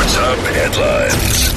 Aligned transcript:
Sports 0.00 0.16
headlines. 0.46 1.50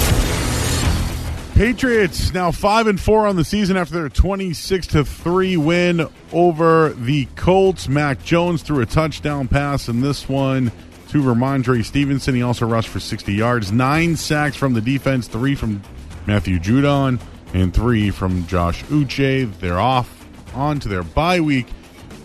Patriots 1.56 2.34
now 2.34 2.52
five 2.52 2.88
and 2.88 3.00
four 3.00 3.26
on 3.26 3.38
the 3.38 3.46
season 3.46 3.78
after 3.78 3.94
their 3.94 4.10
twenty-six 4.10 4.88
to 4.88 5.06
three 5.06 5.56
win 5.56 6.10
over 6.34 6.90
the 6.90 7.26
Colts. 7.38 7.88
Mac 7.88 8.22
Jones 8.24 8.62
threw 8.62 8.82
a 8.82 8.86
touchdown 8.86 9.48
pass 9.48 9.88
in 9.88 10.02
this 10.02 10.28
one 10.28 10.74
to 11.10 11.22
Rhamondre 11.22 11.86
Stevenson. 11.86 12.36
He 12.36 12.42
also 12.42 12.66
rushed 12.66 12.90
for 12.90 13.00
sixty 13.00 13.34
yards, 13.34 13.72
nine 13.72 14.18
sacks 14.18 14.58
from 14.58 14.74
the 14.74 14.82
defense, 14.82 15.30
three 15.30 15.56
from 15.56 15.82
Matthew 16.26 16.60
Judon, 16.60 17.22
and 17.54 17.74
three 17.74 18.10
from 18.10 18.46
Josh 18.48 18.84
Uche. 18.86 19.58
They're 19.60 19.80
off 19.80 20.28
on 20.54 20.82
to 20.82 20.90
their 20.90 21.04
bye 21.04 21.40
week, 21.40 21.70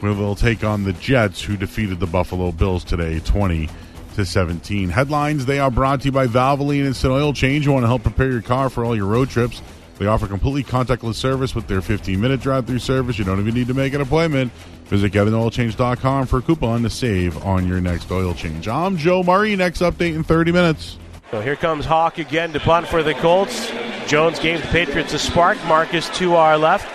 where 0.00 0.14
they'll 0.14 0.34
take 0.34 0.64
on 0.64 0.82
the 0.82 0.94
Jets, 0.94 1.42
who 1.42 1.56
defeated 1.56 2.00
the 2.00 2.06
Buffalo 2.06 2.50
Bills 2.50 2.82
today, 2.82 3.20
twenty 3.20 3.68
to 4.14 4.24
17. 4.24 4.88
Headlines 4.88 5.46
they 5.46 5.58
are 5.58 5.70
brought 5.70 6.00
to 6.00 6.06
you 6.06 6.12
by 6.12 6.26
Valvoline 6.26 6.84
Instant 6.84 7.12
Oil 7.12 7.32
Change. 7.32 7.66
You 7.66 7.72
want 7.72 7.84
to 7.84 7.88
help 7.88 8.02
prepare 8.02 8.30
your 8.30 8.42
car 8.42 8.68
for 8.70 8.84
all 8.84 8.96
your 8.96 9.06
road 9.06 9.30
trips. 9.30 9.62
They 9.98 10.06
offer 10.06 10.26
completely 10.26 10.62
contactless 10.62 11.16
service 11.16 11.54
with 11.54 11.66
their 11.66 11.80
15 11.80 12.20
minute 12.20 12.40
drive 12.40 12.66
through 12.66 12.78
service. 12.78 13.18
You 13.18 13.24
don't 13.24 13.40
even 13.40 13.54
need 13.54 13.66
to 13.66 13.74
make 13.74 13.94
an 13.94 14.00
appointment. 14.00 14.52
Visit 14.86 15.12
KevinOilChange.com 15.12 16.26
for 16.26 16.38
a 16.38 16.42
coupon 16.42 16.82
to 16.82 16.90
save 16.90 17.44
on 17.44 17.66
your 17.66 17.80
next 17.80 18.10
oil 18.10 18.32
change. 18.32 18.68
I'm 18.68 18.96
Joe 18.96 19.22
Murray. 19.22 19.54
Next 19.56 19.80
update 19.80 20.14
in 20.14 20.24
30 20.24 20.52
minutes. 20.52 20.98
So 21.30 21.40
here 21.40 21.56
comes 21.56 21.84
Haack 21.84 22.18
again 22.18 22.52
to 22.54 22.60
punt 22.60 22.88
for 22.88 23.02
the 23.02 23.12
Colts. 23.14 23.70
Jones 24.06 24.38
gave 24.38 24.62
the 24.62 24.68
Patriots 24.68 25.12
a 25.12 25.18
spark. 25.18 25.62
Marcus 25.64 26.08
to 26.18 26.36
our 26.36 26.56
left. 26.56 26.86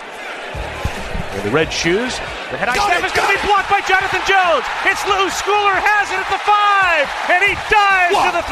The 1.44 1.50
red 1.50 1.72
shoes. 1.72 2.18
The 2.54 2.58
head 2.58 2.70
snap 2.70 3.02
is 3.02 3.10
going 3.10 3.26
to 3.26 3.34
be 3.34 3.42
blocked 3.48 3.68
by 3.68 3.80
Jonathan 3.80 4.20
Jones. 4.28 4.64
It's 4.86 5.04
loose. 5.08 5.34
Schooler 5.42 5.74
has 5.74 6.08
it 6.12 6.22
at 6.22 6.30
the 6.30 6.38
five, 6.46 7.10
and 7.34 7.42
he 7.42 7.58
dives 7.66 8.14
to 8.14 8.30
the 8.30 8.46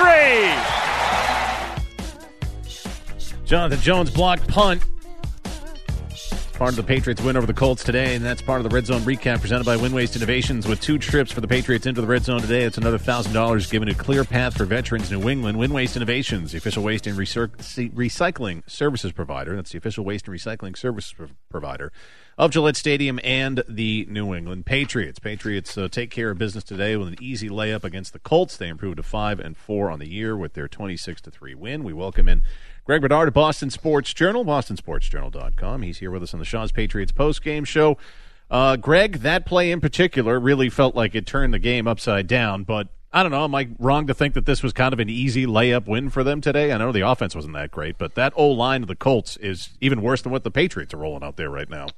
three. 3.30 3.46
Jonathan 3.46 3.78
Jones 3.78 4.10
blocked 4.10 4.48
punt. 4.48 4.82
Part 6.54 6.70
of 6.70 6.76
the 6.76 6.82
Patriots 6.82 7.22
win 7.22 7.36
over 7.36 7.46
the 7.46 7.54
Colts 7.54 7.84
today, 7.84 8.16
and 8.16 8.24
that's 8.24 8.42
part 8.42 8.58
of 8.58 8.68
the 8.68 8.74
Red 8.74 8.86
Zone 8.86 9.02
recap 9.02 9.40
presented 9.40 9.66
by 9.66 9.76
Win 9.76 9.92
Waste 9.92 10.16
Innovations. 10.16 10.66
With 10.66 10.80
two 10.80 10.98
trips 10.98 11.30
for 11.30 11.40
the 11.40 11.46
Patriots 11.46 11.86
into 11.86 12.00
the 12.00 12.08
Red 12.08 12.24
Zone 12.24 12.40
today, 12.40 12.64
it's 12.64 12.78
another 12.78 12.98
thousand 12.98 13.34
dollars 13.34 13.70
given 13.70 13.88
a 13.88 13.94
clear 13.94 14.24
path 14.24 14.56
for 14.56 14.64
veterans 14.64 15.12
New 15.12 15.28
England. 15.28 15.56
Win 15.58 15.72
Waste 15.72 15.94
Innovations, 15.94 16.50
the 16.50 16.58
official 16.58 16.82
waste 16.82 17.06
and 17.06 17.16
recycling 17.16 18.68
services 18.68 19.12
provider. 19.12 19.54
That's 19.54 19.70
the 19.70 19.78
official 19.78 20.04
waste 20.04 20.26
and 20.26 20.36
recycling 20.36 20.76
services 20.76 21.14
provider 21.48 21.92
of 22.38 22.50
Gillette 22.50 22.76
Stadium 22.76 23.20
and 23.22 23.62
the 23.68 24.06
New 24.08 24.34
England 24.34 24.66
Patriots. 24.66 25.18
Patriots 25.18 25.76
uh, 25.76 25.88
take 25.88 26.10
care 26.10 26.30
of 26.30 26.38
business 26.38 26.64
today 26.64 26.96
with 26.96 27.08
an 27.08 27.16
easy 27.20 27.48
layup 27.48 27.84
against 27.84 28.12
the 28.12 28.18
Colts. 28.18 28.56
They 28.56 28.68
improved 28.68 28.96
to 28.96 29.02
five 29.02 29.38
and 29.38 29.56
four 29.56 29.90
on 29.90 29.98
the 29.98 30.08
year 30.08 30.36
with 30.36 30.54
their 30.54 30.68
twenty-six 30.68 31.20
to 31.22 31.30
three 31.30 31.54
win. 31.54 31.84
We 31.84 31.92
welcome 31.92 32.28
in 32.28 32.42
Greg 32.84 33.02
Bedard 33.02 33.28
of 33.28 33.34
Boston 33.34 33.70
Sports 33.70 34.12
Journal, 34.12 34.44
bostonsportsjournal.com. 34.44 35.82
He's 35.82 35.98
here 35.98 36.10
with 36.10 36.22
us 36.22 36.34
on 36.34 36.40
the 36.40 36.46
Shaw's 36.46 36.72
Patriots 36.72 37.12
post-game 37.12 37.64
show. 37.64 37.96
Uh, 38.50 38.76
Greg, 38.76 39.18
that 39.20 39.46
play 39.46 39.70
in 39.70 39.80
particular 39.80 40.38
really 40.40 40.68
felt 40.68 40.94
like 40.94 41.14
it 41.14 41.26
turned 41.26 41.54
the 41.54 41.58
game 41.58 41.86
upside 41.86 42.26
down, 42.26 42.64
but 42.64 42.88
I 43.12 43.22
don't 43.22 43.30
know. 43.32 43.44
Am 43.44 43.54
I 43.54 43.68
wrong 43.78 44.06
to 44.06 44.14
think 44.14 44.34
that 44.34 44.46
this 44.46 44.62
was 44.62 44.72
kind 44.72 44.92
of 44.92 44.98
an 44.98 45.10
easy 45.10 45.46
layup 45.46 45.86
win 45.86 46.10
for 46.10 46.24
them 46.24 46.40
today? 46.40 46.72
I 46.72 46.78
know 46.78 46.92
the 46.92 47.06
offense 47.06 47.34
wasn't 47.34 47.54
that 47.54 47.70
great, 47.70 47.98
but 47.98 48.14
that 48.14 48.32
O 48.36 48.48
line 48.48 48.82
of 48.82 48.88
the 48.88 48.96
Colts 48.96 49.36
is 49.36 49.70
even 49.80 50.02
worse 50.02 50.22
than 50.22 50.32
what 50.32 50.44
the 50.44 50.50
Patriots 50.50 50.92
are 50.94 50.98
rolling 50.98 51.22
out 51.22 51.36
there 51.36 51.50
right 51.50 51.68
now. 51.68 51.88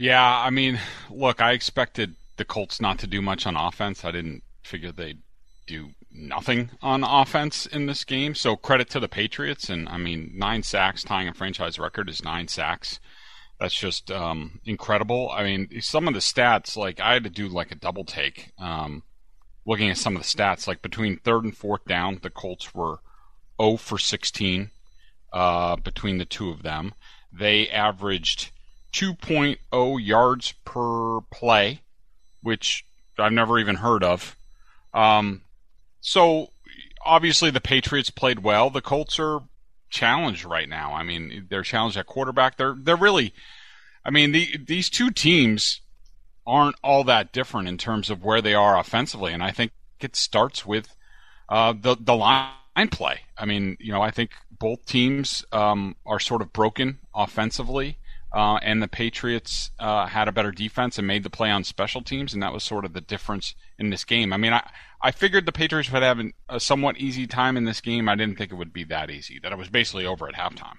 Yeah, 0.00 0.24
I 0.24 0.48
mean, 0.48 0.80
look, 1.10 1.42
I 1.42 1.52
expected 1.52 2.14
the 2.38 2.46
Colts 2.46 2.80
not 2.80 2.98
to 3.00 3.06
do 3.06 3.20
much 3.20 3.46
on 3.46 3.54
offense. 3.54 4.02
I 4.02 4.10
didn't 4.10 4.42
figure 4.62 4.92
they'd 4.92 5.20
do 5.66 5.90
nothing 6.10 6.70
on 6.80 7.04
offense 7.04 7.66
in 7.66 7.84
this 7.84 8.04
game. 8.04 8.34
So 8.34 8.56
credit 8.56 8.88
to 8.90 9.00
the 9.00 9.08
Patriots, 9.08 9.68
and 9.68 9.86
I 9.90 9.98
mean, 9.98 10.32
nine 10.34 10.62
sacks, 10.62 11.04
tying 11.04 11.28
a 11.28 11.34
franchise 11.34 11.78
record 11.78 12.08
is 12.08 12.24
nine 12.24 12.48
sacks. 12.48 12.98
That's 13.60 13.74
just 13.74 14.10
um, 14.10 14.60
incredible. 14.64 15.28
I 15.30 15.44
mean, 15.44 15.82
some 15.82 16.08
of 16.08 16.14
the 16.14 16.20
stats, 16.20 16.78
like 16.78 16.98
I 16.98 17.12
had 17.12 17.24
to 17.24 17.30
do 17.30 17.46
like 17.46 17.70
a 17.70 17.74
double 17.74 18.04
take, 18.04 18.52
um, 18.58 19.02
looking 19.66 19.90
at 19.90 19.98
some 19.98 20.16
of 20.16 20.22
the 20.22 20.28
stats. 20.28 20.66
Like 20.66 20.80
between 20.80 21.18
third 21.18 21.44
and 21.44 21.54
fourth 21.54 21.84
down, 21.84 22.20
the 22.22 22.30
Colts 22.30 22.74
were 22.74 23.00
0 23.60 23.76
for 23.76 23.98
16 23.98 24.70
uh, 25.34 25.76
between 25.76 26.16
the 26.16 26.24
two 26.24 26.48
of 26.48 26.62
them. 26.62 26.94
They 27.30 27.68
averaged 27.68 28.50
2.0 28.92 30.06
yards 30.06 30.52
per 30.64 31.20
play, 31.30 31.82
which 32.42 32.84
I've 33.18 33.32
never 33.32 33.58
even 33.58 33.76
heard 33.76 34.02
of. 34.02 34.36
Um, 34.92 35.42
so 36.00 36.50
obviously 37.04 37.50
the 37.50 37.60
Patriots 37.60 38.10
played 38.10 38.40
well. 38.40 38.70
The 38.70 38.80
Colts 38.80 39.18
are 39.18 39.40
challenged 39.90 40.44
right 40.44 40.68
now. 40.68 40.92
I 40.94 41.02
mean, 41.02 41.46
they're 41.48 41.62
challenged 41.62 41.96
at 41.96 42.06
quarterback. 42.06 42.56
They're 42.56 42.76
they're 42.76 42.96
really, 42.96 43.34
I 44.04 44.10
mean, 44.10 44.32
the, 44.32 44.56
these 44.64 44.88
two 44.88 45.10
teams 45.10 45.80
aren't 46.46 46.76
all 46.82 47.04
that 47.04 47.32
different 47.32 47.68
in 47.68 47.78
terms 47.78 48.10
of 48.10 48.24
where 48.24 48.40
they 48.40 48.54
are 48.54 48.78
offensively, 48.78 49.32
and 49.32 49.42
I 49.42 49.50
think 49.50 49.72
it 50.00 50.16
starts 50.16 50.64
with 50.64 50.94
uh, 51.48 51.74
the 51.78 51.96
the 51.98 52.14
line 52.14 52.88
play. 52.90 53.20
I 53.36 53.44
mean, 53.44 53.76
you 53.80 53.92
know, 53.92 54.02
I 54.02 54.10
think 54.10 54.30
both 54.50 54.84
teams 54.86 55.44
um, 55.52 55.96
are 56.06 56.20
sort 56.20 56.42
of 56.42 56.52
broken 56.52 56.98
offensively 57.14 57.98
uh, 58.32 58.58
and 58.62 58.82
the 58.82 58.88
Patriots 58.88 59.70
uh, 59.78 60.06
had 60.06 60.28
a 60.28 60.32
better 60.32 60.52
defense 60.52 60.98
and 60.98 61.06
made 61.06 61.22
the 61.22 61.30
play 61.30 61.50
on 61.50 61.64
special 61.64 62.02
teams, 62.02 62.32
and 62.32 62.42
that 62.42 62.52
was 62.52 62.62
sort 62.62 62.84
of 62.84 62.92
the 62.92 63.00
difference 63.00 63.54
in 63.78 63.90
this 63.90 64.04
game. 64.04 64.32
I 64.32 64.36
mean, 64.36 64.52
I, 64.52 64.68
I 65.02 65.10
figured 65.10 65.46
the 65.46 65.52
Patriots 65.52 65.90
would 65.90 66.02
have 66.02 66.18
an, 66.18 66.32
a 66.48 66.60
somewhat 66.60 66.98
easy 66.98 67.26
time 67.26 67.56
in 67.56 67.64
this 67.64 67.80
game. 67.80 68.08
I 68.08 68.14
didn't 68.14 68.38
think 68.38 68.52
it 68.52 68.56
would 68.56 68.72
be 68.72 68.84
that 68.84 69.10
easy, 69.10 69.38
that 69.42 69.52
it 69.52 69.58
was 69.58 69.68
basically 69.68 70.06
over 70.06 70.28
at 70.28 70.34
halftime. 70.34 70.76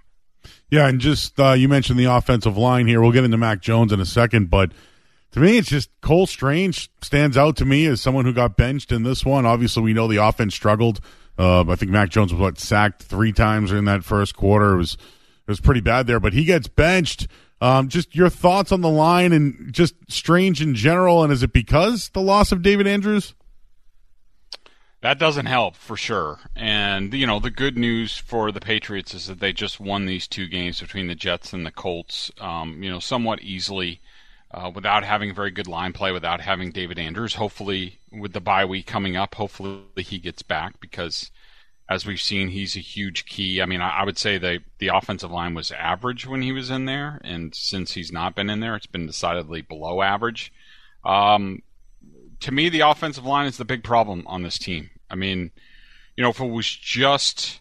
Yeah, 0.69 0.87
and 0.87 0.99
just 0.99 1.39
uh, 1.39 1.51
you 1.51 1.67
mentioned 1.67 1.99
the 1.99 2.05
offensive 2.05 2.57
line 2.57 2.87
here. 2.87 3.01
We'll 3.01 3.11
get 3.11 3.23
into 3.23 3.37
Mac 3.37 3.61
Jones 3.61 3.91
in 3.91 3.99
a 3.99 4.05
second, 4.05 4.49
but 4.49 4.71
to 5.31 5.39
me, 5.39 5.57
it's 5.57 5.69
just 5.69 5.89
Cole 6.01 6.27
Strange 6.27 6.89
stands 7.01 7.37
out 7.37 7.57
to 7.57 7.65
me 7.65 7.85
as 7.85 8.01
someone 8.01 8.25
who 8.25 8.33
got 8.33 8.57
benched 8.57 8.91
in 8.91 9.03
this 9.03 9.25
one. 9.25 9.45
Obviously, 9.45 9.83
we 9.83 9.93
know 9.93 10.07
the 10.07 10.17
offense 10.17 10.55
struggled. 10.55 10.99
Uh, 11.37 11.63
I 11.69 11.75
think 11.75 11.91
Mac 11.91 12.09
Jones 12.09 12.33
was 12.33 12.41
what 12.41 12.59
sacked 12.59 13.03
three 13.03 13.31
times 13.31 13.71
in 13.71 13.85
that 13.85 14.03
first 14.03 14.35
quarter. 14.35 14.73
It 14.73 14.77
was 14.77 14.97
it 15.47 15.51
was 15.51 15.59
pretty 15.59 15.81
bad 15.81 16.07
there, 16.07 16.19
but 16.19 16.33
he 16.33 16.45
gets 16.45 16.67
benched. 16.67 17.27
Um, 17.59 17.89
just 17.89 18.15
your 18.15 18.29
thoughts 18.29 18.71
on 18.71 18.81
the 18.81 18.89
line 18.89 19.33
and 19.33 19.71
just 19.71 19.93
Strange 20.09 20.61
in 20.61 20.73
general, 20.73 21.23
and 21.23 21.31
is 21.31 21.43
it 21.43 21.53
because 21.53 22.09
the 22.09 22.21
loss 22.21 22.51
of 22.51 22.63
David 22.63 22.87
Andrews? 22.87 23.35
That 25.01 25.17
doesn't 25.17 25.47
help 25.47 25.75
for 25.75 25.97
sure. 25.97 26.39
And, 26.55 27.13
you 27.13 27.25
know, 27.25 27.39
the 27.39 27.49
good 27.49 27.75
news 27.75 28.17
for 28.17 28.51
the 28.51 28.59
Patriots 28.59 29.15
is 29.15 29.27
that 29.27 29.39
they 29.39 29.51
just 29.51 29.79
won 29.79 30.05
these 30.05 30.27
two 30.27 30.47
games 30.47 30.79
between 30.79 31.07
the 31.07 31.15
Jets 31.15 31.53
and 31.53 31.65
the 31.65 31.71
Colts, 31.71 32.31
um, 32.39 32.83
you 32.83 32.89
know, 32.89 32.99
somewhat 32.99 33.41
easily 33.41 33.99
uh, 34.51 34.71
without 34.73 35.03
having 35.03 35.33
very 35.33 35.49
good 35.49 35.67
line 35.67 35.93
play, 35.93 36.11
without 36.11 36.41
having 36.41 36.71
David 36.71 36.99
Andrews. 36.99 37.35
Hopefully, 37.35 37.99
with 38.11 38.33
the 38.33 38.41
bye 38.41 38.65
week 38.65 38.85
coming 38.85 39.15
up, 39.15 39.33
hopefully 39.35 39.81
he 39.97 40.19
gets 40.19 40.43
back 40.43 40.79
because 40.79 41.31
as 41.91 42.05
we've 42.05 42.21
seen, 42.21 42.47
he's 42.47 42.77
a 42.77 42.79
huge 42.79 43.25
key. 43.25 43.61
I 43.61 43.65
mean, 43.65 43.81
I, 43.81 43.99
I, 43.99 44.05
would 44.05 44.17
say 44.17 44.37
the 44.37 44.59
the 44.79 44.87
offensive 44.87 45.29
line 45.29 45.53
was 45.53 45.73
average 45.73 46.25
when 46.25 46.41
he 46.41 46.53
was 46.53 46.69
in 46.69 46.85
there, 46.85 47.19
and 47.21 47.53
since 47.53 47.91
he's 47.91 48.13
not 48.13 48.33
been 48.33 48.49
in 48.49 48.61
there, 48.61 48.77
it's 48.77 48.85
been 48.87 49.07
decidedly 49.07 49.61
below 49.61 50.01
average. 50.01 50.53
Um, 51.03 51.63
to 52.39 52.53
me, 52.53 52.69
the 52.69 52.79
offensive 52.79 53.25
line 53.25 53.45
is 53.45 53.57
the 53.57 53.65
big 53.65 53.83
problem 53.83 54.23
on 54.25 54.41
this 54.41 54.57
team. 54.57 54.89
I 55.09 55.15
mean, 55.15 55.51
you 56.15 56.23
know, 56.23 56.29
if 56.29 56.39
it 56.39 56.47
was 56.47 56.69
just 56.69 57.59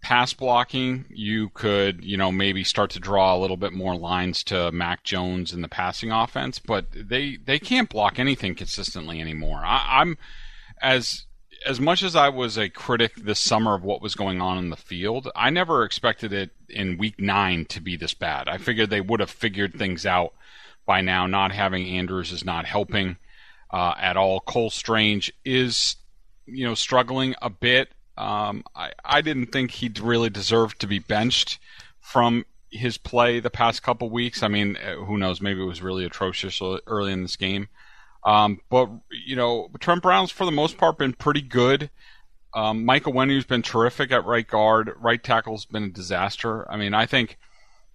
pass 0.00 0.32
blocking, 0.32 1.04
you 1.10 1.50
could, 1.50 2.02
you 2.02 2.16
know, 2.16 2.32
maybe 2.32 2.64
start 2.64 2.88
to 2.92 2.98
draw 2.98 3.36
a 3.36 3.38
little 3.38 3.58
bit 3.58 3.74
more 3.74 3.94
lines 3.94 4.42
to 4.44 4.72
Mac 4.72 5.04
Jones 5.04 5.52
in 5.52 5.60
the 5.60 5.68
passing 5.68 6.10
offense, 6.10 6.58
but 6.58 6.86
they 6.94 7.36
they 7.44 7.58
can't 7.58 7.90
block 7.90 8.18
anything 8.18 8.54
consistently 8.54 9.20
anymore. 9.20 9.60
I, 9.62 10.00
I'm 10.00 10.16
as 10.80 11.26
as 11.66 11.80
much 11.80 12.02
as 12.02 12.16
I 12.16 12.28
was 12.28 12.56
a 12.56 12.68
critic 12.68 13.14
this 13.16 13.40
summer 13.40 13.74
of 13.74 13.82
what 13.82 14.02
was 14.02 14.14
going 14.14 14.40
on 14.40 14.58
in 14.58 14.70
the 14.70 14.76
field, 14.76 15.30
I 15.34 15.50
never 15.50 15.84
expected 15.84 16.32
it 16.32 16.50
in 16.68 16.98
week 16.98 17.20
nine 17.20 17.66
to 17.66 17.80
be 17.80 17.96
this 17.96 18.14
bad. 18.14 18.48
I 18.48 18.58
figured 18.58 18.90
they 18.90 19.00
would 19.00 19.20
have 19.20 19.30
figured 19.30 19.74
things 19.74 20.06
out 20.06 20.32
by 20.86 21.00
now. 21.00 21.26
Not 21.26 21.52
having 21.52 21.86
Andrews 21.86 22.32
is 22.32 22.44
not 22.44 22.64
helping 22.64 23.16
uh, 23.70 23.94
at 23.98 24.16
all. 24.16 24.40
Cole 24.40 24.70
Strange 24.70 25.32
is, 25.44 25.96
you 26.46 26.66
know, 26.66 26.74
struggling 26.74 27.34
a 27.42 27.50
bit. 27.50 27.90
Um, 28.16 28.64
I, 28.74 28.92
I 29.04 29.20
didn't 29.20 29.52
think 29.52 29.70
he 29.70 29.92
really 30.00 30.30
deserved 30.30 30.80
to 30.80 30.86
be 30.86 30.98
benched 30.98 31.58
from 32.00 32.44
his 32.70 32.98
play 32.98 33.40
the 33.40 33.50
past 33.50 33.82
couple 33.82 34.08
weeks. 34.10 34.42
I 34.42 34.48
mean, 34.48 34.76
uh, 34.76 34.96
who 35.04 35.18
knows? 35.18 35.40
Maybe 35.40 35.60
it 35.60 35.66
was 35.66 35.82
really 35.82 36.04
atrocious 36.04 36.60
early 36.86 37.12
in 37.12 37.22
this 37.22 37.36
game. 37.36 37.68
Um, 38.24 38.60
but 38.68 38.90
you 39.26 39.36
know, 39.36 39.70
Trent 39.80 40.02
Brown's 40.02 40.30
for 40.30 40.44
the 40.44 40.52
most 40.52 40.78
part 40.78 40.98
been 40.98 41.14
pretty 41.14 41.42
good. 41.42 41.90
Um, 42.52 42.84
Michael 42.84 43.12
Onwenu's 43.12 43.44
been 43.44 43.62
terrific 43.62 44.10
at 44.10 44.24
right 44.24 44.46
guard. 44.46 44.90
Right 44.98 45.22
tackle's 45.22 45.64
been 45.64 45.84
a 45.84 45.90
disaster. 45.90 46.70
I 46.70 46.76
mean, 46.76 46.94
I 46.94 47.06
think 47.06 47.38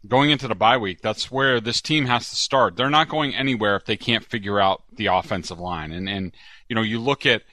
going 0.07 0.30
into 0.30 0.48
the 0.48 0.56
bye 0.56 0.77
week, 0.77 1.01
that's 1.01 1.30
where 1.30 1.60
this 1.60 1.81
team 1.81 2.06
has 2.06 2.30
to 2.30 2.36
start. 2.36 2.75
They're 2.75 2.89
not 2.89 3.10
going 3.10 3.36
anywhere 3.36 3.75
if 3.75 3.86
they 3.86 3.98
can't 3.98 4.24
figure 4.24 4.60
out 4.60 4.83
the 4.94 5.07
offensive 5.07 5.60
line. 5.60 5.92
And 5.92 6.07
and 6.07 6.31
you 6.69 6.75
know, 6.75 6.81
you 6.81 7.00
look 7.00 7.25
at 7.25 7.44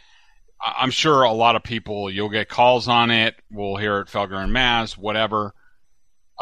I'm 0.65 0.91
sure 0.91 1.23
a 1.23 1.33
lot 1.33 1.57
of 1.57 1.63
people, 1.63 2.11
you'll 2.11 2.29
get 2.29 2.49
calls 2.49 2.87
on 2.89 3.11
it. 3.11 3.35
We'll 3.51 3.77
hear 3.77 4.01
it, 4.01 4.09
Felger 4.09 4.43
and 4.43 4.53
Maz, 4.55 4.97
whatever, 4.97 5.55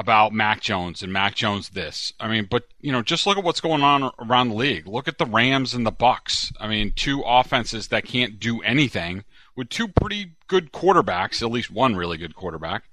about 0.00 0.32
Mac 0.32 0.62
Jones 0.62 1.02
and 1.02 1.12
Mac 1.12 1.34
Jones 1.34 1.68
this. 1.68 2.14
I 2.18 2.26
mean, 2.26 2.48
but, 2.50 2.64
you 2.80 2.90
know, 2.90 3.02
just 3.02 3.26
look 3.26 3.36
at 3.36 3.44
what's 3.44 3.60
going 3.60 3.82
on 3.82 4.10
around 4.18 4.48
the 4.48 4.54
league. 4.54 4.86
Look 4.86 5.06
at 5.06 5.18
the 5.18 5.26
Rams 5.26 5.74
and 5.74 5.84
the 5.84 5.90
Bucks. 5.90 6.50
I 6.58 6.68
mean, 6.68 6.94
two 6.96 7.22
offenses 7.26 7.88
that 7.88 8.06
can't 8.06 8.40
do 8.40 8.62
anything 8.62 9.24
with 9.54 9.68
two 9.68 9.88
pretty 9.88 10.32
good 10.48 10.72
quarterbacks, 10.72 11.42
at 11.42 11.50
least 11.50 11.70
one 11.70 11.96
really 11.96 12.16
good 12.16 12.34
quarterback. 12.34 12.84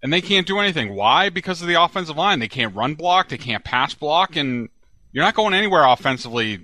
And 0.00 0.12
they 0.12 0.20
can't 0.20 0.46
do 0.46 0.60
anything. 0.60 0.94
Why? 0.94 1.28
Because 1.28 1.60
of 1.60 1.66
the 1.66 1.82
offensive 1.82 2.16
line. 2.16 2.38
They 2.38 2.46
can't 2.46 2.74
run 2.74 2.94
block, 2.94 3.28
they 3.28 3.36
can't 3.36 3.64
pass 3.64 3.94
block, 3.94 4.36
and 4.36 4.68
you're 5.10 5.24
not 5.24 5.34
going 5.34 5.54
anywhere 5.54 5.84
offensively 5.84 6.60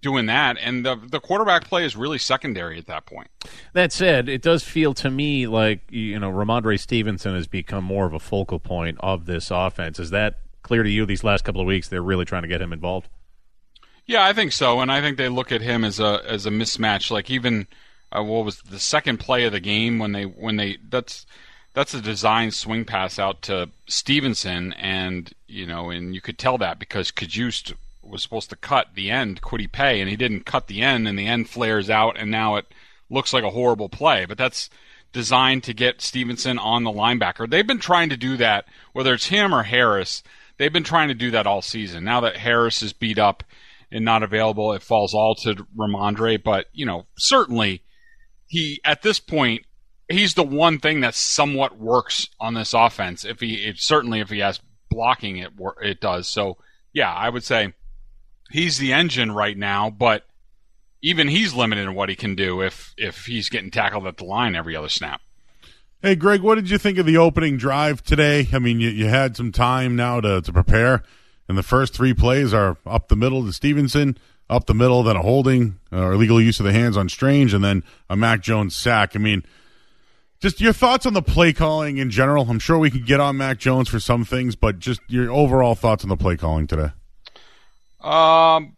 doing 0.00 0.26
that, 0.26 0.56
and 0.60 0.84
the 0.84 0.96
the 0.96 1.20
quarterback 1.20 1.64
play 1.64 1.84
is 1.84 1.96
really 1.96 2.18
secondary 2.18 2.78
at 2.78 2.86
that 2.86 3.06
point. 3.06 3.28
That 3.72 3.92
said, 3.92 4.28
it 4.28 4.42
does 4.42 4.62
feel 4.62 4.94
to 4.94 5.10
me 5.10 5.46
like 5.46 5.80
you 5.90 6.18
know 6.18 6.30
Ramondre 6.30 6.78
Stevenson 6.78 7.34
has 7.34 7.46
become 7.46 7.84
more 7.84 8.06
of 8.06 8.12
a 8.12 8.18
focal 8.18 8.58
point 8.58 8.98
of 9.00 9.26
this 9.26 9.50
offense. 9.50 9.98
Is 9.98 10.10
that 10.10 10.38
clear 10.62 10.82
to 10.82 10.90
you? 10.90 11.06
These 11.06 11.24
last 11.24 11.44
couple 11.44 11.60
of 11.60 11.66
weeks, 11.66 11.88
they're 11.88 12.02
really 12.02 12.24
trying 12.24 12.42
to 12.42 12.48
get 12.48 12.60
him 12.60 12.72
involved. 12.72 13.08
Yeah, 14.06 14.24
I 14.24 14.32
think 14.32 14.52
so, 14.52 14.80
and 14.80 14.90
I 14.90 15.00
think 15.00 15.18
they 15.18 15.28
look 15.28 15.52
at 15.52 15.60
him 15.60 15.84
as 15.84 16.00
a 16.00 16.22
as 16.26 16.46
a 16.46 16.50
mismatch. 16.50 17.10
Like 17.10 17.30
even 17.30 17.66
uh, 18.10 18.22
what 18.22 18.44
was 18.44 18.62
the 18.62 18.78
second 18.78 19.18
play 19.18 19.44
of 19.44 19.52
the 19.52 19.60
game 19.60 19.98
when 19.98 20.12
they 20.12 20.24
when 20.24 20.56
they 20.56 20.78
that's 20.88 21.26
that's 21.74 21.94
a 21.94 22.00
design 22.00 22.50
swing 22.50 22.84
pass 22.84 23.18
out 23.18 23.42
to 23.42 23.70
Stevenson, 23.86 24.72
and 24.72 25.32
you 25.46 25.66
know, 25.66 25.90
and 25.90 26.14
you 26.14 26.20
could 26.20 26.38
tell 26.38 26.58
that 26.58 26.78
because 26.78 27.12
Cajuste 27.12 27.74
was 28.08 28.22
supposed 28.22 28.50
to 28.50 28.56
cut 28.56 28.94
the 28.94 29.10
end 29.10 29.42
Kwity 29.42 29.70
Paye, 29.70 30.00
and 30.00 30.08
he 30.08 30.16
didn't 30.16 30.46
cut 30.46 30.66
the 30.66 30.82
end, 30.82 31.06
and 31.06 31.18
the 31.18 31.26
end 31.26 31.48
flares 31.48 31.90
out, 31.90 32.18
and 32.18 32.30
now 32.30 32.56
it 32.56 32.66
looks 33.10 33.32
like 33.32 33.44
a 33.44 33.50
horrible 33.50 33.88
play. 33.88 34.24
But 34.24 34.38
that's 34.38 34.70
designed 35.12 35.64
to 35.64 35.74
get 35.74 36.02
Stevenson 36.02 36.58
on 36.58 36.84
the 36.84 36.90
linebacker. 36.90 37.48
They've 37.48 37.66
been 37.66 37.78
trying 37.78 38.10
to 38.10 38.16
do 38.16 38.36
that, 38.36 38.66
whether 38.92 39.14
it's 39.14 39.26
him 39.26 39.54
or 39.54 39.62
Harris. 39.62 40.22
They've 40.58 40.72
been 40.72 40.84
trying 40.84 41.08
to 41.08 41.14
do 41.14 41.30
that 41.30 41.46
all 41.46 41.62
season. 41.62 42.04
Now 42.04 42.20
that 42.20 42.36
Harris 42.36 42.82
is 42.82 42.92
beat 42.92 43.18
up 43.18 43.44
and 43.90 44.04
not 44.04 44.22
available, 44.22 44.72
it 44.72 44.82
falls 44.82 45.14
all 45.14 45.34
to 45.36 45.66
Rhamondre. 45.76 46.42
But 46.42 46.66
you 46.72 46.84
know, 46.84 47.06
certainly 47.16 47.82
he 48.46 48.80
at 48.84 49.02
this 49.02 49.20
point 49.20 49.64
he's 50.08 50.34
the 50.34 50.42
one 50.42 50.78
thing 50.78 51.00
that 51.00 51.14
somewhat 51.14 51.78
works 51.78 52.28
on 52.40 52.54
this 52.54 52.74
offense. 52.74 53.24
If 53.24 53.40
he 53.40 53.66
if, 53.66 53.80
certainly 53.80 54.20
if 54.20 54.30
he 54.30 54.40
has 54.40 54.60
blocking, 54.90 55.36
it 55.36 55.52
it 55.82 56.00
does. 56.00 56.28
So 56.28 56.58
yeah, 56.92 57.12
I 57.12 57.28
would 57.28 57.44
say 57.44 57.74
he's 58.50 58.78
the 58.78 58.92
engine 58.92 59.32
right 59.32 59.56
now, 59.56 59.90
but 59.90 60.24
even 61.02 61.28
he's 61.28 61.54
limited 61.54 61.82
in 61.82 61.94
what 61.94 62.08
he 62.08 62.16
can 62.16 62.34
do 62.34 62.60
if 62.62 62.94
if 62.96 63.26
he's 63.26 63.48
getting 63.48 63.70
tackled 63.70 64.06
at 64.06 64.16
the 64.16 64.24
line 64.24 64.56
every 64.56 64.74
other 64.74 64.88
snap. 64.88 65.20
Hey, 66.00 66.14
Greg, 66.14 66.42
what 66.42 66.54
did 66.54 66.70
you 66.70 66.78
think 66.78 66.98
of 66.98 67.06
the 67.06 67.16
opening 67.16 67.56
drive 67.56 68.04
today? 68.04 68.46
I 68.52 68.60
mean, 68.60 68.78
you, 68.78 68.88
you 68.88 69.06
had 69.06 69.36
some 69.36 69.50
time 69.50 69.96
now 69.96 70.20
to, 70.20 70.40
to 70.40 70.52
prepare, 70.52 71.02
and 71.48 71.58
the 71.58 71.62
first 71.64 71.92
three 71.92 72.14
plays 72.14 72.54
are 72.54 72.76
up 72.86 73.08
the 73.08 73.16
middle 73.16 73.44
to 73.44 73.52
Stevenson, 73.52 74.16
up 74.48 74.66
the 74.66 74.74
middle, 74.74 75.02
then 75.02 75.16
a 75.16 75.22
holding 75.22 75.80
uh, 75.92 76.04
or 76.04 76.12
illegal 76.12 76.40
use 76.40 76.60
of 76.60 76.66
the 76.66 76.72
hands 76.72 76.96
on 76.96 77.08
Strange, 77.08 77.52
and 77.52 77.64
then 77.64 77.82
a 78.08 78.16
Mac 78.16 78.42
Jones 78.42 78.76
sack. 78.76 79.16
I 79.16 79.18
mean, 79.18 79.42
just 80.40 80.60
your 80.60 80.72
thoughts 80.72 81.04
on 81.04 81.14
the 81.14 81.22
play 81.22 81.52
calling 81.52 81.98
in 81.98 82.10
general. 82.10 82.46
I'm 82.48 82.60
sure 82.60 82.78
we 82.78 82.92
could 82.92 83.04
get 83.04 83.18
on 83.18 83.36
Mac 83.36 83.58
Jones 83.58 83.88
for 83.88 83.98
some 83.98 84.24
things, 84.24 84.54
but 84.54 84.78
just 84.78 85.00
your 85.08 85.32
overall 85.32 85.74
thoughts 85.74 86.04
on 86.04 86.10
the 86.10 86.16
play 86.16 86.36
calling 86.36 86.68
today. 86.68 86.92
Um, 88.00 88.76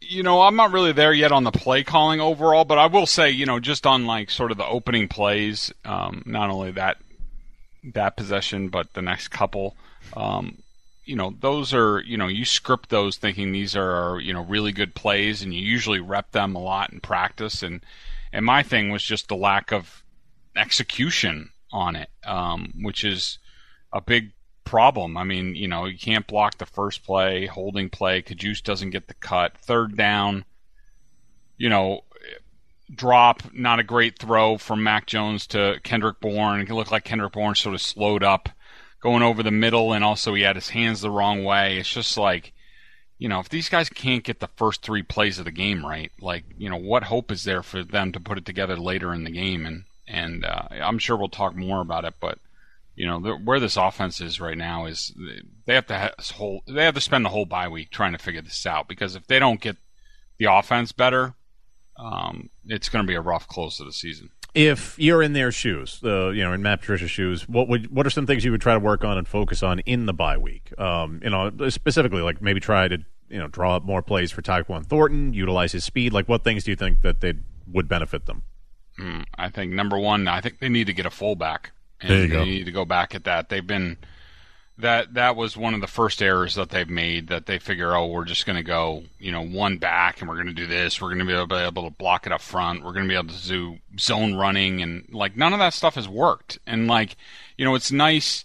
you 0.00 0.22
know, 0.22 0.42
I'm 0.42 0.56
not 0.56 0.72
really 0.72 0.92
there 0.92 1.12
yet 1.12 1.32
on 1.32 1.44
the 1.44 1.50
play 1.50 1.84
calling 1.84 2.20
overall, 2.20 2.64
but 2.64 2.78
I 2.78 2.86
will 2.86 3.06
say, 3.06 3.30
you 3.30 3.46
know, 3.46 3.60
just 3.60 3.86
on 3.86 4.06
like 4.06 4.30
sort 4.30 4.50
of 4.50 4.56
the 4.56 4.66
opening 4.66 5.08
plays, 5.08 5.72
um, 5.84 6.22
not 6.26 6.50
only 6.50 6.72
that 6.72 6.98
that 7.94 8.16
possession, 8.16 8.68
but 8.68 8.92
the 8.92 9.02
next 9.02 9.28
couple, 9.28 9.76
um, 10.16 10.58
you 11.04 11.16
know, 11.16 11.34
those 11.40 11.74
are, 11.74 12.00
you 12.00 12.16
know, 12.16 12.28
you 12.28 12.44
script 12.44 12.90
those 12.90 13.16
thinking 13.16 13.50
these 13.50 13.74
are, 13.74 14.20
you 14.20 14.32
know, 14.32 14.44
really 14.44 14.72
good 14.72 14.94
plays, 14.94 15.42
and 15.42 15.52
you 15.52 15.60
usually 15.60 16.00
rep 16.00 16.30
them 16.30 16.54
a 16.54 16.60
lot 16.60 16.92
in 16.92 17.00
practice, 17.00 17.62
and 17.62 17.80
and 18.32 18.44
my 18.44 18.62
thing 18.62 18.90
was 18.90 19.02
just 19.02 19.28
the 19.28 19.36
lack 19.36 19.72
of 19.72 20.02
execution 20.56 21.50
on 21.72 21.96
it, 21.96 22.08
um, 22.24 22.72
which 22.82 23.04
is 23.04 23.38
a 23.92 24.00
big 24.00 24.32
problem. 24.64 25.16
I 25.16 25.24
mean, 25.24 25.54
you 25.54 25.68
know, 25.68 25.86
you 25.86 25.98
can't 25.98 26.26
block 26.26 26.58
the 26.58 26.66
first 26.66 27.04
play, 27.04 27.46
holding 27.46 27.90
play. 27.90 28.22
Cajuste 28.22 28.64
doesn't 28.64 28.90
get 28.90 29.08
the 29.08 29.14
cut. 29.14 29.56
Third 29.58 29.96
down, 29.96 30.44
you 31.56 31.68
know, 31.68 32.04
drop, 32.94 33.42
not 33.52 33.78
a 33.78 33.84
great 33.84 34.18
throw 34.18 34.58
from 34.58 34.82
Mac 34.82 35.06
Jones 35.06 35.46
to 35.48 35.80
Kendrick 35.82 36.20
Bourne. 36.20 36.60
It 36.60 36.70
looked 36.70 36.92
like 36.92 37.04
Kendrick 37.04 37.32
Bourne 37.32 37.54
sort 37.54 37.74
of 37.74 37.80
slowed 37.80 38.22
up 38.22 38.48
going 39.00 39.22
over 39.22 39.42
the 39.42 39.50
middle, 39.50 39.92
and 39.92 40.04
also 40.04 40.34
he 40.34 40.42
had 40.42 40.56
his 40.56 40.70
hands 40.70 41.00
the 41.00 41.10
wrong 41.10 41.44
way. 41.44 41.78
It's 41.78 41.92
just 41.92 42.16
like, 42.16 42.52
you 43.18 43.28
know, 43.28 43.40
if 43.40 43.48
these 43.48 43.68
guys 43.68 43.88
can't 43.88 44.24
get 44.24 44.40
the 44.40 44.48
first 44.56 44.82
three 44.82 45.02
plays 45.02 45.38
of 45.38 45.44
the 45.44 45.50
game 45.50 45.84
right, 45.84 46.12
like, 46.20 46.44
you 46.56 46.68
know, 46.68 46.76
what 46.76 47.04
hope 47.04 47.30
is 47.30 47.44
there 47.44 47.62
for 47.62 47.84
them 47.84 48.12
to 48.12 48.20
put 48.20 48.38
it 48.38 48.44
together 48.44 48.76
later 48.76 49.12
in 49.12 49.24
the 49.24 49.30
game? 49.30 49.66
And 49.66 49.84
and 50.06 50.44
uh, 50.44 50.66
I'm 50.70 50.98
sure 50.98 51.16
we'll 51.16 51.28
talk 51.28 51.54
more 51.54 51.80
about 51.80 52.04
it, 52.04 52.14
but 52.20 52.38
you 52.94 53.06
know 53.06 53.20
the, 53.20 53.32
where 53.32 53.60
this 53.60 53.76
offense 53.76 54.20
is 54.20 54.40
right 54.40 54.56
now 54.56 54.86
is 54.86 55.14
they 55.66 55.74
have 55.74 55.86
to 55.86 55.94
have 55.94 56.14
whole 56.34 56.62
they 56.68 56.84
have 56.84 56.94
to 56.94 57.00
spend 57.00 57.24
the 57.24 57.30
whole 57.30 57.46
bye 57.46 57.68
week 57.68 57.90
trying 57.90 58.12
to 58.12 58.18
figure 58.18 58.42
this 58.42 58.66
out 58.66 58.88
because 58.88 59.14
if 59.14 59.26
they 59.26 59.38
don't 59.38 59.60
get 59.60 59.76
the 60.38 60.46
offense 60.46 60.92
better, 60.92 61.34
um, 61.96 62.50
it's 62.66 62.88
going 62.88 63.04
to 63.04 63.06
be 63.06 63.14
a 63.14 63.20
rough 63.20 63.46
close 63.48 63.76
to 63.76 63.84
the 63.84 63.92
season. 63.92 64.30
If 64.54 64.98
you're 64.98 65.22
in 65.22 65.32
their 65.32 65.50
shoes, 65.50 66.00
uh, 66.04 66.28
you 66.30 66.42
know, 66.42 66.52
in 66.52 66.60
Matt 66.60 66.80
Patricia's 66.80 67.10
shoes, 67.10 67.48
what 67.48 67.68
would 67.68 67.90
what 67.94 68.06
are 68.06 68.10
some 68.10 68.26
things 68.26 68.44
you 68.44 68.50
would 68.50 68.60
try 68.60 68.74
to 68.74 68.80
work 68.80 69.02
on 69.04 69.16
and 69.16 69.26
focus 69.26 69.62
on 69.62 69.78
in 69.80 70.04
the 70.04 70.12
bye 70.12 70.36
week? 70.36 70.78
Um, 70.78 71.20
you 71.22 71.30
know, 71.30 71.50
specifically, 71.70 72.20
like 72.20 72.42
maybe 72.42 72.60
try 72.60 72.88
to 72.88 72.98
you 73.30 73.38
know 73.38 73.46
draw 73.46 73.76
up 73.76 73.84
more 73.84 74.02
plays 74.02 74.30
for 74.30 74.42
Tyquan 74.42 74.84
Thornton, 74.84 75.32
utilize 75.32 75.72
his 75.72 75.84
speed. 75.84 76.12
Like, 76.12 76.28
what 76.28 76.44
things 76.44 76.64
do 76.64 76.70
you 76.70 76.76
think 76.76 77.00
that 77.00 77.22
they 77.22 77.34
would 77.66 77.88
benefit 77.88 78.26
them? 78.26 78.42
Mm, 78.98 79.24
I 79.38 79.48
think 79.48 79.72
number 79.72 79.98
one, 79.98 80.28
I 80.28 80.42
think 80.42 80.58
they 80.58 80.68
need 80.68 80.86
to 80.88 80.92
get 80.92 81.06
a 81.06 81.10
fullback. 81.10 81.72
And 82.02 82.10
there 82.10 82.18
you 82.18 82.28
they 82.28 82.34
go. 82.34 82.44
need 82.44 82.64
to 82.64 82.72
go 82.72 82.84
back 82.84 83.14
at 83.14 83.24
that. 83.24 83.48
They've 83.48 83.66
been 83.66 83.96
that 84.78 85.14
that 85.14 85.36
was 85.36 85.56
one 85.56 85.74
of 85.74 85.80
the 85.80 85.86
first 85.86 86.22
errors 86.22 86.54
that 86.54 86.70
they've 86.70 86.88
made 86.88 87.28
that 87.28 87.46
they 87.46 87.58
figure, 87.58 87.94
oh, 87.94 88.06
we're 88.06 88.24
just 88.24 88.46
going 88.46 88.56
to 88.56 88.62
go, 88.62 89.04
you 89.18 89.30
know, 89.30 89.44
one 89.44 89.78
back 89.78 90.20
and 90.20 90.28
we're 90.28 90.34
going 90.34 90.46
to 90.46 90.52
do 90.52 90.66
this. 90.66 91.00
We're 91.00 91.08
going 91.08 91.18
to 91.20 91.24
be 91.24 91.32
able, 91.32 91.46
be 91.46 91.56
able 91.56 91.84
to 91.84 91.90
block 91.90 92.26
it 92.26 92.32
up 92.32 92.40
front. 92.40 92.82
We're 92.82 92.92
going 92.92 93.04
to 93.04 93.08
be 93.08 93.16
able 93.16 93.32
to 93.34 93.48
do 93.48 93.78
zone 93.98 94.34
running 94.34 94.82
and 94.82 95.08
like 95.12 95.36
none 95.36 95.52
of 95.52 95.58
that 95.58 95.74
stuff 95.74 95.94
has 95.94 96.08
worked. 96.08 96.58
And 96.66 96.88
like, 96.88 97.16
you 97.56 97.64
know, 97.64 97.74
it's 97.74 97.92
nice 97.92 98.44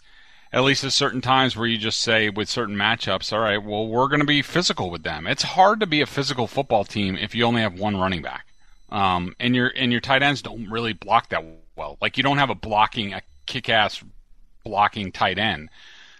at 0.53 0.63
least 0.63 0.83
at 0.83 0.93
certain 0.93 1.21
times 1.21 1.57
where 1.57 1.67
you 1.67 1.77
just 1.77 2.01
say 2.01 2.29
with 2.29 2.49
certain 2.49 2.75
matchups, 2.75 3.33
all 3.33 3.39
right, 3.39 3.61
well, 3.61 3.87
we're 3.87 4.07
going 4.07 4.21
to 4.21 4.25
be 4.25 4.41
physical 4.41 4.89
with 4.89 5.03
them. 5.03 5.27
It's 5.27 5.43
hard 5.43 5.79
to 5.79 5.87
be 5.87 6.01
a 6.01 6.05
physical 6.05 6.47
football 6.47 6.83
team 6.85 7.17
if 7.17 7.35
you 7.35 7.45
only 7.45 7.61
have 7.61 7.79
one 7.79 7.97
running 7.97 8.21
back. 8.21 8.45
Um, 8.89 9.35
and 9.39 9.53
your 9.53 9.67
and 9.75 9.91
your 9.91 9.99
tight 9.99 10.23
ends 10.23 10.41
don't 10.41 10.69
really 10.69 10.93
block 10.93 11.29
that 11.29 11.43
well. 11.75 11.97
Like 11.99 12.15
you 12.15 12.23
don't 12.23 12.37
have 12.37 12.49
a 12.49 12.55
blocking 12.55 13.13
a 13.13 13.21
kick-ass 13.47 14.03
blocking 14.63 15.11
tight 15.11 15.39
end. 15.39 15.69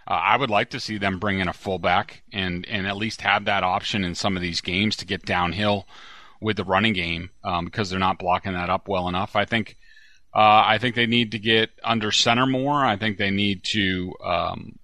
Uh, 0.08 0.14
I 0.14 0.38
would 0.38 0.50
like 0.50 0.70
to 0.72 0.80
see 0.80 0.98
them 0.98 1.20
bring 1.20 1.40
in 1.40 1.50
a 1.50 1.54
fullback 1.54 2.24
and 2.32 2.66
and 2.68 2.88
at 2.88 2.98
least 2.98 3.22
have 3.22 3.46
that 3.46 3.64
option 3.64 4.04
in 4.04 4.16
some 4.16 4.36
of 4.38 4.42
these 4.42 4.62
games 4.62 4.96
to 4.98 5.06
get 5.06 5.26
downhill 5.26 5.86
with 6.40 6.56
the 6.58 6.64
running 6.64 6.94
game 6.94 7.30
um, 7.44 7.66
because 7.66 7.90
they're 7.90 8.00
not 8.00 8.20
blocking 8.20 8.54
that 8.54 8.70
up 8.70 8.88
well 8.88 9.08
enough. 9.08 9.36
I 9.36 9.46
think 9.46 9.76
Uh, 10.34 10.64
I 10.74 10.78
think 10.78 10.96
they 10.96 11.08
need 11.08 11.32
to 11.32 11.40
get 11.40 11.72
under 11.84 12.12
center 12.12 12.46
more. 12.46 12.86
I 12.86 12.96
think 12.98 13.18
they 13.18 13.32
need 13.32 13.64
to 13.74 14.14
um, 14.24 14.78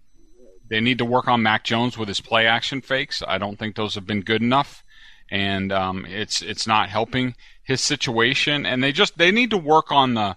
they 0.70 0.82
need 0.82 0.98
to 0.98 1.06
work 1.06 1.28
on 1.28 1.44
Mac 1.44 1.64
Jones 1.64 1.98
with 1.98 2.08
his 2.08 2.22
play 2.22 2.48
action 2.48 2.82
fakes. 2.82 3.22
I 3.28 3.38
don't 3.38 3.60
think 3.60 3.76
those 3.76 3.96
have 3.96 4.08
been 4.08 4.22
good 4.22 4.42
enough, 4.42 4.84
and 5.30 5.72
um, 5.72 6.06
it's 6.08 6.42
it's 6.42 6.66
not 6.66 6.90
helping 6.90 7.36
his 7.62 7.82
situation. 7.82 8.66
And 8.66 8.84
they 8.84 8.92
just 8.92 9.18
they 9.18 9.32
need 9.32 9.52
to 9.52 9.58
work 9.58 9.92
on 9.92 10.16
the 10.16 10.36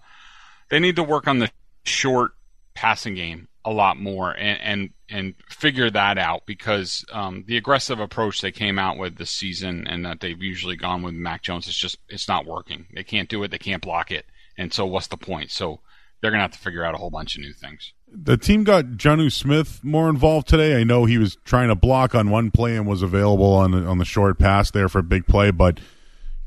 they 0.69 0.81
need 0.81 0.97
to 0.97 1.03
work 1.05 1.27
on 1.27 1.39
the 1.39 1.51
short 1.87 2.33
passing 2.75 3.15
game 3.15 3.49
a 3.65 3.71
lot 3.71 3.97
more 3.97 4.31
and 4.31 4.61
and, 4.61 4.91
and 5.09 5.35
figure 5.49 5.91
that 5.91 6.19
out 6.19 6.47
because 6.47 7.05
um, 7.13 7.45
the 7.47 7.57
aggressive 7.57 7.99
approach 7.99 8.41
they 8.41 8.53
came 8.53 8.79
out 8.79 8.97
with 8.99 9.17
this 9.17 9.31
season 9.31 9.87
and 9.89 10.05
that 10.05 10.21
they've 10.21 10.43
usually 10.43 10.77
gone 10.77 11.03
with 11.03 11.15
Mac 11.15 11.43
Jones 11.43 11.67
is 11.67 11.77
just 11.77 11.99
it's 12.09 12.29
not 12.29 12.47
working. 12.47 12.87
They 12.95 13.03
can't 13.03 13.29
do 13.29 13.43
it. 13.43 13.51
They 13.51 13.59
can't 13.59 13.83
block 13.83 14.11
it. 14.11 14.27
And 14.59 14.73
so 14.73 14.87
what's 14.87 15.09
the 15.09 15.17
point? 15.17 15.51
So 15.51 15.81
they're 16.21 16.31
to 16.31 16.39
have 16.39 16.53
to 16.53 16.59
figure 16.59 16.85
out 16.85 16.95
a 16.95 16.99
whole 16.99 17.11
bunch 17.11 17.37
of 17.37 17.43
new 17.43 17.53
things. 17.53 17.93
The 18.11 18.37
team 18.37 18.65
got 18.65 18.85
Jonnu 18.85 19.33
Smith 19.33 19.81
more 19.83 20.09
involved 20.09 20.49
today. 20.49 20.81
I 20.81 20.85
know 20.85 21.05
he 21.05 21.19
was 21.19 21.37
trying 21.45 21.69
to 21.69 21.75
block 21.75 22.15
on 22.15 22.31
one 22.31 22.51
play 22.51 22.77
and 22.77 22.87
was 22.87 23.03
available 23.03 23.53
on 23.53 23.73
the, 23.73 23.79
on 23.85 23.99
the 23.99 24.05
short 24.05 24.39
pass 24.39 24.71
there 24.71 24.89
for 24.89 25.01
a 25.01 25.03
big 25.03 25.27
play, 25.27 25.51
but 25.51 25.81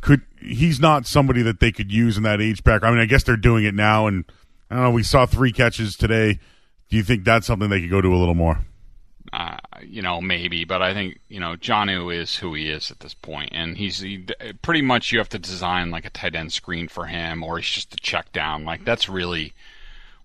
could 0.02 0.22
he's 0.42 0.80
not 0.80 1.06
somebody 1.06 1.42
that 1.42 1.60
they 1.60 1.72
could 1.72 1.92
use 1.92 2.18
in 2.18 2.24
that 2.24 2.42
H 2.42 2.64
back. 2.64 2.84
I 2.84 2.90
mean, 2.90 3.00
I 3.00 3.06
guess 3.06 3.24
they're 3.24 3.38
doing 3.38 3.66
it 3.66 3.76
now, 3.76 4.08
and 4.08 4.24
I 4.70 4.76
don't 4.76 4.84
know. 4.84 4.92
We 4.92 5.04
saw 5.04 5.26
three 5.26 5.52
catches 5.52 5.96
today. 5.96 6.40
Do 6.90 6.98
you 6.98 7.04
think 7.04 7.24
that's 7.24 7.48
something 7.48 7.70
they 7.70 7.82
could 7.82 7.90
go 7.90 8.02
to 8.02 8.14
a 8.14 8.18
little 8.18 8.36
more? 8.36 8.60
Uh, 9.32 9.58
you 9.84 10.02
know, 10.02 10.22
maybe, 10.22 10.64
but 10.64 10.82
I 10.82 10.94
think 10.94 11.20
you 11.28 11.40
know 11.40 11.56
Jonnu 11.56 12.16
is 12.16 12.36
who 12.38 12.56
he 12.56 12.70
is 12.70 12.90
at 12.90 13.00
this 13.02 13.14
point, 13.14 13.50
and 13.54 13.78
he's 13.78 14.00
he, 14.00 14.26
pretty 14.62 14.82
much 14.82 15.12
you 15.12 15.20
have 15.20 15.30
to 15.30 15.40
design 15.40 15.92
like 15.92 16.06
a 16.06 16.10
tight 16.10 16.36
end 16.36 16.52
screen 16.52 16.88
for 16.88 17.06
him, 17.06 17.44
or 17.44 17.58
he's 17.58 17.70
just 17.70 17.94
a 17.94 17.98
check 17.98 18.32
down. 18.32 18.66
Like 18.66 18.86
that's 18.86 19.08
really 19.08 19.54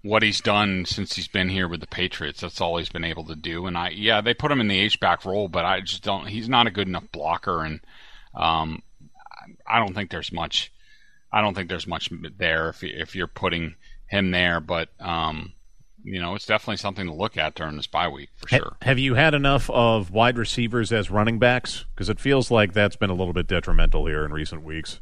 what 0.03 0.23
he's 0.23 0.41
done 0.41 0.85
since 0.85 1.15
he's 1.17 1.29
been 1.29 1.49
here 1.49 1.67
with 1.67 1.81
the 1.81 1.87
Patriots. 1.87 2.41
That's 2.41 2.61
all 2.61 2.77
he's 2.77 2.91
been 2.91 3.05
able 3.05 3.25
to 3.25 3.35
do. 3.35 3.67
And 3.67 3.77
I, 3.77 3.89
yeah, 3.89 4.21
they 4.21 4.35
put 4.35 4.53
him 4.53 4.61
in 4.61 4.69
the 4.69 4.79
H 4.79 5.01
back 5.01 5.25
role, 5.25 5.49
but 5.49 5.65
I 5.65 5.81
just 5.81 6.03
don't. 6.03 6.27
He's 6.27 6.49
not 6.49 6.67
a 6.67 6.71
good 6.71 6.89
enough 6.89 7.11
blocker, 7.13 7.63
and 7.63 7.81
um, 8.35 8.83
I 9.67 9.79
don't 9.81 9.95
think 9.95 10.11
there's 10.11 10.33
much. 10.33 10.73
I 11.31 11.43
don't 11.43 11.55
think 11.55 11.69
there's 11.69 11.87
much 11.87 12.11
there 12.39 12.71
if 12.71 12.83
if 12.85 13.15
you're 13.15 13.27
putting 13.27 13.75
him 14.15 14.31
there, 14.31 14.61
but 14.61 14.89
um, 15.01 15.53
you 16.05 16.21
know, 16.21 16.35
it's 16.35 16.47
definitely 16.47 16.77
something 16.77 17.07
to 17.07 17.13
look 17.13 17.37
at 17.37 17.55
during 17.55 17.77
this 17.77 17.87
bye 17.87 18.09
week 18.09 18.31
for 18.37 18.49
sure. 18.49 18.77
Have 18.83 18.99
you 18.99 19.15
had 19.15 19.35
enough 19.35 19.69
of 19.71 20.11
wide 20.11 20.39
receivers 20.39 20.93
as 20.93 21.11
running 21.11 21.39
backs? 21.39 21.85
Because 21.95 22.09
it 22.09 22.21
feels 22.21 22.51
like 22.51 22.73
that's 22.73 22.97
been 22.97 23.11
a 23.11 23.15
little 23.15 23.33
bit 23.33 23.47
detrimental 23.47 24.07
here 24.07 24.25
in 24.25 24.33
recent 24.33 24.63
weeks. 24.63 25.01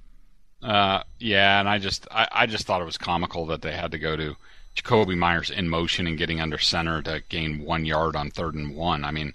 Uh, 0.62 1.02
yeah, 1.18 1.58
and 1.58 1.68
I 1.68 1.78
just 1.78 2.06
I, 2.10 2.28
I 2.30 2.46
just 2.46 2.66
thought 2.66 2.80
it 2.80 2.86
was 2.86 2.98
comical 2.98 3.46
that 3.46 3.62
they 3.62 3.72
had 3.72 3.90
to 3.90 3.98
go 3.98 4.16
to 4.16 4.36
Jakobi 4.76 5.16
Meyers 5.16 5.50
in 5.50 5.68
motion 5.68 6.06
and 6.06 6.16
getting 6.16 6.40
under 6.40 6.58
center 6.58 7.02
to 7.02 7.22
gain 7.28 7.64
one 7.64 7.84
yard 7.84 8.14
on 8.14 8.30
third 8.30 8.54
and 8.54 8.76
one. 8.76 9.04
I 9.04 9.10
mean, 9.10 9.34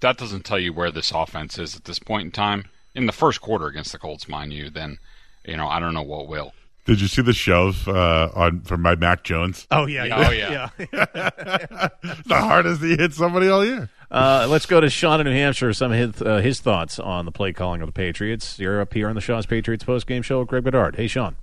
that 0.00 0.18
doesn't 0.18 0.44
tell 0.44 0.58
you 0.58 0.72
where 0.72 0.90
this 0.90 1.12
offense 1.12 1.58
is 1.58 1.76
at 1.76 1.84
this 1.84 2.00
point 2.00 2.26
in 2.26 2.30
time. 2.32 2.66
In 2.94 3.06
the 3.06 3.12
first 3.12 3.40
quarter 3.40 3.66
against 3.66 3.92
the 3.92 3.98
Colts, 3.98 4.28
mind 4.28 4.52
you, 4.52 4.68
then 4.68 4.98
you 5.44 5.56
know 5.56 5.68
I 5.68 5.78
don't 5.78 5.94
know 5.94 6.02
what 6.02 6.26
will. 6.26 6.54
Did 6.84 7.00
you 7.00 7.08
see 7.08 7.22
the 7.22 7.32
shows 7.32 7.88
uh, 7.88 8.30
on 8.34 8.60
from 8.60 8.82
my 8.82 8.94
Mac 8.94 9.24
Jones? 9.24 9.66
Oh 9.70 9.86
yeah, 9.86 10.04
yeah. 10.04 10.28
oh 10.28 10.32
yeah. 10.32 10.68
yeah. 10.78 11.88
the 12.26 12.36
hardest 12.36 12.82
he 12.82 12.96
hit 12.96 13.14
somebody 13.14 13.48
all 13.48 13.64
year. 13.64 13.88
Uh, 14.10 14.46
let's 14.50 14.66
go 14.66 14.80
to 14.80 14.90
Sean 14.90 15.18
in 15.20 15.26
New 15.26 15.32
Hampshire. 15.32 15.72
Some 15.72 15.92
of 15.92 15.98
his, 15.98 16.22
uh, 16.22 16.38
his, 16.38 16.60
thoughts 16.60 16.98
on 16.98 17.24
the 17.24 17.32
play 17.32 17.52
calling 17.52 17.80
of 17.80 17.88
the 17.88 17.92
Patriots. 17.92 18.58
You're 18.58 18.80
up 18.80 18.92
here 18.92 19.08
on 19.08 19.14
the 19.14 19.20
Shaw's 19.20 19.46
Patriots 19.46 19.82
post 19.82 20.06
game 20.06 20.22
show 20.22 20.40
with 20.40 20.48
Greg 20.48 20.62
Bedard. 20.62 20.96
Hey, 20.96 21.08
Sean. 21.08 21.36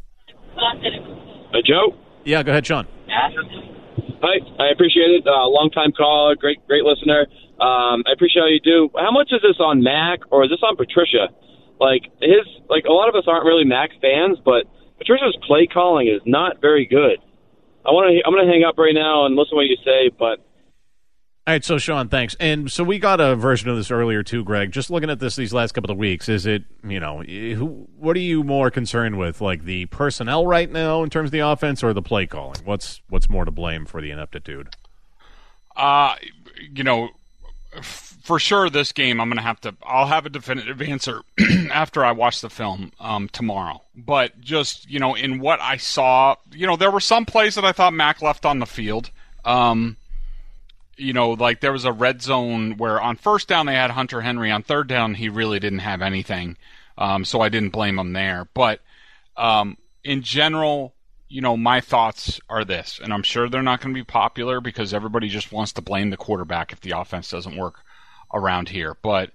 Hey, 1.51 1.62
Joe. 1.65 1.95
Yeah, 2.24 2.43
go 2.43 2.51
ahead, 2.51 2.65
Sean. 2.65 2.88
Hi, 3.10 4.38
I 4.60 4.69
appreciate 4.71 5.10
it. 5.10 5.25
Uh, 5.25 5.50
long 5.50 5.71
time 5.74 5.91
caller, 5.91 6.36
great, 6.36 6.65
great 6.67 6.83
listener. 6.83 7.25
Um, 7.60 8.05
I 8.05 8.13
appreciate 8.13 8.41
all 8.41 8.53
you 8.53 8.62
do. 8.62 8.89
How 8.95 9.12
much 9.12 9.29
is 9.31 9.41
this 9.41 9.57
on 9.60 9.81
Mac 9.81 10.19
or 10.29 10.45
is 10.45 10.51
this 10.51 10.62
on 10.62 10.77
Patricia? 10.77 11.33
Like 11.79 12.03
his, 12.21 12.45
like 12.69 12.86
a 12.86 12.93
lot 12.93 13.10
of 13.10 13.15
us 13.15 13.24
aren't 13.27 13.45
really 13.45 13.65
Mac 13.65 13.89
fans, 14.00 14.38
but 14.45 14.69
Patricia's 15.01 15.36
play 15.48 15.65
calling 15.65 16.08
is 16.08 16.22
not 16.27 16.62
very 16.62 16.86
good. 16.86 17.17
I 17.84 17.89
want 17.89 18.13
to. 18.13 18.22
I'm 18.24 18.31
going 18.34 18.46
to 18.46 18.51
hang 18.51 18.63
up 18.63 18.77
right 18.77 18.93
now 18.93 19.25
and 19.25 19.36
listen 19.36 19.51
to 19.51 19.55
what 19.55 19.65
you 19.65 19.77
say, 19.84 20.10
but. 20.10 20.38
All 21.48 21.55
right, 21.55 21.65
so 21.65 21.79
Sean, 21.79 22.08
thanks. 22.08 22.36
And 22.39 22.72
so 22.72 22.84
we 22.84 23.00
got 23.00 23.20
a 23.20 23.36
version 23.36 23.67
of 23.70 23.75
this 23.75 23.89
earlier 23.89 24.22
too, 24.22 24.43
Greg. 24.43 24.72
Just 24.72 24.91
looking 24.91 25.10
at 25.10 25.17
this 25.17 25.36
these 25.36 25.53
last 25.53 25.72
couple 25.72 25.89
of 25.89 25.98
weeks, 25.98 26.29
is 26.29 26.46
it 26.46 26.65
you 26.84 27.00
know 27.00 27.24
who, 27.24 27.88
what 27.98 28.15
are 28.15 28.20
you 28.20 28.43
more 28.43 28.70
concerned 28.70 29.17
with, 29.17 29.41
like 29.41 29.63
the 29.63 29.88
personnel 29.88 30.46
right 30.46 30.72
now 30.72 31.01
in 31.01 31.10
terms 31.10 31.29
of 31.29 31.31
the 31.31 31.39
offense, 31.39 31.84
or 31.84 31.93
the 31.93 32.03
play 32.03 32.27
calling? 32.27 32.58
What's 32.63 33.01
what's 33.10 33.27
more 33.27 33.43
to 33.43 33.51
blame 33.51 33.88
for 33.88 34.01
the 34.03 34.12
ineptitude? 34.12 34.75
Uh, 35.75 36.13
you 36.75 36.84
know, 36.84 37.10
for 38.21 38.39
sure 38.39 38.69
this 38.69 38.91
game 38.91 39.19
I'm 39.19 39.29
going 39.29 39.37
to 39.37 39.43
have 39.43 39.59
to 39.61 39.75
I'll 39.83 40.07
have 40.07 40.25
a 40.25 40.29
definitive 40.29 40.81
answer 40.89 41.21
after 41.71 42.05
I 42.05 42.11
watch 42.11 42.41
the 42.41 42.49
film 42.49 42.91
um, 42.99 43.27
tomorrow. 43.29 43.81
But 43.95 44.39
just, 44.39 44.89
you 44.89 44.99
know, 44.99 45.15
in 45.15 45.39
what 45.39 45.59
I 45.59 45.77
saw, 45.77 46.35
you 46.51 46.67
know, 46.67 46.75
there 46.75 46.91
were 46.91 46.99
some 46.99 47.25
plays 47.25 47.55
that 47.55 47.65
I 47.65 47.71
thought 47.71 47.93
Mac 47.93 48.21
left 48.21 48.45
on 48.45 48.59
the 48.59 48.65
field. 48.65 49.09
Um, 49.43 49.97
you 50.97 51.13
know, 51.13 51.31
like 51.31 51.61
there 51.61 51.71
was 51.71 51.85
a 51.85 51.91
red 51.91 52.21
zone 52.21 52.77
where 52.77 53.01
on 53.01 53.15
first 53.15 53.47
down 53.47 53.65
they 53.65 53.73
had 53.73 53.91
Hunter 53.91 54.21
Henry, 54.21 54.51
on 54.51 54.61
third 54.61 54.87
down 54.87 55.15
he 55.15 55.29
really 55.29 55.59
didn't 55.59 55.79
have 55.79 56.01
anything. 56.01 56.57
Um, 56.97 57.25
so 57.25 57.41
I 57.41 57.49
didn't 57.49 57.69
blame 57.71 57.97
him 57.97 58.13
there. 58.13 58.47
But 58.53 58.81
um, 59.35 59.77
in 60.03 60.21
general, 60.21 60.93
you 61.27 61.41
know, 61.41 61.57
my 61.57 61.81
thoughts 61.81 62.39
are 62.49 62.65
this, 62.65 62.99
and 63.01 63.13
I'm 63.13 63.23
sure 63.23 63.49
they're 63.49 63.63
not 63.63 63.81
going 63.81 63.95
to 63.95 63.99
be 63.99 64.03
popular 64.03 64.61
because 64.61 64.93
everybody 64.93 65.29
just 65.29 65.51
wants 65.51 65.71
to 65.73 65.81
blame 65.81 66.09
the 66.11 66.17
quarterback 66.17 66.71
if 66.71 66.81
the 66.81 66.91
offense 66.91 67.31
doesn't 67.31 67.57
work 67.57 67.79
around 68.33 68.69
here. 68.69 68.95
But 69.01 69.31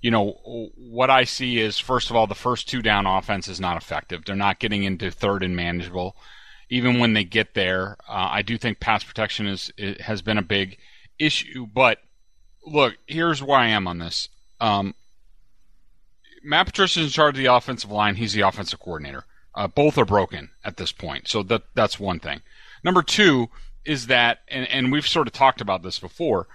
you 0.00 0.10
know 0.10 0.32
what 0.76 1.10
I 1.10 1.24
see 1.24 1.58
is 1.58 1.78
first 1.78 2.10
of 2.10 2.16
all 2.16 2.26
the 2.26 2.34
first 2.34 2.68
two 2.68 2.82
down 2.82 3.06
offense 3.06 3.48
is 3.48 3.60
not 3.60 3.76
effective. 3.76 4.24
They're 4.24 4.36
not 4.36 4.60
getting 4.60 4.84
into 4.84 5.10
third 5.10 5.42
and 5.42 5.56
manageable. 5.56 6.16
Even 6.70 6.98
when 6.98 7.12
they 7.12 7.24
get 7.24 7.54
there, 7.54 7.96
uh, 8.08 8.28
I 8.30 8.42
do 8.42 8.58
think 8.58 8.80
pass 8.80 9.04
protection 9.04 9.46
is 9.46 9.72
has 10.00 10.22
been 10.22 10.38
a 10.38 10.42
big 10.42 10.78
issue. 11.18 11.66
But 11.66 11.98
look, 12.66 12.96
here's 13.06 13.42
where 13.42 13.58
I 13.58 13.68
am 13.68 13.86
on 13.86 13.98
this. 13.98 14.28
Um, 14.60 14.94
Matt 16.42 16.66
Patricia 16.66 17.00
is 17.00 17.06
in 17.06 17.12
charge 17.12 17.34
of 17.34 17.38
the 17.38 17.46
offensive 17.54 17.90
line. 17.90 18.16
He's 18.16 18.34
the 18.34 18.42
offensive 18.42 18.80
coordinator. 18.80 19.24
Uh, 19.54 19.68
both 19.68 19.96
are 19.96 20.04
broken 20.04 20.50
at 20.64 20.76
this 20.76 20.92
point, 20.92 21.28
so 21.28 21.42
that 21.44 21.62
that's 21.74 21.98
one 21.98 22.20
thing. 22.20 22.42
Number 22.82 23.02
two 23.02 23.48
is 23.84 24.08
that, 24.08 24.40
and, 24.48 24.68
and 24.68 24.92
we've 24.92 25.06
sort 25.06 25.26
of 25.26 25.32
talked 25.32 25.60
about 25.60 25.82
this 25.82 25.98
before. 25.98 26.46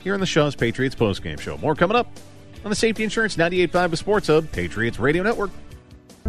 here 0.00 0.12
on 0.12 0.20
the 0.20 0.26
Shaw's 0.26 0.54
Patriots 0.54 0.94
postgame 0.94 1.40
show. 1.40 1.56
More 1.56 1.74
coming 1.74 1.96
up 1.96 2.08
on 2.62 2.68
the 2.68 2.76
Safety 2.76 3.04
Insurance 3.04 3.38
98.5 3.38 3.96
Sports 3.96 4.26
Hub 4.26 4.52
Patriots 4.52 4.98
Radio 4.98 5.22
Network. 5.22 5.50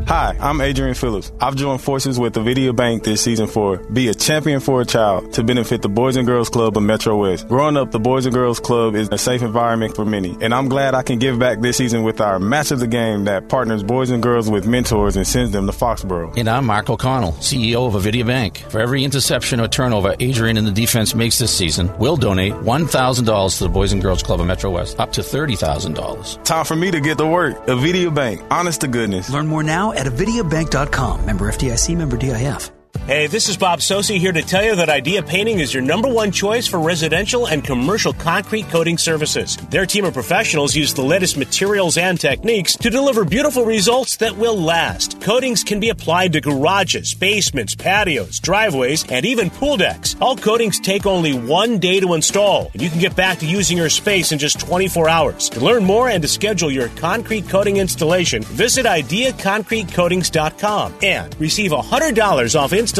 Hi, 0.08 0.36
I'm 0.41 0.60
Adrian 0.60 0.93
Phillips. 0.93 1.31
I've 1.39 1.55
joined 1.55 1.81
forces 1.81 2.20
with 2.20 2.34
the 2.34 2.41
Avidia 2.41 2.75
Bank 2.75 3.03
this 3.03 3.22
season 3.24 3.48
for 3.48 3.77
Be 3.77 4.10
a 4.10 4.13
Champion 4.13 4.60
for 4.60 4.81
a 4.81 4.86
Child 4.86 5.34
to 5.34 5.43
benefit 5.43 5.81
the 5.81 5.88
Boys 5.89 6.17
and 6.17 6.27
Girls 6.27 6.50
Club 6.50 6.75
of 6.75 6.84
Metro 6.84 7.15
West. 7.17 7.48
Growing 7.48 7.77
up, 7.77 7.91
the 7.91 8.00
Boys 8.00 8.25
and 8.25 8.34
Girls 8.34 8.60
Club 8.60 8.96
is 8.96 9.08
a 9.10 9.17
safe 9.17 9.41
environment 9.41 9.96
for 9.96 10.03
many, 10.03 10.36
and 10.41 10.53
I'm 10.53 10.67
glad 10.67 10.96
I 10.96 11.03
can 11.03 11.17
give 11.20 11.39
back 11.39 11.62
this 11.62 11.77
season 11.77 12.03
with 12.03 12.20
our 12.20 12.39
Match 12.39 12.72
of 12.72 12.79
the 12.81 12.88
Game 12.88 13.24
that 13.25 13.48
partners 13.48 13.84
boys 13.84 14.10
and 14.10 14.22
girls 14.22 14.50
with 14.50 14.67
mentors 14.67 15.15
and 15.15 15.25
sends 15.25 15.51
them 15.51 15.65
to 15.67 15.72
Foxborough. 15.72 16.36
And 16.36 16.50
I'm 16.50 16.65
Mark 16.65 16.89
O'Connell, 16.89 17.34
CEO 17.34 17.88
of 17.88 17.93
Avidia 17.93 18.25
Bank. 18.25 18.58
For 18.70 18.81
every 18.81 19.05
interception 19.05 19.62
or 19.62 19.70
turnover 19.70 20.15
Adrian 20.20 20.58
and 20.58 20.67
the 20.67 20.72
defense 20.72 21.15
makes 21.15 21.38
this 21.39 21.55
season, 21.55 21.89
we'll 22.00 22.17
donate 22.17 22.53
$1,000 22.53 23.58
to 23.58 23.63
the 23.63 23.70
Boys 23.70 23.93
and 23.93 24.01
Girls 24.01 24.24
Club 24.24 24.41
of 24.41 24.48
Metro 24.48 24.72
West, 24.72 25.00
up 25.00 25.13
to 25.13 25.22
$30,000. 25.22 26.43
Time 26.43 26.65
for 26.65 26.75
me 26.75 26.91
to 26.91 27.00
get 27.00 27.17
to 27.17 27.25
work. 27.25 27.55
Avidia 27.67 28.13
Bank, 28.13 28.41
honest 28.51 28.81
to 28.81 28.88
goodness. 28.88 29.29
Learn 29.29 29.48
more 29.48 29.63
now 29.63 29.90
at 29.93 30.07
avidiabank.com. 30.07 31.25
Member 31.25 31.48
FDIC, 31.48 31.95
member 31.95 32.17
DIF. 32.17 32.80
Hey, 33.08 33.25
this 33.25 33.50
is 33.50 33.58
Bob 33.58 33.79
Socci 33.79 34.20
here 34.20 34.31
to 34.31 34.43
tell 34.43 34.63
you 34.63 34.75
that 34.75 34.88
Idea 34.88 35.24
Painting 35.24 35.60
is 35.60 35.74
your 35.74 35.81
number 35.81 36.08
one 36.08 36.29
choice 36.29 36.67
for 36.67 36.79
residential 36.79 37.48
and 37.48 37.63
commercial 37.63 38.13
concrete 38.13 38.70
coating 38.70 39.00
services. 39.00 39.58
Their 39.72 39.88
team 39.88 40.05
of 40.05 40.13
professionals 40.13 40.75
use 40.75 40.93
the 40.93 41.01
latest 41.01 41.36
materials 41.36 41.98
and 41.98 42.20
techniques 42.20 42.77
to 42.77 42.91
deliver 42.91 43.25
beautiful 43.25 43.65
results 43.65 44.17
that 44.17 44.38
will 44.38 44.55
last. 44.55 45.20
Coatings 45.20 45.63
can 45.63 45.79
be 45.79 45.89
applied 45.89 46.34
to 46.34 46.41
garages, 46.41 47.15
basements, 47.15 47.74
patios, 47.74 48.39
driveways, 48.39 49.03
and 49.10 49.25
even 49.25 49.50
pool 49.50 49.77
decks. 49.77 50.15
All 50.22 50.36
coatings 50.36 50.79
take 50.79 51.08
only 51.08 51.34
one 51.34 51.79
day 51.79 52.00
to 52.01 52.13
install, 52.13 52.70
and 52.74 52.84
you 52.84 52.91
can 52.91 53.00
get 53.00 53.15
back 53.15 53.39
to 53.39 53.48
using 53.48 53.79
your 53.79 53.89
space 53.89 54.31
in 54.31 54.38
just 54.38 54.60
24 54.60 55.10
hours. 55.10 55.50
To 55.50 55.60
learn 55.60 55.84
more 55.84 56.10
and 56.10 56.22
to 56.22 56.27
schedule 56.27 56.70
your 56.70 56.89
concrete 56.89 57.50
coating 57.50 57.77
installation, 57.77 58.43
visit 58.43 58.86
IdeaConcreteCoatings.com 58.86 60.93
and 61.01 61.41
receive 61.41 61.72
$100 61.72 62.60
off 62.60 62.74
installation 62.74 62.90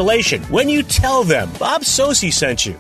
when 0.50 0.70
you 0.70 0.84
tell 0.84 1.24
them 1.24 1.50
Bob 1.60 1.82
Socci 1.82 2.32
sent 2.32 2.66
you. 2.66 2.80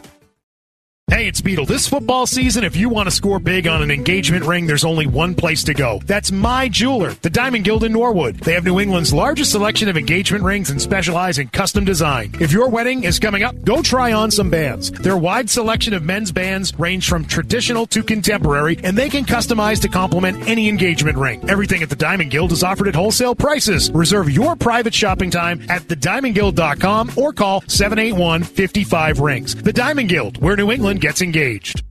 Hey, 1.11 1.27
it's 1.27 1.41
Beetle. 1.41 1.65
This 1.65 1.89
football 1.89 2.25
season, 2.25 2.63
if 2.63 2.77
you 2.77 2.87
want 2.87 3.09
to 3.09 3.11
score 3.13 3.37
big 3.37 3.67
on 3.67 3.81
an 3.81 3.91
engagement 3.91 4.45
ring, 4.45 4.65
there's 4.65 4.85
only 4.85 5.07
one 5.07 5.35
place 5.35 5.61
to 5.65 5.73
go. 5.73 5.99
That's 6.05 6.31
my 6.31 6.69
jeweler, 6.69 7.11
the 7.15 7.29
Diamond 7.29 7.65
Guild 7.65 7.83
in 7.83 7.91
Norwood. 7.91 8.37
They 8.37 8.53
have 8.53 8.63
New 8.63 8.79
England's 8.79 9.13
largest 9.13 9.51
selection 9.51 9.89
of 9.89 9.97
engagement 9.97 10.45
rings 10.45 10.69
and 10.69 10.81
specialize 10.81 11.37
in 11.37 11.49
custom 11.49 11.83
design. 11.83 12.33
If 12.39 12.53
your 12.53 12.69
wedding 12.69 13.03
is 13.03 13.19
coming 13.19 13.43
up, 13.43 13.61
go 13.65 13.81
try 13.81 14.13
on 14.13 14.31
some 14.31 14.49
bands. 14.49 14.89
Their 14.89 15.17
wide 15.17 15.49
selection 15.49 15.93
of 15.93 16.01
men's 16.01 16.31
bands 16.31 16.73
range 16.79 17.09
from 17.09 17.25
traditional 17.25 17.85
to 17.87 18.03
contemporary, 18.03 18.79
and 18.81 18.97
they 18.97 19.09
can 19.09 19.25
customize 19.25 19.81
to 19.81 19.89
complement 19.89 20.47
any 20.47 20.69
engagement 20.69 21.17
ring. 21.17 21.43
Everything 21.49 21.83
at 21.83 21.89
the 21.89 21.95
Diamond 21.97 22.31
Guild 22.31 22.53
is 22.53 22.63
offered 22.63 22.87
at 22.87 22.95
wholesale 22.95 23.35
prices. 23.35 23.91
Reserve 23.91 24.31
your 24.31 24.55
private 24.55 24.93
shopping 24.93 25.29
time 25.29 25.61
at 25.67 25.81
thediamondguild.com 25.81 27.11
or 27.17 27.33
call 27.33 27.65
781 27.67 28.43
55 28.43 29.19
rings. 29.19 29.55
The 29.55 29.73
Diamond 29.73 30.07
Guild, 30.07 30.41
where 30.41 30.55
New 30.55 30.71
England 30.71 31.00
gets 31.01 31.21
engaged. 31.21 31.83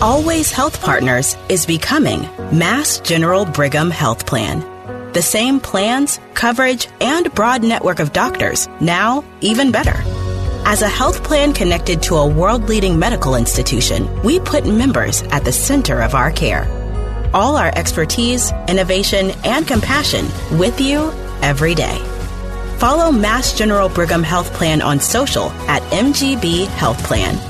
AllWays 0.00 0.52
Health 0.52 0.80
Partners 0.80 1.36
is 1.48 1.66
becoming 1.66 2.22
Mass 2.56 3.00
General 3.00 3.44
Brigham 3.44 3.90
Health 3.90 4.24
Plan. 4.24 4.64
The 5.12 5.22
same 5.22 5.58
plans, 5.58 6.20
coverage, 6.34 6.86
and 7.00 7.34
broad 7.34 7.64
network 7.64 7.98
of 7.98 8.12
doctors, 8.12 8.68
now 8.80 9.24
even 9.40 9.72
better. 9.72 10.00
As 10.64 10.82
a 10.82 10.88
health 10.88 11.24
plan 11.24 11.52
connected 11.52 12.02
to 12.04 12.14
a 12.14 12.28
world 12.28 12.68
leading 12.68 12.98
medical 12.98 13.34
institution, 13.34 14.08
we 14.22 14.38
put 14.38 14.64
members 14.64 15.22
at 15.32 15.44
the 15.44 15.52
center 15.52 16.00
of 16.00 16.14
our 16.14 16.30
care. 16.30 16.68
All 17.34 17.56
our 17.56 17.72
expertise, 17.74 18.52
innovation, 18.68 19.32
and 19.44 19.66
compassion 19.66 20.26
with 20.58 20.80
you 20.80 21.10
every 21.42 21.74
day. 21.74 21.98
Follow 22.78 23.10
Mass 23.10 23.58
General 23.58 23.88
Brigham 23.88 24.22
Health 24.22 24.52
Plan 24.54 24.80
on 24.80 25.00
social 25.00 25.50
at 25.68 25.82
MGB 25.92 26.66
Health 26.68 27.02
Plan. 27.04 27.49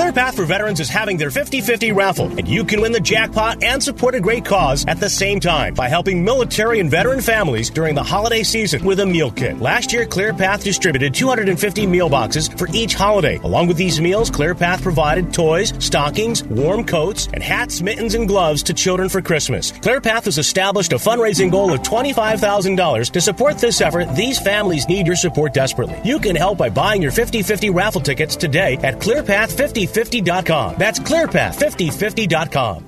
ClearPath 0.00 0.36
for 0.36 0.46
Veterans 0.46 0.80
is 0.80 0.88
having 0.88 1.18
their 1.18 1.30
50 1.30 1.60
50 1.60 1.92
raffle, 1.92 2.26
and 2.38 2.48
you 2.48 2.64
can 2.64 2.80
win 2.80 2.90
the 2.90 3.00
jackpot 3.00 3.62
and 3.62 3.82
support 3.82 4.14
a 4.14 4.20
great 4.20 4.46
cause 4.46 4.82
at 4.88 4.98
the 4.98 5.10
same 5.10 5.40
time 5.40 5.74
by 5.74 5.90
helping 5.90 6.24
military 6.24 6.80
and 6.80 6.90
veteran 6.90 7.20
families 7.20 7.68
during 7.68 7.94
the 7.94 8.02
holiday 8.02 8.42
season 8.42 8.82
with 8.82 9.00
a 9.00 9.04
meal 9.04 9.30
kit. 9.30 9.60
Last 9.60 9.92
year, 9.92 10.06
ClearPath 10.06 10.64
distributed 10.64 11.12
250 11.12 11.86
meal 11.86 12.08
boxes 12.08 12.48
for 12.48 12.66
each 12.72 12.94
holiday. 12.94 13.36
Along 13.44 13.66
with 13.66 13.76
these 13.76 14.00
meals, 14.00 14.30
ClearPath 14.30 14.80
provided 14.80 15.34
toys, 15.34 15.74
stockings, 15.84 16.44
warm 16.44 16.82
coats, 16.82 17.28
and 17.34 17.42
hats, 17.42 17.82
mittens, 17.82 18.14
and 18.14 18.26
gloves 18.26 18.62
to 18.62 18.72
children 18.72 19.10
for 19.10 19.20
Christmas. 19.20 19.70
ClearPath 19.70 20.24
has 20.24 20.38
established 20.38 20.94
a 20.94 20.96
fundraising 20.96 21.50
goal 21.50 21.74
of 21.74 21.82
$25,000 21.82 23.10
to 23.10 23.20
support 23.20 23.58
this 23.58 23.82
effort. 23.82 24.06
These 24.16 24.38
families 24.38 24.88
need 24.88 25.06
your 25.06 25.16
support 25.16 25.52
desperately. 25.52 26.00
You 26.04 26.18
can 26.18 26.36
help 26.36 26.56
by 26.56 26.70
buying 26.70 27.02
your 27.02 27.12
50 27.12 27.42
50 27.42 27.68
raffle 27.68 28.00
tickets 28.00 28.34
today 28.34 28.78
at 28.82 28.98
ClearPath50 28.98 29.89
5050.com. 29.90 30.76
That's 30.78 30.98
clearpath5050.com. 30.98 32.86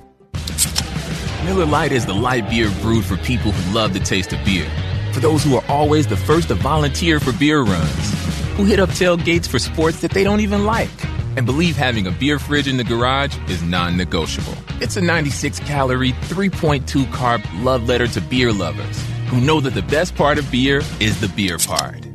Miller 1.45 1.65
Lite 1.65 1.91
is 1.91 2.05
the 2.05 2.13
light 2.13 2.49
beer 2.49 2.71
brewed 2.81 3.03
for 3.03 3.17
people 3.17 3.51
who 3.51 3.73
love 3.73 3.93
the 3.93 3.99
taste 3.99 4.31
of 4.31 4.43
beer. 4.45 4.69
For 5.11 5.19
those 5.19 5.43
who 5.43 5.55
are 5.55 5.63
always 5.67 6.07
the 6.07 6.15
first 6.15 6.47
to 6.47 6.55
volunteer 6.55 7.19
for 7.19 7.33
beer 7.33 7.61
runs, 7.61 8.13
who 8.55 8.63
hit 8.63 8.79
up 8.79 8.89
tailgates 8.89 9.47
for 9.47 9.59
sports 9.59 10.01
that 10.01 10.11
they 10.11 10.23
don't 10.23 10.39
even 10.39 10.65
like, 10.65 10.89
and 11.35 11.45
believe 11.45 11.75
having 11.75 12.07
a 12.07 12.11
beer 12.11 12.39
fridge 12.39 12.67
in 12.67 12.77
the 12.77 12.83
garage 12.83 13.37
is 13.49 13.61
non 13.61 13.97
negotiable. 13.97 14.55
It's 14.79 14.95
a 14.97 15.01
96 15.01 15.59
calorie, 15.61 16.13
3.2 16.13 17.05
carb 17.05 17.43
love 17.63 17.87
letter 17.87 18.07
to 18.07 18.21
beer 18.21 18.53
lovers 18.53 19.03
who 19.27 19.41
know 19.41 19.59
that 19.59 19.73
the 19.73 19.81
best 19.81 20.15
part 20.15 20.37
of 20.37 20.49
beer 20.51 20.81
is 20.99 21.19
the 21.19 21.27
beer 21.29 21.57
part. 21.57 22.05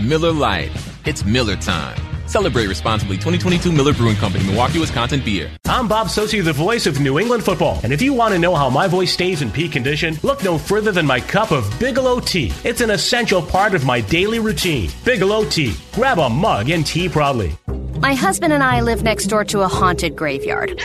Miller 0.00 0.32
Lite. 0.32 0.70
It's 1.04 1.24
Miller 1.24 1.56
time. 1.56 2.09
Celebrate 2.30 2.68
responsibly. 2.68 3.16
2022 3.16 3.72
Miller 3.72 3.92
Brewing 3.92 4.14
Company, 4.14 4.46
Milwaukee, 4.46 4.78
Wisconsin 4.78 5.20
beer. 5.20 5.50
I'm 5.66 5.88
Bob 5.88 6.06
Socci, 6.06 6.44
the 6.44 6.52
voice 6.52 6.86
of 6.86 7.00
New 7.00 7.18
England 7.18 7.42
football. 7.42 7.80
And 7.82 7.92
if 7.92 8.00
you 8.00 8.12
want 8.14 8.32
to 8.34 8.38
know 8.38 8.54
how 8.54 8.70
my 8.70 8.86
voice 8.86 9.12
stays 9.12 9.42
in 9.42 9.50
peak 9.50 9.72
condition, 9.72 10.16
look 10.22 10.44
no 10.44 10.56
further 10.56 10.92
than 10.92 11.04
my 11.04 11.18
cup 11.18 11.50
of 11.50 11.68
Bigelow 11.80 12.20
tea. 12.20 12.52
It's 12.62 12.82
an 12.82 12.90
essential 12.90 13.42
part 13.42 13.74
of 13.74 13.84
my 13.84 14.00
daily 14.00 14.38
routine. 14.38 14.90
Bigelow 15.04 15.44
tea. 15.46 15.74
Grab 15.92 16.20
a 16.20 16.28
mug 16.28 16.70
and 16.70 16.86
tea 16.86 17.08
proudly. 17.08 17.56
My 17.98 18.14
husband 18.14 18.52
and 18.52 18.62
I 18.62 18.80
live 18.80 19.02
next 19.02 19.26
door 19.26 19.44
to 19.46 19.62
a 19.62 19.68
haunted 19.68 20.14
graveyard. 20.14 20.80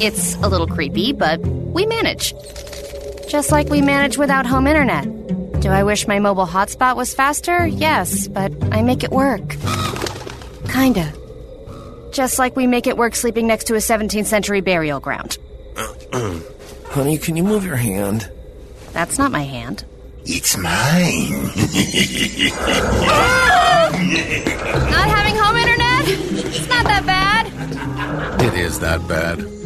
It's 0.00 0.36
a 0.36 0.48
little 0.48 0.68
creepy, 0.68 1.12
but 1.12 1.40
we 1.40 1.84
manage. 1.86 2.32
Just 3.26 3.50
like 3.50 3.68
we 3.68 3.82
manage 3.82 4.18
without 4.18 4.46
home 4.46 4.68
internet. 4.68 5.19
Do 5.60 5.68
I 5.68 5.82
wish 5.82 6.08
my 6.08 6.18
mobile 6.18 6.46
hotspot 6.46 6.96
was 6.96 7.12
faster? 7.12 7.66
Yes, 7.66 8.28
but 8.28 8.50
I 8.72 8.82
make 8.82 9.04
it 9.04 9.10
work. 9.10 9.56
Kinda. 10.72 11.12
Just 12.12 12.38
like 12.38 12.56
we 12.56 12.66
make 12.66 12.86
it 12.86 12.96
work 12.96 13.14
sleeping 13.14 13.46
next 13.46 13.64
to 13.64 13.74
a 13.74 13.78
17th 13.78 14.24
century 14.24 14.62
burial 14.62 15.00
ground. 15.00 15.36
Honey, 16.86 17.18
can 17.18 17.36
you 17.36 17.44
move 17.44 17.64
your 17.64 17.76
hand? 17.76 18.30
That's 18.92 19.18
not 19.18 19.30
my 19.32 19.42
hand. 19.42 19.84
It's 20.24 20.56
mine. 20.56 21.30
Not 24.90 25.08
having 25.08 25.36
home 25.36 25.56
internet? 25.56 26.08
It's 26.08 26.68
not 26.68 26.84
that 26.84 27.04
bad. 27.06 27.46
It 28.42 28.54
is 28.54 28.80
that 28.80 29.06
bad. 29.06 29.59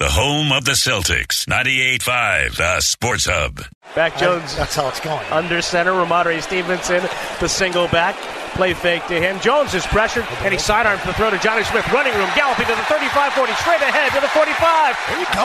The 0.00 0.08
home 0.08 0.50
of 0.50 0.64
the 0.64 0.72
Celtics. 0.72 1.44
98.5, 1.44 2.56
the 2.56 2.80
Sports 2.80 3.28
Hub. 3.28 3.60
Mac 3.94 4.16
Jones. 4.16 4.56
That's 4.56 4.74
how 4.74 4.88
it's 4.88 4.98
going. 4.98 5.20
Under 5.28 5.60
center, 5.60 5.92
Rhamondre 5.92 6.40
Stevenson, 6.40 7.04
the 7.36 7.48
single 7.52 7.86
back. 7.88 8.16
Play 8.56 8.72
fake 8.72 9.04
to 9.12 9.20
him. 9.20 9.38
Jones 9.40 9.74
is 9.74 9.84
pressured, 9.84 10.24
and 10.40 10.54
he 10.54 10.58
sidearms 10.58 11.04
the 11.04 11.12
throw 11.12 11.28
to 11.28 11.36
Jonnu 11.36 11.68
Smith. 11.68 11.84
Running 11.92 12.16
room, 12.16 12.32
galloping 12.32 12.64
to 12.64 12.72
the 12.80 12.88
35-40, 12.88 13.52
straight 13.60 13.84
ahead 13.84 14.08
to 14.16 14.24
the 14.24 14.32
45. 14.32 14.96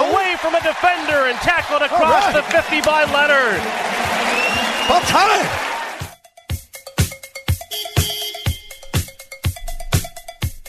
Away 0.08 0.40
from 0.40 0.56
a 0.56 0.64
defender 0.64 1.28
and 1.28 1.36
tackled 1.44 1.82
across 1.82 2.32
right. 2.32 2.40
the 2.40 2.44
50 2.48 2.80
by 2.80 3.04
Leonard. 3.12 3.60
About 4.88 5.04
time. 5.12 5.75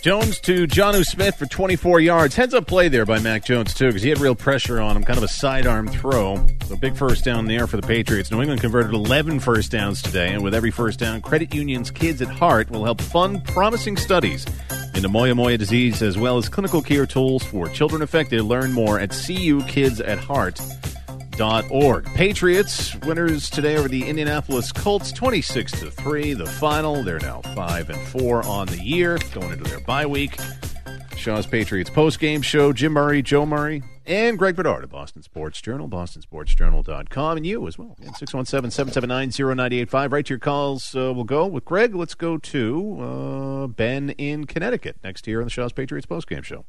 Jones 0.07 0.39
to 0.39 0.69
Jonnu 0.69 1.05
Smith 1.05 1.35
for 1.35 1.47
24 1.47 1.99
yards. 1.99 2.37
Heads 2.37 2.55
up 2.55 2.69
play 2.69 2.87
there 2.89 3.05
by 3.05 3.19
Mac 3.19 3.45
Jones, 3.45 3.75
too, 3.75 3.89
because 3.89 4.03
he 4.03 4.09
had 4.09 4.21
real 4.21 4.37
pressure 4.37 4.81
on 4.81 4.97
him. 4.97 5.03
Kind 5.03 5.19
of 5.19 5.25
a 5.25 5.29
sidearm 5.29 5.89
throw. 5.89 6.47
So 6.67 6.77
big 6.77 6.95
first 6.95 7.25
down 7.25 7.47
there 7.47 7.67
for 7.67 7.77
the 7.77 7.85
Patriots. 7.85 8.31
New 8.31 8.41
England 8.41 8.61
converted 8.61 8.95
11 8.95 9.41
first 9.41 9.73
downs 9.73 10.01
today, 10.01 10.33
and 10.33 10.45
with 10.45 10.55
every 10.55 10.71
first 10.71 11.01
down, 11.01 11.23
Credit 11.23 11.53
Union's 11.53 11.91
Kids 11.91 12.23
at 12.23 12.29
Heart 12.29 12.71
will 12.71 12.85
help 12.85 13.01
fund 13.01 13.45
promising 13.47 13.97
studies 13.97 14.47
into 14.95 15.09
moyamoya 15.09 15.59
disease 15.59 16.01
as 16.03 16.17
well 16.17 16.39
as 16.39 16.49
clinical 16.49 16.83
care 16.83 17.07
tools 17.07 17.43
for 17.43 17.69
children 17.69 18.01
affected. 18.01 18.43
Learn 18.43 18.73
more 18.73 19.01
at 19.01 19.11
cukidsatheart.com 19.11 21.06
org. 21.41 22.05
Patriots 22.15 22.95
winners 23.01 23.51
today 23.51 23.77
over 23.77 23.89
the 23.89 24.09
Indianapolis 24.09 24.73
Colts 24.73 25.13
26 25.13 25.73
to 25.81 25.91
3 25.91 26.35
the 26.35 26.47
final. 26.47 27.03
They're 27.03 27.19
now 27.19 27.43
5 27.55 27.91
and 27.91 28.01
4 28.09 28.47
on 28.47 28.69
the 28.69 28.83
year 28.83 29.19
going 29.33 29.53
into 29.53 29.65
their 29.65 29.81
bye 29.81 30.07
week. 30.07 30.39
Shaw's 31.17 31.47
Patriots 31.47 31.91
post-game 31.91 32.43
show 32.43 32.73
Jim 32.73 32.93
Murray 32.93 33.21
Joe 33.21 33.45
Murray 33.45 33.83
and 34.07 34.39
Greg 34.39 34.55
Bedard 34.55 34.85
of 34.85 34.91
Boston 34.91 35.23
Sports 35.23 35.61
Journal 35.61 35.89
bostonsportsjournal.com 35.89 37.37
and 37.37 37.47
you 37.47 37.67
as 37.67 37.77
well. 37.77 37.97
617-779-0985 38.01 40.13
right 40.13 40.25
to 40.25 40.31
your 40.31 40.39
calls 40.39 40.95
uh, 40.95 41.13
we'll 41.13 41.25
go. 41.25 41.47
With 41.47 41.65
Greg 41.65 41.95
let's 41.95 42.15
go 42.15 42.39
to 42.39 43.01
uh, 43.01 43.67
Ben 43.67 44.11
in 44.11 44.45
Connecticut 44.45 44.99
next 45.03 45.27
here 45.27 45.41
on 45.41 45.45
the 45.45 45.51
Shaw's 45.51 45.73
Patriots 45.73 46.07
post-game 46.07 46.43
show. 46.43 46.65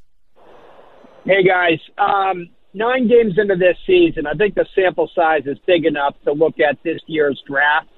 Hey 1.25 1.43
guys, 1.43 1.79
um, 1.97 2.49
nine 2.73 3.07
games 3.07 3.37
into 3.37 3.55
this 3.55 3.77
season, 3.85 4.27
I 4.27 4.33
think 4.33 4.55
the 4.55 4.65
sample 4.75 5.09
size 5.13 5.43
is 5.45 5.57
big 5.65 5.85
enough 5.85 6.15
to 6.25 6.33
look 6.33 6.59
at 6.59 6.77
this 6.83 7.01
year's 7.07 7.41
draft, 7.47 7.89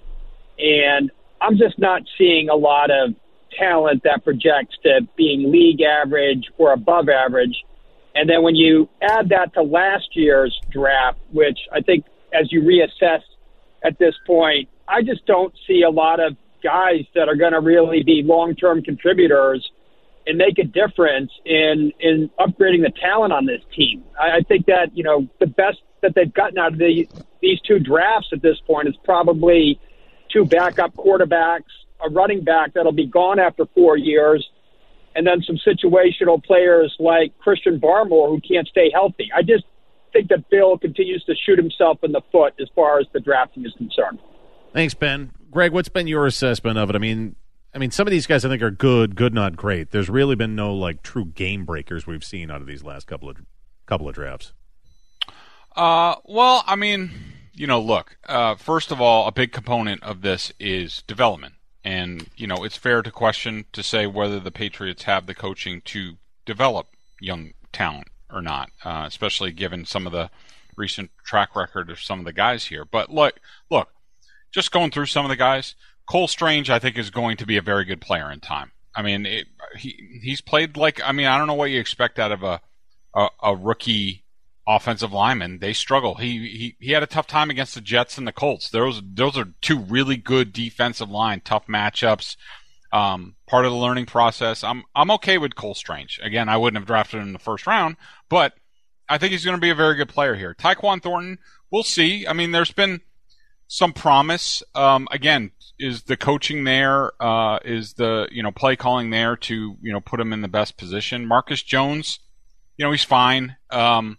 and 0.57 1.11
I'm 1.41 1.57
just 1.57 1.79
not 1.79 2.01
seeing 2.17 2.49
a 2.49 2.55
lot 2.55 2.91
of 2.91 3.13
talent 3.57 4.03
that 4.03 4.23
projects 4.23 4.77
to 4.83 5.01
being 5.17 5.51
league 5.51 5.81
average 5.81 6.45
or 6.57 6.73
above 6.73 7.09
average. 7.09 7.55
And 8.15 8.29
then 8.29 8.43
when 8.43 8.55
you 8.55 8.89
add 9.01 9.29
that 9.29 9.53
to 9.53 9.61
last 9.61 10.09
year's 10.13 10.59
draft, 10.71 11.19
which 11.31 11.57
I 11.71 11.81
think 11.81 12.05
as 12.33 12.51
you 12.51 12.61
reassess 12.61 13.21
at 13.83 13.97
this 13.97 14.15
point, 14.27 14.69
I 14.87 15.01
just 15.01 15.25
don't 15.25 15.53
see 15.67 15.83
a 15.83 15.89
lot 15.89 16.19
of 16.19 16.35
guys 16.63 17.05
that 17.15 17.29
are 17.29 17.35
going 17.35 17.53
to 17.53 17.61
really 17.61 18.03
be 18.03 18.21
long 18.23 18.55
term 18.55 18.81
contributors 18.81 19.67
and 20.27 20.37
make 20.37 20.59
a 20.59 20.63
difference 20.63 21.31
in 21.45 21.91
in 21.99 22.29
upgrading 22.39 22.83
the 22.83 22.91
talent 23.01 23.33
on 23.33 23.45
this 23.45 23.61
team. 23.75 24.03
I, 24.19 24.37
I 24.37 24.41
think 24.41 24.65
that 24.67 24.95
you 24.95 25.03
know 25.03 25.27
the 25.39 25.47
best 25.47 25.79
that 26.01 26.15
they've 26.15 26.33
gotten 26.33 26.57
out 26.57 26.73
of 26.73 26.79
the, 26.79 27.07
these 27.41 27.59
two 27.61 27.79
drafts 27.79 28.29
at 28.31 28.41
this 28.41 28.57
point 28.65 28.87
is 28.87 28.95
probably 29.03 29.79
two 30.31 30.45
backup 30.45 30.95
quarterbacks, 30.95 31.71
a 32.03 32.09
running 32.09 32.43
back 32.43 32.73
that'll 32.73 32.91
be 32.91 33.05
gone 33.05 33.39
after 33.39 33.65
four 33.75 33.97
years, 33.97 34.47
and 35.15 35.27
then 35.27 35.41
some 35.41 35.57
situational 35.57 36.43
players 36.43 36.95
like 36.99 37.37
Christian 37.39 37.79
Barmore 37.79 38.29
who 38.29 38.39
can't 38.39 38.67
stay 38.67 38.89
healthy. 38.93 39.29
I 39.35 39.41
just 39.41 39.65
think 40.13 40.29
that 40.29 40.49
Bill 40.49 40.77
continues 40.77 41.23
to 41.25 41.35
shoot 41.35 41.57
himself 41.57 41.99
in 42.03 42.11
the 42.11 42.21
foot 42.31 42.53
as 42.59 42.67
far 42.75 42.99
as 42.99 43.07
the 43.13 43.19
drafting 43.19 43.65
is 43.65 43.73
concerned. 43.77 44.19
Thanks 44.73 44.93
Ben 44.93 45.31
Greg 45.51 45.71
what's 45.71 45.89
been 45.89 46.07
your 46.07 46.27
assessment 46.27 46.77
of 46.77 46.89
it 46.89 46.95
I 46.95 46.99
mean 46.99 47.35
I 47.73 47.77
mean, 47.77 47.91
some 47.91 48.07
of 48.07 48.11
these 48.11 48.25
guys 48.25 48.43
I 48.43 48.49
think 48.49 48.61
are 48.61 48.71
good, 48.71 49.15
good, 49.15 49.33
not 49.33 49.55
great. 49.55 49.91
There's 49.91 50.09
really 50.09 50.35
been 50.35 50.55
no 50.55 50.73
like 50.73 51.03
true 51.03 51.25
game 51.25 51.65
breakers 51.65 52.07
we've 52.07 52.23
seen 52.23 52.49
out 52.49 52.61
of 52.61 52.67
these 52.67 52.83
last 52.83 53.07
couple 53.07 53.29
of 53.29 53.37
couple 53.85 54.09
of 54.09 54.15
drafts. 54.15 54.53
Uh, 55.75 56.15
well, 56.25 56.63
I 56.65 56.75
mean, 56.75 57.11
you 57.53 57.67
know, 57.67 57.79
look. 57.79 58.17
Uh, 58.27 58.55
first 58.55 58.91
of 58.91 58.99
all, 58.99 59.27
a 59.27 59.31
big 59.31 59.51
component 59.51 60.01
of 60.03 60.21
this 60.21 60.51
is 60.59 61.03
development, 61.03 61.55
and 61.83 62.27
you 62.35 62.47
know, 62.47 62.63
it's 62.63 62.77
fair 62.77 63.01
to 63.01 63.11
question 63.11 63.65
to 63.73 63.83
say 63.83 64.07
whether 64.07 64.39
the 64.39 64.51
Patriots 64.51 65.03
have 65.03 65.27
the 65.27 65.35
coaching 65.35 65.81
to 65.85 66.17
develop 66.45 66.87
young 67.21 67.53
talent 67.71 68.07
or 68.31 68.41
not, 68.41 68.71
uh, 68.83 69.03
especially 69.07 69.51
given 69.51 69.85
some 69.85 70.07
of 70.07 70.11
the 70.11 70.29
recent 70.75 71.11
track 71.23 71.55
record 71.55 71.89
of 71.89 71.99
some 71.99 72.19
of 72.19 72.25
the 72.25 72.33
guys 72.33 72.65
here. 72.65 72.85
But 72.85 73.11
look, 73.11 73.39
look, 73.69 73.89
just 74.51 74.71
going 74.71 74.91
through 74.91 75.07
some 75.07 75.25
of 75.25 75.29
the 75.29 75.35
guys. 75.35 75.75
Cole 76.09 76.27
Strange, 76.27 76.69
I 76.69 76.79
think, 76.79 76.97
is 76.97 77.11
going 77.11 77.37
to 77.37 77.45
be 77.45 77.57
a 77.57 77.61
very 77.61 77.85
good 77.85 78.01
player 78.01 78.31
in 78.31 78.39
time. 78.39 78.71
I 78.95 79.03
mean, 79.03 79.25
it, 79.25 79.47
he 79.77 80.19
he's 80.23 80.41
played 80.41 80.75
like 80.75 80.99
I 81.03 81.11
mean, 81.11 81.27
I 81.27 81.37
don't 81.37 81.47
know 81.47 81.53
what 81.53 81.69
you 81.69 81.79
expect 81.79 82.19
out 82.19 82.31
of 82.31 82.43
a 82.43 82.61
a, 83.15 83.27
a 83.43 83.55
rookie 83.55 84.23
offensive 84.67 85.13
lineman. 85.13 85.59
They 85.59 85.73
struggle. 85.73 86.15
He, 86.15 86.47
he 86.49 86.75
he 86.79 86.91
had 86.91 87.03
a 87.03 87.07
tough 87.07 87.27
time 87.27 87.49
against 87.49 87.75
the 87.75 87.81
Jets 87.81 88.17
and 88.17 88.27
the 88.27 88.31
Colts. 88.31 88.69
Those 88.69 89.01
those 89.05 89.37
are 89.37 89.53
two 89.61 89.79
really 89.79 90.17
good 90.17 90.51
defensive 90.51 91.09
line, 91.09 91.41
tough 91.43 91.67
matchups. 91.67 92.35
Um, 92.91 93.35
part 93.47 93.65
of 93.65 93.71
the 93.71 93.77
learning 93.77 94.07
process. 94.07 94.63
I'm 94.63 94.83
I'm 94.95 95.11
okay 95.11 95.37
with 95.37 95.55
Cole 95.55 95.75
Strange. 95.75 96.19
Again, 96.23 96.49
I 96.49 96.57
wouldn't 96.57 96.81
have 96.81 96.87
drafted 96.87 97.19
him 97.19 97.27
in 97.27 97.33
the 97.33 97.39
first 97.39 97.67
round, 97.67 97.97
but 98.29 98.53
I 99.07 99.19
think 99.19 99.31
he's 99.31 99.45
going 99.45 99.57
to 99.57 99.61
be 99.61 99.69
a 99.69 99.75
very 99.75 99.95
good 99.95 100.09
player 100.09 100.33
here. 100.33 100.55
Tyquan 100.55 101.03
Thornton, 101.03 101.37
we'll 101.71 101.83
see. 101.83 102.25
I 102.25 102.33
mean, 102.33 102.51
there's 102.51 102.71
been 102.71 103.01
some 103.69 103.93
promise. 103.93 104.61
Um, 104.75 105.07
again, 105.11 105.51
is 105.77 106.03
the 106.03 106.17
coaching 106.17 106.65
there? 106.65 107.11
Uh, 107.21 107.59
is 107.63 107.93
the 107.93 108.27
you 108.31 108.43
know 108.43 108.51
play 108.51 108.75
calling 108.75 109.11
there 109.11 109.37
to 109.37 109.77
you 109.81 109.93
know 109.93 110.01
put 110.01 110.19
him 110.19 110.33
in 110.33 110.41
the 110.41 110.49
best 110.49 110.75
position? 110.75 111.25
Marcus 111.25 111.61
Jones, 111.63 112.19
you 112.75 112.85
know 112.85 112.91
he's 112.91 113.05
fine 113.05 113.55
um, 113.69 114.17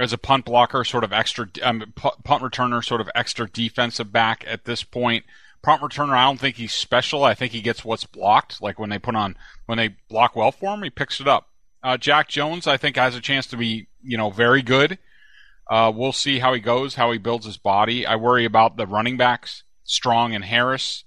as 0.00 0.12
a 0.12 0.18
punt 0.18 0.46
blocker, 0.46 0.82
sort 0.82 1.04
of 1.04 1.12
extra 1.12 1.46
um, 1.62 1.92
punt 1.94 2.42
returner, 2.42 2.82
sort 2.82 3.00
of 3.00 3.08
extra 3.14 3.48
defensive 3.48 4.10
back 4.10 4.44
at 4.48 4.64
this 4.64 4.82
point. 4.82 5.24
Punt 5.62 5.82
returner, 5.82 6.12
I 6.12 6.24
don't 6.24 6.40
think 6.40 6.56
he's 6.56 6.72
special. 6.72 7.22
I 7.22 7.34
think 7.34 7.52
he 7.52 7.60
gets 7.60 7.84
what's 7.84 8.04
blocked. 8.04 8.62
Like 8.62 8.78
when 8.78 8.90
they 8.90 8.98
put 8.98 9.14
on 9.14 9.36
when 9.66 9.78
they 9.78 9.96
block 10.08 10.34
well 10.34 10.52
for 10.52 10.74
him, 10.74 10.82
he 10.82 10.90
picks 10.90 11.20
it 11.20 11.28
up. 11.28 11.48
Uh, 11.82 11.98
Jack 11.98 12.28
Jones, 12.28 12.66
I 12.66 12.78
think, 12.78 12.96
has 12.96 13.14
a 13.14 13.20
chance 13.20 13.46
to 13.48 13.58
be 13.58 13.88
you 14.02 14.16
know 14.16 14.30
very 14.30 14.62
good. 14.62 14.98
Uh, 15.70 15.92
we'll 15.94 16.12
see 16.12 16.38
how 16.38 16.52
he 16.52 16.60
goes, 16.60 16.94
how 16.94 17.10
he 17.10 17.18
builds 17.18 17.46
his 17.46 17.56
body. 17.56 18.06
I 18.06 18.16
worry 18.16 18.44
about 18.44 18.76
the 18.76 18.86
running 18.86 19.16
backs. 19.16 19.64
Strong 19.84 20.34
and 20.34 20.44
Harris. 20.44 21.04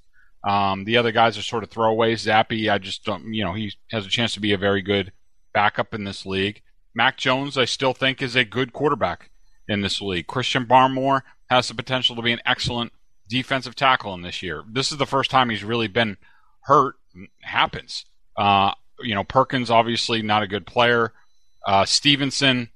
Um, 0.47 0.85
the 0.85 0.97
other 0.97 1.11
guys 1.11 1.37
are 1.37 1.41
sort 1.41 1.63
of 1.63 1.69
throwaways. 1.69 2.25
Zappe, 2.25 2.71
I 2.71 2.77
just 2.77 3.03
don't, 3.03 3.33
you 3.33 3.43
know, 3.43 3.53
he 3.53 3.73
has 3.91 4.05
a 4.05 4.09
chance 4.09 4.33
to 4.33 4.39
be 4.39 4.53
a 4.53 4.57
very 4.57 4.81
good 4.81 5.11
backup 5.53 5.93
in 5.93 6.03
this 6.03 6.25
league. 6.25 6.61
Mac 6.95 7.17
Jones, 7.17 7.57
I 7.57 7.65
still 7.65 7.93
think, 7.93 8.21
is 8.21 8.35
a 8.35 8.45
good 8.45 8.73
quarterback 8.73 9.29
in 9.67 9.81
this 9.81 10.01
league. 10.01 10.27
Christian 10.27 10.65
Barmore 10.65 11.21
has 11.49 11.67
the 11.67 11.73
potential 11.73 12.15
to 12.15 12.21
be 12.21 12.31
an 12.31 12.41
excellent 12.45 12.91
defensive 13.27 13.75
tackle 13.75 14.13
in 14.13 14.21
this 14.21 14.41
year. 14.41 14.63
This 14.69 14.91
is 14.91 14.97
the 14.97 15.05
first 15.05 15.29
time 15.29 15.49
he's 15.49 15.63
really 15.63 15.87
been 15.87 16.17
hurt. 16.61 16.95
Happens. 17.41 18.05
Uh, 18.37 18.73
you 19.01 19.15
know, 19.15 19.23
Perkins, 19.23 19.69
obviously 19.69 20.21
not 20.21 20.43
a 20.43 20.47
good 20.47 20.65
player. 20.65 21.13
Uh, 21.65 21.85
Stevenson, 21.85 22.69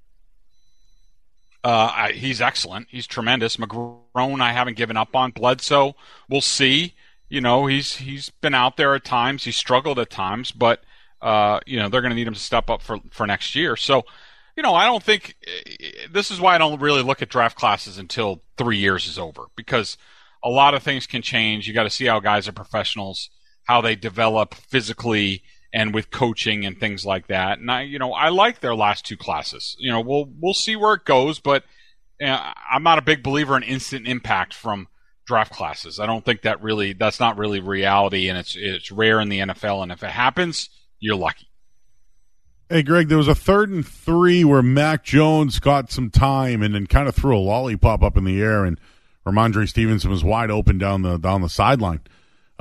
uh, 1.63 1.91
I, 1.95 2.11
he's 2.11 2.41
excellent. 2.41 2.87
He's 2.89 3.07
tremendous. 3.07 3.57
McGrone, 3.57 4.41
I 4.41 4.51
haven't 4.51 4.77
given 4.77 4.97
up 4.97 5.15
on. 5.15 5.31
Bledsoe, 5.31 5.95
we'll 6.29 6.41
see. 6.41 6.93
You 7.29 7.41
know, 7.41 7.65
he's 7.65 7.95
he's 7.95 8.29
been 8.29 8.53
out 8.53 8.77
there 8.77 8.93
at 8.95 9.03
times. 9.05 9.43
He's 9.45 9.55
struggled 9.55 9.97
at 9.97 10.09
times, 10.09 10.51
but 10.51 10.83
uh, 11.21 11.61
you 11.65 11.79
know 11.79 11.89
they're 11.89 12.01
going 12.01 12.11
to 12.11 12.15
need 12.15 12.27
him 12.27 12.33
to 12.33 12.39
step 12.39 12.69
up 12.69 12.81
for 12.81 12.99
for 13.11 13.25
next 13.25 13.55
year. 13.55 13.75
So, 13.75 14.03
you 14.57 14.63
know, 14.63 14.75
I 14.75 14.85
don't 14.85 15.01
think 15.01 15.35
this 16.11 16.31
is 16.31 16.41
why 16.41 16.53
I 16.53 16.57
don't 16.57 16.81
really 16.81 17.01
look 17.01 17.21
at 17.21 17.29
draft 17.29 17.57
classes 17.57 17.97
until 17.97 18.41
three 18.57 18.77
years 18.77 19.07
is 19.07 19.17
over 19.17 19.45
because 19.55 19.97
a 20.43 20.49
lot 20.49 20.73
of 20.73 20.83
things 20.83 21.07
can 21.07 21.21
change. 21.21 21.67
You 21.67 21.73
got 21.73 21.83
to 21.83 21.89
see 21.89 22.05
how 22.05 22.19
guys 22.19 22.47
are 22.47 22.53
professionals, 22.53 23.29
how 23.63 23.79
they 23.79 23.95
develop 23.95 24.53
physically 24.53 25.43
and 25.73 25.93
with 25.93 26.11
coaching 26.11 26.65
and 26.65 26.79
things 26.79 27.05
like 27.05 27.27
that. 27.27 27.59
And 27.59 27.71
I, 27.71 27.81
you 27.81 27.97
know, 27.97 28.13
I 28.13 28.29
like 28.29 28.59
their 28.59 28.75
last 28.75 29.05
two 29.05 29.17
classes. 29.17 29.75
You 29.79 29.91
know, 29.91 30.01
we'll 30.01 30.29
we'll 30.39 30.53
see 30.53 30.75
where 30.75 30.93
it 30.93 31.05
goes, 31.05 31.39
but 31.39 31.63
uh, 32.23 32.53
I'm 32.71 32.83
not 32.83 32.99
a 32.99 33.01
big 33.01 33.23
believer 33.23 33.57
in 33.57 33.63
instant 33.63 34.07
impact 34.07 34.53
from 34.53 34.87
draft 35.25 35.51
classes. 35.51 35.99
I 35.99 36.05
don't 36.05 36.23
think 36.23 36.43
that 36.43 36.61
really 36.61 36.93
that's 36.93 37.19
not 37.19 37.37
really 37.37 37.59
reality, 37.59 38.29
and 38.29 38.37
it's 38.37 38.55
it's 38.57 38.91
rare 38.91 39.19
in 39.19 39.29
the 39.29 39.39
NFL. 39.39 39.83
And 39.83 39.91
if 39.91 40.03
it 40.03 40.11
happens, 40.11 40.69
you're 40.99 41.15
lucky. 41.15 41.47
Hey, 42.69 42.83
Greg, 42.83 43.07
there 43.07 43.17
was 43.17 43.27
a 43.27 43.35
third 43.35 43.69
and 43.69 43.85
three 43.85 44.43
where 44.43 44.63
Mac 44.63 45.03
Jones 45.03 45.59
got 45.59 45.91
some 45.91 46.09
time 46.09 46.61
and 46.61 46.73
then 46.73 46.87
kind 46.87 47.07
of 47.07 47.15
threw 47.15 47.37
a 47.37 47.39
lollipop 47.39 48.03
up 48.03 48.15
in 48.15 48.23
the 48.23 48.41
air, 48.41 48.63
and 48.63 48.79
Rhamondre 49.25 49.67
Stevenson 49.67 50.11
was 50.11 50.23
wide 50.23 50.51
open 50.51 50.77
down 50.77 51.01
the 51.01 51.17
down 51.17 51.41
the 51.41 51.49
sideline. 51.49 52.01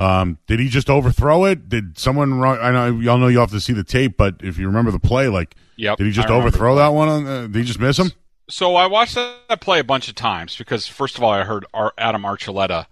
Um, 0.03 0.39
did 0.47 0.59
he 0.59 0.69
just 0.69 0.91
overthrow 0.91 1.45
it? 1.45 1.69
Did 1.69 1.99
someone 1.99 2.35
run? 2.35 2.59
I 2.61 2.71
know 2.71 2.99
y'all 2.99 3.19
know 3.19 3.29
you 3.29 3.39
have 3.39 3.51
to 3.53 3.61
see 3.61 3.73
the 3.73 3.85
tape, 3.85 4.17
but 4.17 4.37
if 4.41 4.59
you 4.59 4.67
remember 4.67 4.91
the 4.91 4.99
play, 4.99 5.29
like 5.29 5.55
Yep. 5.77 5.99
Did 5.99 6.07
he 6.07 6.13
just 6.13 6.29
overthrow 6.29 6.77
that 6.77 6.89
one? 6.89 7.09
On, 7.09 7.27
uh, 7.27 7.41
did 7.43 7.57
he 7.57 7.65
just 7.65 7.81
miss 7.81 7.99
him? 7.99 8.13
So 8.49 8.77
I 8.77 8.87
watched 8.87 9.15
that 9.15 9.61
play 9.61 9.81
a 9.81 9.85
bunch 9.85 10.09
of 10.09 10.15
times 10.15 10.57
because 10.57 10.87
first 10.87 11.17
of 11.17 11.25
all, 11.25 11.31
I 11.31 11.45
heard 11.45 11.65
Ar- 11.73 11.95
Adam 11.97 12.23
Archuleta, 12.23 12.87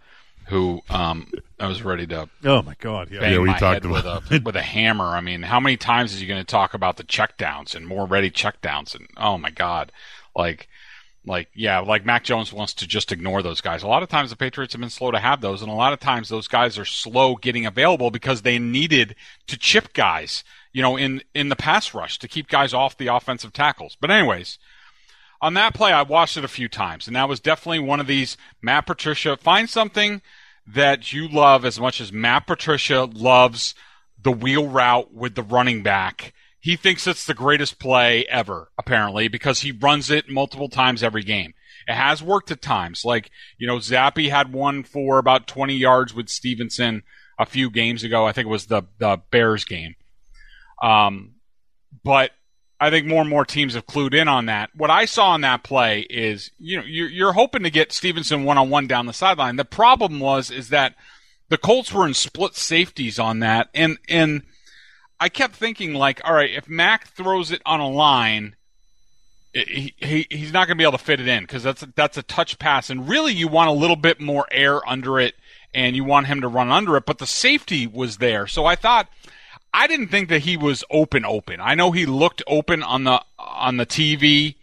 who 0.47 0.81
um, 0.89 1.31
I 1.59 1.67
was 1.67 1.83
ready 1.83 2.07
to 2.09 2.29
Oh 2.45 2.63
my 2.63 2.75
God! 2.81 3.11
Yeah, 3.11 3.21
bang 3.21 3.33
Yeah, 3.35 3.39
we 3.41 3.49
my 3.49 3.59
talked 3.59 3.85
head 3.85 3.87
with 3.87 4.05
a 4.05 4.43
with 4.45 4.57
a 4.57 4.63
hammer. 4.63 5.05
I 5.05 5.21
mean, 5.21 5.43
how 5.43 5.61
many 5.61 5.77
times 5.77 6.13
is 6.13 6.21
he 6.21 6.27
going 6.27 6.41
to 6.41 6.47
talk 6.47 6.75
about 6.75 6.97
the 6.97 7.05
checkdowns 7.05 7.75
and 7.75 7.87
more 7.87 8.07
ready 8.07 8.31
checkdowns? 8.31 8.95
And 8.95 9.07
oh 9.17 9.37
my 9.37 9.51
God, 9.51 9.93
like, 10.35 10.69
like 11.27 11.49
yeah, 11.55 11.81
like 11.81 12.07
Mac 12.07 12.25
Jones 12.25 12.53
wants 12.53 12.75
to 12.75 12.87
just 12.87 13.13
ignore 13.13 13.43
those 13.43 13.61
guys. 13.61 13.83
A 13.83 13.89
lot 13.89 14.03
of 14.03 14.09
times 14.09 14.31
the 14.31 14.37
Patriots 14.37 14.73
have 14.73 14.81
been 14.81 14.91
slow 14.91 15.11
to 15.11 15.19
have 15.19 15.41
those, 15.41 15.63
and 15.63 15.71
a 15.71 15.75
lot 15.75 15.93
of 15.93 16.01
times 16.01 16.29
those 16.29 16.49
guys 16.49 16.79
are 16.79 16.85
slow 16.85 17.37
getting 17.37 17.67
available 17.67 18.11
because 18.11 18.43
they 18.43 18.59
needed 18.59 19.15
to 19.47 19.59
chip 19.59 19.93
guys, 19.93 20.45
you 20.73 20.83
know, 20.83 20.97
in 20.97 21.23
in 21.35 21.49
the 21.49 21.57
pass 21.57 21.95
rush 21.95 22.19
to 22.19 22.29
keep 22.29 22.49
guys 22.49 22.73
off 22.73 22.97
the 22.97 23.09
offensive 23.09 23.53
tackles. 23.53 23.97
But 24.01 24.11
anyways. 24.11 24.59
On 25.43 25.55
that 25.55 25.73
play, 25.73 25.91
I 25.91 26.03
watched 26.03 26.37
it 26.37 26.45
a 26.45 26.49
few 26.49 26.69
times, 26.69 27.07
and 27.07 27.17
that 27.17 27.27
was 27.27 27.41
definitely 27.41 27.79
one 27.79 27.99
of 27.99 28.07
these 28.07 28.37
Matt 28.61 28.85
Patricia. 28.85 29.39
Find 29.39 29.71
something 29.71 30.21
that 30.67 31.15
you 31.15 31.29
love 31.29 31.65
as 31.65 31.81
much 31.81 31.99
as 31.99 32.13
Matt 32.13 32.47
Patricia 32.47 33.05
loves 33.05 33.75
the 34.23 34.33
wheel 34.33 34.69
route 34.69 35.15
with 35.15 35.35
the 35.35 35.43
running 35.43 35.83
back. 35.83 36.35
He 36.61 36.77
thinks 36.77 37.07
it's 37.07 37.25
the 37.25 37.35
greatest 37.35 37.79
play 37.79 38.27
ever, 38.27 38.71
apparently, 38.79 39.29
because 39.29 39.61
he 39.61 39.73
runs 39.73 40.11
it 40.11 40.29
multiple 40.29 40.69
times 40.69 41.03
every 41.03 41.23
game. 41.23 41.55
It 41.89 41.95
has 41.95 42.23
worked 42.23 42.51
at 42.51 42.61
times. 42.61 43.05
Like, 43.05 43.31
you 43.59 43.67
know, 43.67 43.77
Zappe 43.77 44.29
had 44.29 44.53
one 44.53 44.83
for 44.83 45.19
about 45.19 45.47
20 45.47 45.75
yards 45.75 46.13
with 46.15 46.29
Stevenson 46.29 47.03
a 47.39 47.47
few 47.47 47.71
games 47.71 48.05
ago. 48.05 48.27
I 48.27 48.33
think 48.33 48.47
it 48.47 48.51
was 48.51 48.67
the, 48.67 48.83
the 48.99 49.23
Bears 49.31 49.65
game. 49.65 49.95
Um, 50.83 51.37
but 52.05 52.33
I 52.79 52.91
think 52.91 53.07
more 53.07 53.23
and 53.23 53.31
more 53.31 53.45
teams 53.45 53.75
have 53.75 53.87
clued 53.87 54.15
in 54.15 54.29
on 54.29 54.47
that. 54.47 54.71
What 54.75 54.91
I 54.91 55.07
saw 55.07 55.35
in 55.35 55.41
that 55.41 55.63
play 55.63 56.01
is, 56.01 56.51
you 56.59 56.79
know, 56.79 56.85
you're, 56.87 57.09
you're 57.09 57.33
hoping 57.33 57.63
to 57.63 57.71
get 57.71 57.93
Stevenson 57.93 58.45
one 58.45 58.59
on 58.59 58.71
one 58.71 58.87
down 58.87 59.07
the 59.07 59.13
sideline. 59.13 59.57
The 59.57 59.65
problem 59.65 60.21
was 60.21 60.51
is 60.51 60.69
that 60.69 60.95
the 61.51 61.59
Colts 61.59 61.93
were 61.93 62.07
in 62.07 62.15
split 62.15 62.55
safeties 62.55 63.19
on 63.19 63.41
that, 63.41 63.69
and 63.75 63.99
and 64.09 64.43
I 65.21 65.29
kept 65.29 65.55
thinking 65.55 65.93
like, 65.93 66.21
all 66.25 66.33
right, 66.33 66.51
if 66.51 66.69
Mac 66.69 67.09
throws 67.09 67.53
it 67.53 67.61
on 67.67 67.79
a 67.79 67.89
line, 67.89 68.57
he, 69.53 69.95
he 69.99 70.27
he's 70.31 70.53
not 70.53 70.67
going 70.67 70.79
to 70.79 70.81
be 70.81 70.85
able 70.85 70.97
to 70.97 71.05
fit 71.05 71.21
it 71.21 71.29
in 71.29 71.43
because 71.43 71.63
that's 71.63 71.83
a, 71.83 71.93
that's 71.95 72.17
a 72.17 72.23
touch 72.23 72.59
pass, 72.59 72.89
and 72.89 73.09
really 73.09 73.35
you 73.35 73.47
want 73.47 73.69
a 73.69 73.75
little 73.75 73.97
bit 73.97 74.21
more 74.21 74.47
air 74.51 74.87
under 74.89 75.21
it, 75.21 75.35
and 75.75 75.95
you 75.95 76.05
want 76.05 76.27
him 76.27 76.41
to 76.41 76.49
run 76.49 76.71
under 76.71 76.97
it, 76.97 77.05
but 77.05 77.19
the 77.19 77.27
safety 77.27 77.87
was 77.87 78.17
there, 78.17 78.47
so 78.47 78.65
I 78.65 78.75
thought. 78.75 79.09
I 79.73 79.87
didn't 79.87 80.09
think 80.09 80.31
that 80.31 80.41
he 80.41 80.57
was 80.57 80.83
open 80.91 81.25
open. 81.25 81.61
I 81.61 81.77
know 81.77 81.93
he 81.93 82.05
looked 82.05 82.43
open 82.49 82.83
on 82.83 83.05
the 83.05 83.23
on 83.39 83.77
the 83.77 83.87
TV, 83.87 84.57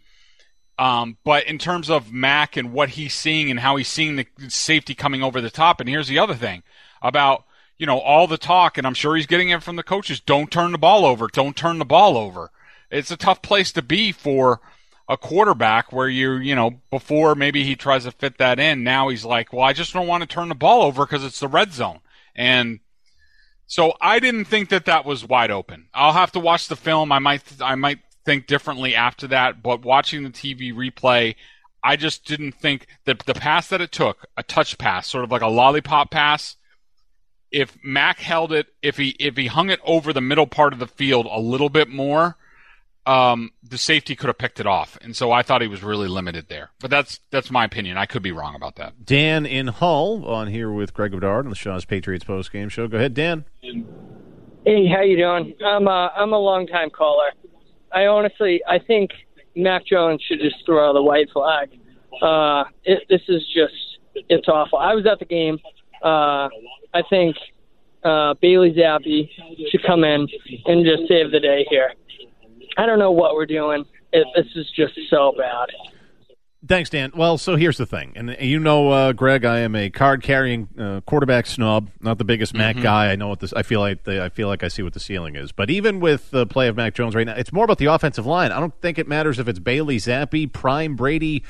um, 0.78 1.16
but 1.24 1.46
in 1.46 1.58
terms 1.58 1.90
of 1.90 2.12
Mac 2.12 2.58
and 2.58 2.74
what 2.74 2.90
he's 2.90 3.14
seeing 3.14 3.50
and 3.50 3.62
how 3.62 3.78
he's 3.78 3.88
seeing 3.88 4.18
the 4.18 4.28
safety 4.50 4.94
coming 4.94 5.24
over 5.24 5.40
the 5.40 5.50
top, 5.50 5.80
and 5.80 5.88
here's 5.88 6.10
the 6.10 6.20
other 6.20 6.36
thing 6.36 6.62
about 7.02 7.46
you 7.78 7.86
know 7.86 8.00
all 8.00 8.28
the 8.28 8.38
talk, 8.38 8.78
and 8.78 8.86
I'm 8.86 8.94
sure 8.94 9.16
he's 9.16 9.28
getting 9.28 9.50
it 9.50 9.64
from 9.64 9.76
the 9.76 9.84
coaches. 9.84 10.20
Don't 10.20 10.52
turn 10.52 10.72
the 10.72 10.78
ball 10.78 11.06
over. 11.06 11.28
Don't 11.28 11.56
turn 11.56 11.80
the 11.80 11.86
ball 11.86 12.18
over. 12.18 12.52
It's 12.90 13.12
a 13.12 13.18
tough 13.18 13.42
place 13.42 13.72
to 13.74 13.82
be 13.82 14.12
for 14.12 14.62
a 15.10 15.18
quarterback 15.18 15.92
where 15.92 16.10
you 16.10 16.34
you 16.34 16.56
know 16.56 16.82
before 16.90 17.36
maybe 17.36 17.64
he 17.64 17.76
tries 17.76 18.04
to 18.04 18.12
fit 18.12 18.38
that 18.38 18.60
in. 18.60 18.84
Now 18.84 19.10
he's 19.10 19.26
like, 19.26 19.54
well, 19.54 19.64
I 19.64 19.74
just 19.74 19.94
don't 19.94 20.08
want 20.08 20.22
to 20.22 20.28
turn 20.28 20.50
the 20.50 20.56
ball 20.56 20.82
over 20.84 21.06
because 21.06 21.24
it's 21.24 21.40
the 21.40 21.48
red 21.48 21.74
zone 21.74 22.00
and 22.38 22.80
so 23.66 23.94
I 24.00 24.20
didn't 24.20 24.46
think 24.46 24.70
that 24.70 24.86
that 24.86 25.04
was 25.04 25.28
wide 25.28 25.52
open. 25.52 25.88
I'll 25.94 26.14
have 26.14 26.32
to 26.34 26.40
watch 26.40 26.68
the 26.68 26.78
film. 26.78 27.12
I 27.12 27.20
might 27.20 27.42
I 27.60 27.76
might 27.76 28.00
think 28.24 28.48
differently 28.48 28.96
after 28.96 29.28
that, 29.28 29.62
but 29.62 29.84
watching 29.84 30.24
the 30.24 30.30
TV 30.30 30.74
replay, 30.74 31.36
I 31.84 31.96
just 31.96 32.26
didn't 32.26 32.54
think 32.54 32.88
that 33.06 33.20
the 33.26 33.34
pass 33.34 33.68
that 33.70 33.82
it 33.82 33.92
took, 33.92 34.26
a 34.38 34.44
touch 34.44 34.78
pass, 34.78 35.08
sort 35.08 35.24
of 35.24 35.32
like 35.32 35.42
a 35.42 35.48
lollipop 35.48 36.12
pass, 36.12 36.56
if 37.52 37.78
Mac 37.84 38.20
held 38.20 38.52
it, 38.52 38.68
if 38.82 38.98
he 38.98 39.10
if 39.20 39.38
he 39.38 39.48
hung 39.48 39.70
it 39.70 39.80
over 39.84 40.14
the 40.14 40.22
middle 40.22 40.48
part 40.48 40.74
of 40.74 40.80
the 40.80 40.88
field 40.88 41.28
a 41.30 41.40
little 41.40 41.70
bit 41.70 41.90
more, 41.90 42.38
um, 43.06 43.52
the 43.64 43.78
safety 43.78 44.16
could 44.16 44.28
have 44.28 44.38
picked 44.38 44.60
it 44.60 44.68
off. 44.68 44.98
And 45.02 45.16
so 45.16 45.32
I 45.32 45.42
thought 45.42 45.62
he 45.62 45.68
was 45.68 45.82
really 45.82 46.10
limited 46.10 46.50
there. 46.50 46.72
But 46.80 46.92
that's 46.92 47.20
that's 47.32 47.50
my 47.50 47.64
opinion. 47.66 47.98
I 47.98 48.06
could 48.06 48.22
be 48.22 48.32
wrong 48.32 48.54
about 48.56 48.76
that. 48.76 49.06
Dan 49.06 49.46
in 49.46 49.68
Hull 49.68 50.26
on 50.26 50.48
here 50.48 50.72
with 50.72 50.94
Greg 50.94 51.12
Bedard 51.12 51.46
on 51.46 51.50
the 51.50 51.56
Shaw's 51.56 51.86
Patriots 51.86 52.26
post 52.26 52.52
game 52.52 52.70
show. 52.70 52.88
Go 52.88 52.98
ahead, 52.98 53.14
Dan. 53.14 53.46
Hey, 53.62 54.88
how 54.88 55.02
you 55.02 55.16
doing? 55.16 55.56
I'm 55.66 55.88
a 55.88 56.12
I'm 56.16 56.34
a 56.34 56.40
long 56.40 56.68
time 56.68 56.90
caller. 56.90 57.32
I 57.94 58.06
honestly 58.08 58.62
I 58.68 58.80
think 58.80 59.12
Mac 59.56 59.86
Jones 59.86 60.22
should 60.28 60.40
just 60.40 60.58
throw 60.66 60.94
the 60.94 61.02
white 61.02 61.30
flag. 61.32 61.70
Uh, 62.22 62.66
it, 62.84 63.04
this 63.10 63.22
is 63.30 63.42
just 63.54 63.74
it's 64.30 64.48
awful. 64.48 64.80
I 64.80 64.94
was 64.94 65.06
at 65.06 65.20
the 65.20 65.26
game. 65.26 65.60
Uh, 66.04 66.50
I 66.94 67.02
think 67.10 67.36
uh, 68.04 68.34
Bailey 68.42 68.72
Zappe 68.74 69.30
should 69.72 69.84
come 69.84 70.04
in 70.04 70.28
and 70.66 70.86
just 70.86 71.08
save 71.08 71.32
the 71.32 71.40
day 71.40 71.66
here. 71.70 71.94
I 72.78 72.86
don't 72.86 73.00
know 73.00 73.12
what 73.12 73.34
we're 73.34 73.46
doing. 73.46 73.86
It, 74.14 74.28
this 74.36 74.46
is 74.56 74.70
just 74.76 74.94
so 75.10 75.34
bad. 75.38 75.70
Thanks, 76.68 76.90
Dan. 76.90 77.12
Well, 77.16 77.38
so 77.38 77.56
here's 77.56 77.78
the 77.78 77.86
thing, 77.86 78.14
and 78.16 78.36
you 78.42 78.60
know, 78.60 78.90
uh, 78.90 79.14
Greg, 79.14 79.46
I 79.46 79.60
am 79.60 79.76
a 79.76 79.90
card-carrying 79.90 80.68
uh, 80.78 81.02
quarterback 81.02 81.46
snob, 81.46 81.90
not 82.02 82.18
the 82.18 82.24
biggest 82.26 82.54
Mac 82.54 82.76
Mhm. 82.76 82.82
guy. 82.82 83.12
I 83.12 83.16
know 83.16 83.28
what 83.30 83.40
this. 83.40 83.54
I 83.54 83.62
feel 83.64 83.80
like 83.80 84.04
the, 84.04 84.24
I 84.24 84.30
feel 84.30 84.48
like 84.48 84.64
I 84.64 84.68
see 84.68 84.82
what 84.82 84.94
the 84.94 85.00
ceiling 85.00 85.36
is. 85.36 85.52
But 85.52 85.70
even 85.70 86.00
with 86.00 86.32
the 86.32 86.46
play 86.46 86.68
of 86.68 86.76
Mac 86.76 86.94
Jones 86.96 87.16
right 87.16 87.26
now, 87.28 87.36
it's 87.36 87.54
more 87.54 87.64
about 87.64 87.78
the 87.78 87.86
offensive 87.86 88.26
line. 88.26 88.52
I 88.52 88.60
don't 88.60 88.74
think 88.82 88.98
it 88.98 89.08
matters 89.08 89.40
if 89.40 89.48
it's 89.48 89.60
Bailey 89.60 89.98
Zappe, 89.98 90.52
Prime 90.52 90.96
Brady, 90.96 91.44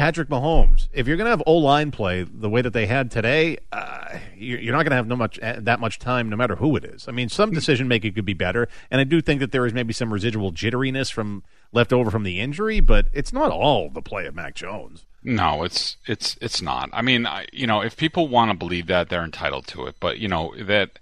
Patrick 0.00 0.30
Mahomes. 0.30 0.88
If 0.94 1.06
you're 1.06 1.18
going 1.18 1.26
to 1.26 1.30
have 1.30 1.42
O 1.44 1.58
line 1.58 1.90
play 1.90 2.22
the 2.22 2.48
way 2.48 2.62
that 2.62 2.72
they 2.72 2.86
had 2.86 3.10
today, 3.10 3.58
uh, 3.70 4.18
you're 4.34 4.72
not 4.72 4.84
going 4.84 4.92
to 4.92 4.96
have 4.96 5.06
no 5.06 5.14
much 5.14 5.38
uh, 5.40 5.56
that 5.58 5.78
much 5.78 5.98
time, 5.98 6.30
no 6.30 6.36
matter 6.36 6.56
who 6.56 6.74
it 6.74 6.86
is. 6.86 7.06
I 7.06 7.12
mean, 7.12 7.28
some 7.28 7.50
decision 7.50 7.86
making 7.86 8.14
could 8.14 8.24
be 8.24 8.32
better, 8.32 8.66
and 8.90 8.98
I 8.98 9.04
do 9.04 9.20
think 9.20 9.40
that 9.40 9.52
there 9.52 9.66
is 9.66 9.74
maybe 9.74 9.92
some 9.92 10.10
residual 10.10 10.52
jitteriness 10.52 11.12
from 11.12 11.42
left 11.70 11.92
over 11.92 12.10
from 12.10 12.22
the 12.22 12.40
injury, 12.40 12.80
but 12.80 13.08
it's 13.12 13.30
not 13.30 13.50
all 13.50 13.90
the 13.90 14.00
play 14.00 14.24
of 14.24 14.34
Mac 14.34 14.54
Jones. 14.54 15.04
No, 15.22 15.64
it's 15.64 15.98
it's 16.06 16.38
it's 16.40 16.62
not. 16.62 16.88
I 16.94 17.02
mean, 17.02 17.26
I, 17.26 17.44
you 17.52 17.66
know, 17.66 17.82
if 17.82 17.94
people 17.94 18.26
want 18.26 18.50
to 18.50 18.56
believe 18.56 18.86
that, 18.86 19.10
they're 19.10 19.22
entitled 19.22 19.66
to 19.66 19.84
it. 19.84 19.96
But 20.00 20.18
you 20.18 20.28
know 20.28 20.54
that 20.62 20.98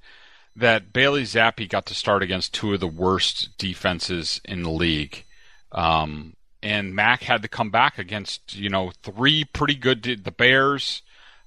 that 0.57 0.93
Bailey 0.93 1.23
Zappe 1.23 1.69
got 1.69 1.87
to 1.87 1.95
start 1.95 2.25
against 2.25 2.53
two 2.53 2.75
of 2.75 2.81
the 2.81 2.89
worst 2.89 3.57
defenses 3.59 4.41
in 4.45 4.65
the 4.65 4.71
league, 4.71 5.25
um, 5.71 6.35
and 6.62 6.94
Mac 6.94 7.23
had 7.23 7.42
to 7.42 7.49
come 7.49 7.71
back 7.71 7.99
against 7.99 8.57
you 8.57 8.68
know 8.68 8.92
three 9.03 9.44
pretty 9.44 9.75
good 9.75 10.03
the 10.25 10.33
Bears. 10.33 11.03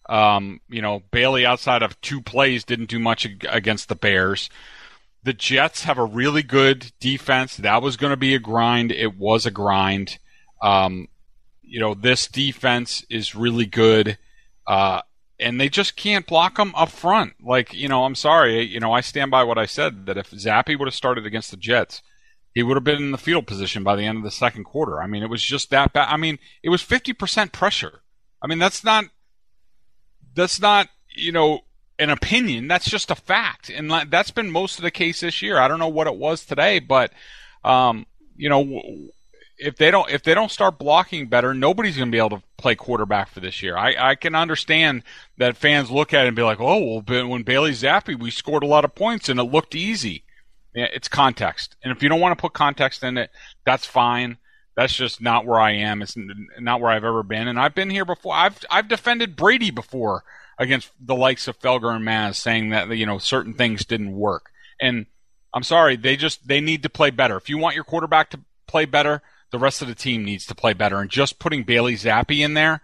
Um, 0.10 0.60
you 0.68 0.82
know, 0.82 1.04
Bailey 1.12 1.46
outside 1.46 1.84
of 1.84 2.00
two 2.02 2.22
plays 2.22 2.64
didn't 2.64 2.90
do 2.90 3.00
much 3.00 3.26
against 3.48 3.88
the 3.88 3.96
Bears. 3.96 4.50
The 5.24 5.34
Jets 5.34 5.84
have 5.84 5.98
a 5.98 6.04
really 6.04 6.44
good 6.44 6.92
defense. 7.00 7.56
That 7.58 7.82
was 7.82 7.96
going 7.96 8.10
to 8.12 8.18
be 8.18 8.34
a 8.34 8.40
grind. 8.40 8.92
It 8.92 9.16
was 9.18 9.46
a 9.46 9.52
grind. 9.52 10.18
Um, 10.62 11.08
you 11.62 11.80
know, 11.80 11.94
this 11.94 12.28
defense 12.28 13.06
is 13.10 13.36
really 13.36 13.68
good. 13.68 14.18
Uh, 14.68 15.02
and 15.40 15.60
they 15.60 15.70
just 15.70 15.96
can't 15.96 16.28
block 16.28 16.58
them 16.58 16.74
up 16.76 16.90
front. 16.90 17.34
Like, 17.42 17.74
you 17.74 17.88
know, 17.88 18.04
I'm 18.04 18.16
sorry. 18.16 18.62
You 18.62 18.80
know, 18.80 18.92
I 18.92 19.02
stand 19.02 19.32
by 19.32 19.44
what 19.44 19.58
I 19.58 19.66
said 19.66 20.06
that 20.06 20.18
if 20.18 20.32
Zappe 20.32 20.78
would 20.78 20.88
have 20.88 20.96
started 20.96 21.26
against 21.26 21.52
the 21.52 21.58
Jets, 21.58 22.02
he 22.54 22.64
would 22.64 22.76
have 22.76 22.84
been 22.84 23.02
in 23.02 23.12
the 23.12 23.18
field 23.18 23.48
position 23.48 23.84
by 23.84 23.96
the 23.96 24.06
end 24.06 24.18
of 24.18 24.24
the 24.24 24.32
second 24.32 24.66
quarter. 24.66 25.02
I 25.02 25.08
mean, 25.08 25.24
it 25.24 25.30
was 25.30 25.44
just 25.44 25.70
that 25.70 25.94
bad. 25.94 26.08
I 26.10 26.18
mean, 26.18 26.40
it 26.62 26.70
was 26.70 26.84
50% 26.84 27.52
pressure. 27.52 28.02
I 28.42 28.48
mean, 28.48 28.60
that's 28.60 28.84
not, 28.84 29.06
that's 30.36 30.60
not, 30.60 30.90
you 31.16 31.32
know, 31.32 31.62
an 31.98 32.10
opinion. 32.10 32.68
That's 32.68 32.90
just 32.90 33.12
a 33.12 33.16
fact. 33.16 33.70
And 33.70 33.92
that's 34.10 34.32
been 34.32 34.52
most 34.52 34.80
of 34.80 34.84
the 34.84 34.92
case 34.92 35.22
this 35.22 35.42
year. 35.42 35.60
I 35.60 35.68
don't 35.68 35.80
know 35.80 35.88
what 35.88 36.08
it 36.08 36.16
was 36.16 36.46
today, 36.46 36.80
but, 36.80 37.14
um, 37.64 38.06
you 38.36 38.50
know, 38.50 38.82
if 39.62 39.78
they 39.78 39.92
don't 39.92 40.10
if 40.10 40.24
they 40.24 40.34
don't 40.34 40.50
start 40.50 40.80
blocking 40.80 41.28
better, 41.28 41.54
nobody's 41.54 41.96
going 41.96 42.10
to 42.10 42.12
be 42.12 42.18
able 42.18 42.38
to 42.38 42.44
play 42.58 42.74
quarterback 42.76 43.30
for 43.30 43.40
this 43.40 43.62
year. 43.62 43.78
I, 43.78 43.96
I 44.12 44.16
can 44.16 44.34
understand 44.34 45.04
that 45.38 45.56
fans 45.56 45.92
look 45.92 46.14
at 46.14 46.26
it 46.26 46.30
and 46.30 46.36
be 46.36 46.42
like, 46.42 46.60
oh, 46.60 47.04
well, 47.06 47.28
when 47.28 47.44
Bailey 47.44 47.72
Zappe, 47.72 48.20
we 48.20 48.32
scored 48.32 48.64
a 48.64 48.68
lot 48.68 48.86
of 48.86 48.96
points 48.96 49.30
and 49.30 49.40
it 49.40 49.44
looked 49.44 49.76
easy. 49.76 50.24
It's 50.74 51.08
context, 51.08 51.76
and 51.84 51.92
if 51.92 52.02
you 52.02 52.10
don't 52.10 52.22
want 52.22 52.38
to 52.38 52.42
put 52.42 52.54
context 52.54 53.04
in 53.04 53.18
it, 53.18 53.30
that's 53.66 53.86
fine. 53.86 54.38
That's 54.76 54.96
just 54.96 55.22
not 55.22 55.46
where 55.46 55.60
I 55.60 55.72
am. 55.72 56.02
It's 56.02 56.16
not 56.60 56.80
where 56.80 56.92
I've 56.92 57.04
ever 57.04 57.24
been, 57.24 57.48
and 57.48 57.60
I've 57.60 57.76
been 57.76 57.90
here 57.90 58.06
before. 58.06 58.34
I've 58.34 58.58
I've 58.70 58.88
defended 58.88 59.36
Brady 59.36 59.72
before 59.72 60.24
against 60.58 60.92
the 61.00 61.16
likes 61.16 61.48
of 61.48 61.60
Felger 61.60 61.94
and 61.94 62.06
Maz, 62.06 62.36
saying 62.36 62.70
that 62.70 62.90
you 62.96 63.06
know 63.06 63.18
certain 63.18 63.54
things 63.54 63.84
didn't 63.84 64.16
work. 64.16 64.52
And 64.80 65.08
I'm 65.54 65.64
sorry, 65.64 65.98
they 65.98 66.16
just 66.16 66.48
they 66.48 66.62
need 66.62 66.84
to 66.84 66.90
play 66.90 67.10
better. 67.10 67.36
If 67.36 67.50
you 67.50 67.58
want 67.58 67.76
your 67.76 67.84
quarterback 67.84 68.30
to 68.30 68.40
play 68.68 68.86
better, 68.86 69.22
the 69.52 69.60
rest 69.60 69.82
of 69.82 69.88
the 69.88 69.96
team 69.96 70.24
needs 70.24 70.46
to 70.46 70.56
play 70.56 70.74
better. 70.74 71.00
And 71.00 71.10
just 71.10 71.40
putting 71.40 71.64
Bailey 71.64 71.96
Zappe 71.96 72.40
in 72.40 72.54
there 72.54 72.82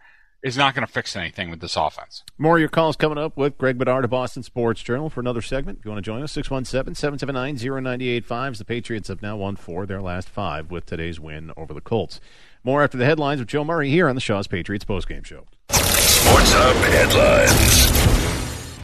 is 0.48 0.58
not 0.58 0.74
going 0.74 0.86
to 0.86 0.92
fix 0.92 1.16
anything 1.16 1.50
with 1.50 1.60
this 1.60 1.76
offense. 1.76 2.24
More 2.38 2.56
of 2.56 2.60
your 2.62 2.70
calls 2.70 2.96
coming 2.96 3.18
up 3.18 3.36
with 3.36 3.58
Greg 3.58 3.78
Bedard 3.78 4.06
of 4.06 4.10
Boston 4.10 4.44
Sports 4.44 4.82
Journal 4.82 5.10
for 5.10 5.20
another 5.20 5.42
segment. 5.42 5.80
If 5.80 5.86
you 5.86 5.92
want 5.92 6.04
to 6.04 6.10
join 6.10 6.24
us, 6.24 6.32
617 6.32 6.96
779 6.96 7.56
0985. 7.56 8.58
The 8.58 8.66
Patriots 8.66 9.10
have 9.10 9.22
now 9.22 9.36
won 9.36 9.58
four 9.58 9.84
of 9.84 9.90
their 9.90 10.02
last 10.02 10.30
five 10.30 10.72
with 10.72 10.86
today's 10.86 11.20
win 11.20 11.52
over 11.58 11.74
the 11.74 11.82
Colts. 11.82 12.22
More 12.64 12.82
after 12.82 12.98
the 12.98 13.06
headlines 13.06 13.40
with 13.40 13.50
Joe 13.50 13.66
Murray 13.66 13.90
here 13.90 14.08
on 14.08 14.16
the 14.16 14.22
Shaw's 14.22 14.48
Patriots 14.48 14.86
postgame 14.86 15.26
show. 15.26 15.46
Sports 15.70 16.54
Hub 16.54 16.76
headlines. 16.94 18.18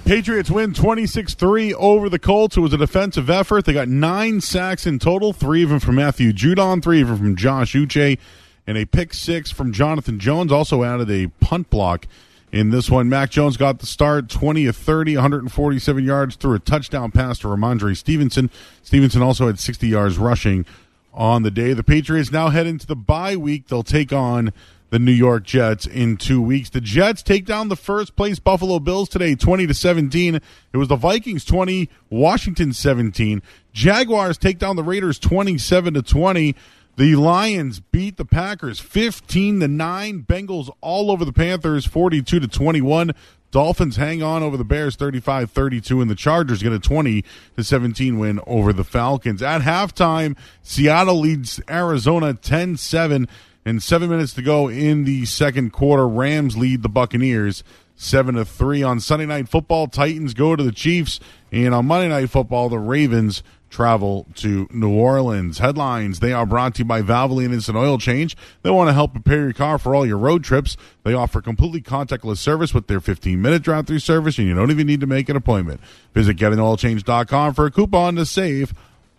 Patriots 0.05 0.51
win 0.51 0.73
26 0.73 1.33
3 1.33 1.73
over 1.75 2.09
the 2.09 2.19
Colts. 2.19 2.57
It 2.57 2.59
was 2.59 2.73
a 2.73 2.77
defensive 2.77 3.29
effort. 3.29 3.63
They 3.63 3.71
got 3.71 3.87
nine 3.87 4.41
sacks 4.41 4.85
in 4.85 4.99
total, 4.99 5.31
three 5.31 5.63
of 5.63 5.69
them 5.69 5.79
from 5.79 5.95
Matthew 5.95 6.33
Judon, 6.33 6.83
three 6.83 7.01
of 7.01 7.07
them 7.07 7.17
from 7.17 7.35
Josh 7.37 7.73
Uche, 7.73 8.17
and 8.65 8.77
a 8.77 8.85
pick 8.85 9.13
six 9.13 9.51
from 9.51 9.71
Jonathan 9.71 10.19
Jones. 10.19 10.51
Also 10.51 10.83
added 10.83 11.09
a 11.09 11.27
punt 11.39 11.69
block 11.69 12.07
in 12.51 12.69
this 12.69 12.89
one. 12.89 13.09
Mac 13.09 13.31
Jones 13.31 13.57
got 13.57 13.79
the 13.79 13.85
start 13.85 14.29
20 14.29 14.67
of 14.67 14.75
30, 14.75 15.15
147 15.15 16.03
yards, 16.03 16.35
through 16.35 16.55
a 16.55 16.59
touchdown 16.59 17.11
pass 17.11 17.39
to 17.39 17.47
Rhamondre 17.47 17.97
Stevenson. 17.97 18.49
Stevenson 18.83 19.21
also 19.21 19.47
had 19.47 19.59
60 19.59 19.87
yards 19.87 20.17
rushing 20.17 20.65
on 21.13 21.43
the 21.43 21.51
day. 21.51 21.73
The 21.73 21.83
Patriots 21.83 22.31
now 22.31 22.49
head 22.49 22.67
into 22.67 22.87
the 22.87 22.95
bye 22.95 23.35
week. 23.35 23.67
They'll 23.67 23.83
take 23.83 24.13
on 24.13 24.53
the 24.93 24.99
New 24.99 25.11
York 25.11 25.43
Jets 25.43 25.87
in 25.87 26.17
two 26.17 26.39
weeks. 26.39 26.69
The 26.69 26.79
Jets 26.79 27.23
take 27.23 27.45
down 27.45 27.69
the 27.69 27.75
first 27.75 28.15
place 28.15 28.37
Buffalo 28.37 28.77
Bills 28.77 29.09
today, 29.09 29.33
20 29.33 29.65
to 29.65 29.73
17. 29.73 30.35
It 30.35 30.77
was 30.77 30.87
the 30.87 30.95
Vikings 30.95 31.43
20, 31.45 31.89
Washington 32.11 32.73
17. 32.73 33.41
Jaguars 33.73 34.37
take 34.37 34.59
down 34.59 34.75
the 34.75 34.83
Raiders 34.83 35.17
27 35.17 35.95
to 35.95 36.03
20. 36.03 36.55
The 36.95 37.15
Lions 37.15 37.79
beat 37.79 38.17
the 38.17 38.25
Packers 38.25 38.79
15 38.79 39.61
to 39.61 39.67
9. 39.67 40.25
Bengals 40.29 40.69
all 40.79 41.09
over 41.09 41.25
the 41.25 41.33
Panthers 41.33 41.87
42 41.87 42.39
to 42.39 42.47
21. 42.47 43.13
Dolphins 43.49 43.95
hang 43.95 44.21
on 44.21 44.43
over 44.43 44.57
the 44.57 44.63
Bears 44.63 44.95
35 44.95 45.49
32, 45.49 46.01
and 46.01 46.09
the 46.09 46.15
Chargers 46.15 46.61
get 46.61 46.71
a 46.71 46.77
20 46.77 47.23
to 47.57 47.63
17 47.63 48.19
win 48.19 48.39
over 48.45 48.71
the 48.71 48.83
Falcons. 48.83 49.41
At 49.41 49.61
halftime, 49.61 50.37
Seattle 50.61 51.19
leads 51.19 51.59
Arizona 51.67 52.35
10 52.35 52.77
7. 52.77 53.27
And 53.65 53.81
seven 53.81 54.09
minutes 54.09 54.33
to 54.33 54.41
go 54.41 54.67
in 54.67 55.05
the 55.05 55.25
second 55.25 55.71
quarter, 55.71 56.05
Rams 56.05 56.57
lead 56.57 56.83
the 56.83 56.89
Buccaneers 56.89 57.63
seven 57.95 58.35
to 58.35 58.45
three. 58.45 58.83
On 58.83 58.99
Sunday 58.99 59.25
night 59.25 59.47
football, 59.47 59.87
Titans 59.87 60.33
go 60.33 60.55
to 60.55 60.63
the 60.63 60.71
Chiefs, 60.71 61.19
and 61.49 61.73
on 61.73 61.85
Monday 61.85 62.09
night 62.09 62.29
football, 62.29 62.67
the 62.67 62.77
Ravens 62.77 63.41
travel 63.73 64.27
to 64.35 64.67
New 64.71 64.93
Orleans. 64.93 65.57
Headlines, 65.57 66.19
they 66.19 66.31
are 66.31 66.45
brought 66.45 66.75
to 66.75 66.79
you 66.79 66.85
by 66.85 67.01
Valvoline 67.01 67.51
Instant 67.51 67.77
Oil 67.77 67.97
Change. 67.97 68.37
They 68.61 68.69
want 68.69 68.87
to 68.87 68.93
help 68.93 69.11
prepare 69.11 69.41
your 69.41 69.53
car 69.53 69.77
for 69.77 69.93
all 69.93 70.05
your 70.05 70.17
road 70.17 70.43
trips. 70.43 70.77
They 71.03 71.13
offer 71.13 71.41
completely 71.41 71.81
contactless 71.81 72.37
service 72.37 72.73
with 72.73 72.87
their 72.87 73.01
15-minute 73.01 73.63
drive-through 73.63 73.99
service, 73.99 74.37
and 74.37 74.47
you 74.47 74.53
don't 74.53 74.71
even 74.71 74.87
need 74.87 75.01
to 75.01 75.07
make 75.07 75.27
an 75.27 75.35
appointment. 75.35 75.81
Visit 76.13 76.37
getanoilchange.com 76.37 77.53
for 77.55 77.65
a 77.65 77.71
coupon 77.71 78.15
to 78.15 78.25
save 78.25 78.73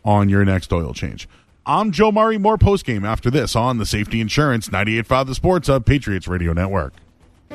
on 0.05 0.29
your 0.29 0.45
next 0.45 0.73
oil 0.73 0.95
change. 0.95 1.29
I'm 1.67 1.93
Joe 1.93 2.13
Murray. 2.13 2.39
More 2.39 2.59
postgame 2.59 3.07
after 3.07 3.31
this 3.31 3.57
on 3.57 3.79
the 3.79 3.87
Safety 3.87 4.21
Insurance 4.21 4.69
98.5 4.69 5.27
The 5.27 5.35
Sports 5.35 5.69
Hub 5.69 5.85
Patriots 5.85 6.29
Radio 6.29 6.53
Network. 6.53 6.95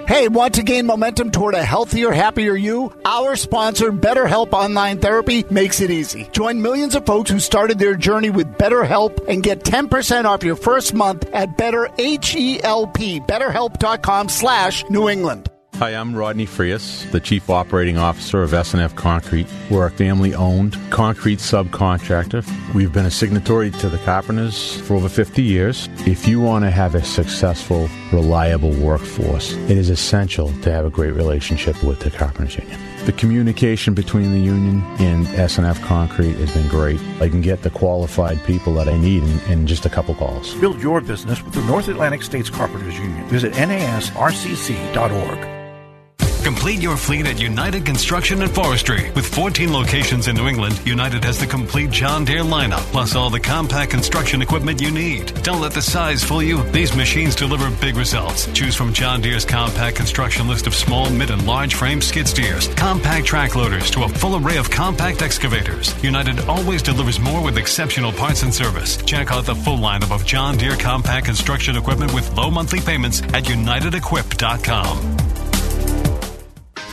Hey, 0.08 0.28
want 0.28 0.56
to 0.56 0.64
gain 0.64 0.86
momentum 0.86 1.32
toward 1.32 1.56
a 1.56 1.64
healthier, 1.64 2.12
happier 2.12 2.56
you? 2.56 2.94
Our 3.06 3.36
sponsor, 3.36 3.92
BetterHelp 3.92 4.54
Online 4.54 5.00
Therapy, 5.00 5.46
makes 5.50 5.82
it 5.82 5.92
easy. 5.92 6.28
Join 6.32 6.62
millions 6.62 6.96
of 6.96 7.06
folks 7.06 7.30
who 7.30 7.40
started 7.40 7.80
their 7.80 7.96
journey 7.96 8.30
with 8.30 8.48
BetterHelp 8.58 9.28
and 9.28 9.44
get 9.44 9.64
10% 9.64 10.26
off 10.26 10.44
your 10.44 10.56
first 10.56 10.94
month 10.94 11.26
at 11.34 11.58
BetterHelp, 11.58 13.28
BetterHelp.com 13.28 14.30
slash 14.30 14.84
New 14.90 15.10
England. 15.10 15.50
Hi, 15.80 15.92
I'm 15.92 16.14
Rodney 16.14 16.46
Frias, 16.46 17.10
the 17.14 17.22
Chief 17.22 17.50
Operating 17.50 17.98
Officer 17.98 18.44
of 18.44 18.52
SNF 18.52 18.98
Concrete. 18.98 19.48
We're 19.72 19.86
a 19.86 19.90
family 19.90 20.36
owned 20.36 20.78
concrete 20.90 21.40
subcontractor. 21.40 22.44
We've 22.74 22.92
been 22.92 23.06
a 23.06 23.12
signatory 23.12 23.72
to 23.72 23.88
the 23.88 23.98
Carpenters 24.00 24.82
for 24.82 24.96
over 24.96 25.08
50 25.08 25.42
years. 25.42 25.88
If 26.00 26.28
you 26.28 26.42
want 26.42 26.66
to 26.66 26.70
have 26.70 26.96
a 26.96 27.02
successful, 27.02 27.88
reliable 28.12 28.72
workforce, 28.72 29.54
it 29.54 29.78
is 29.78 29.90
essential 29.90 30.52
to 30.64 30.72
have 30.74 30.86
a 30.86 30.90
great 30.90 31.14
relationship 31.14 31.82
with 31.82 32.02
the 32.02 32.12
Carpenters 32.12 32.58
Union. 32.58 32.78
The 33.06 33.14
communication 33.14 33.94
between 33.94 34.34
the 34.34 34.42
union 34.42 34.84
and 35.00 35.28
SNF 35.28 35.82
Concrete 35.86 36.36
has 36.36 36.54
been 36.54 36.68
great. 36.68 37.00
I 37.22 37.30
can 37.30 37.40
get 37.40 37.62
the 37.62 37.70
qualified 37.70 38.44
people 38.44 38.74
that 38.74 38.90
I 38.90 38.98
need 38.98 39.24
in, 39.24 39.40
in 39.50 39.66
just 39.66 39.86
a 39.86 39.90
couple 39.90 40.14
calls. 40.14 40.54
Build 40.56 40.82
your 40.82 41.00
business 41.00 41.42
with 41.42 41.54
the 41.54 41.62
North 41.62 41.88
Atlantic 41.88 42.22
States 42.22 42.50
Carpenters 42.50 43.00
Union. 43.00 43.26
Visit 43.30 43.54
nasrcc.org. 43.54 45.59
Complete 46.44 46.82
your 46.82 46.96
fleet 46.96 47.28
at 47.28 47.40
United 47.40 47.86
Construction 47.86 48.42
and 48.42 48.50
Forestry. 48.50 49.12
With 49.12 49.28
14 49.28 49.74
locations 49.74 50.30
in 50.30 50.38
New 50.38 50.48
England, 50.48 50.80
United 50.86 51.24
has 51.26 51.38
the 51.38 51.46
complete 51.46 51.92
John 51.92 52.24
Deere 52.24 52.44
lineup, 52.44 52.80
plus 52.94 53.14
all 53.14 53.30
the 53.30 53.42
compact 53.42 53.92
construction 53.92 54.42
equipment 54.42 54.82
you 54.82 54.90
need. 54.90 55.34
Don't 55.44 55.60
let 55.60 55.74
the 55.74 55.82
size 55.82 56.24
fool 56.24 56.42
you. 56.42 56.64
These 56.72 56.96
machines 56.96 57.36
deliver 57.36 57.70
big 57.82 57.98
results. 57.98 58.52
Choose 58.54 58.74
from 58.74 58.94
John 58.94 59.20
Deere's 59.20 59.44
compact 59.44 59.98
construction 59.98 60.48
list 60.48 60.66
of 60.66 60.74
small, 60.74 61.10
mid, 61.10 61.30
and 61.30 61.46
large 61.46 61.76
frame 61.76 62.02
skid 62.02 62.28
steers, 62.28 62.70
compact 62.76 63.26
track 63.26 63.56
loaders, 63.56 63.92
to 63.92 64.04
a 64.04 64.10
full 64.10 64.38
array 64.38 64.58
of 64.58 64.72
compact 64.72 65.22
excavators. 65.22 65.94
United 66.02 66.40
always 66.48 66.82
delivers 66.82 67.20
more 67.20 67.44
with 67.44 67.58
exceptional 67.58 68.14
parts 68.14 68.44
and 68.44 68.54
service. 68.54 68.96
Check 69.04 69.32
out 69.32 69.46
the 69.46 69.56
full 69.56 69.78
lineup 69.78 70.12
of 70.16 70.26
John 70.26 70.58
Deere 70.58 70.78
compact 70.78 71.26
construction 71.26 71.76
equipment 71.76 72.14
with 72.14 72.34
low 72.38 72.50
monthly 72.50 72.80
payments 72.80 73.22
at 73.22 73.44
unitedequip.com. 73.44 75.29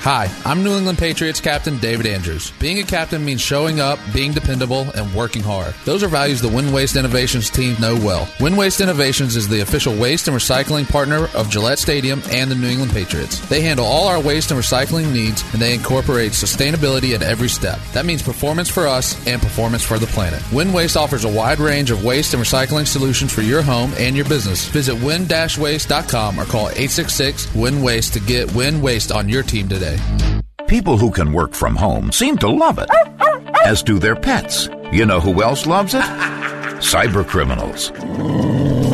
Hi, 0.06 0.30
I'm 0.44 0.62
New 0.62 0.76
England 0.76 0.98
Patriots 0.98 1.40
captain 1.40 1.78
David 1.78 2.06
Andrews. 2.06 2.52
Being 2.60 2.78
a 2.78 2.84
captain 2.84 3.24
means 3.24 3.40
showing 3.40 3.80
up, 3.80 3.98
being 4.14 4.30
dependable, 4.30 4.86
and 4.94 5.12
working 5.12 5.42
hard. 5.42 5.74
Those 5.84 6.04
are 6.04 6.08
values 6.08 6.40
the 6.40 6.46
Win 6.46 6.72
Waste 6.72 6.94
Innovations 6.94 7.50
team 7.50 7.74
know 7.80 7.96
well. 7.96 8.28
Win 8.38 8.54
Waste 8.54 8.80
Innovations 8.80 9.34
is 9.34 9.48
the 9.48 9.62
official 9.62 9.96
waste 9.96 10.28
and 10.28 10.36
recycling 10.36 10.88
partner 10.88 11.26
of 11.34 11.50
Gillette 11.50 11.80
Stadium 11.80 12.22
and 12.30 12.48
the 12.48 12.54
New 12.54 12.68
England 12.68 12.92
Patriots. 12.92 13.40
They 13.48 13.62
handle 13.62 13.84
all 13.84 14.06
our 14.06 14.20
waste 14.20 14.52
and 14.52 14.60
recycling 14.60 15.12
needs, 15.12 15.42
and 15.52 15.60
they 15.60 15.74
incorporate 15.74 16.30
sustainability 16.30 17.12
at 17.12 17.22
every 17.22 17.48
step. 17.48 17.80
That 17.92 18.06
means 18.06 18.22
performance 18.22 18.68
for 18.68 18.86
us 18.86 19.16
and 19.26 19.42
performance 19.42 19.82
for 19.82 19.98
the 19.98 20.06
planet. 20.06 20.40
Win 20.52 20.72
Waste 20.72 20.96
offers 20.96 21.24
a 21.24 21.32
wide 21.32 21.58
range 21.58 21.90
of 21.90 22.04
waste 22.04 22.32
and 22.32 22.40
recycling 22.40 22.86
solutions 22.86 23.32
for 23.32 23.42
your 23.42 23.60
home 23.60 23.92
and 23.96 24.14
your 24.14 24.26
business. 24.26 24.68
Visit 24.68 25.02
win-waste.com 25.02 26.38
or 26.38 26.44
call 26.44 26.68
866-WIN-WASTE 26.68 28.12
to 28.12 28.20
get 28.20 28.54
Win 28.54 28.80
Waste 28.80 29.10
on 29.10 29.28
your 29.28 29.42
team 29.42 29.68
today. 29.68 29.95
People 30.66 30.96
who 30.96 31.10
can 31.10 31.32
work 31.32 31.52
from 31.52 31.76
home 31.76 32.12
seem 32.12 32.38
to 32.38 32.48
love 32.48 32.78
it, 32.78 32.88
as 33.64 33.82
do 33.82 33.98
their 33.98 34.16
pets. 34.16 34.68
You 34.92 35.06
know 35.06 35.20
who 35.20 35.42
else 35.42 35.66
loves 35.66 35.94
it? 35.94 36.00
Cyber 36.80 37.26
criminals. 37.26 37.90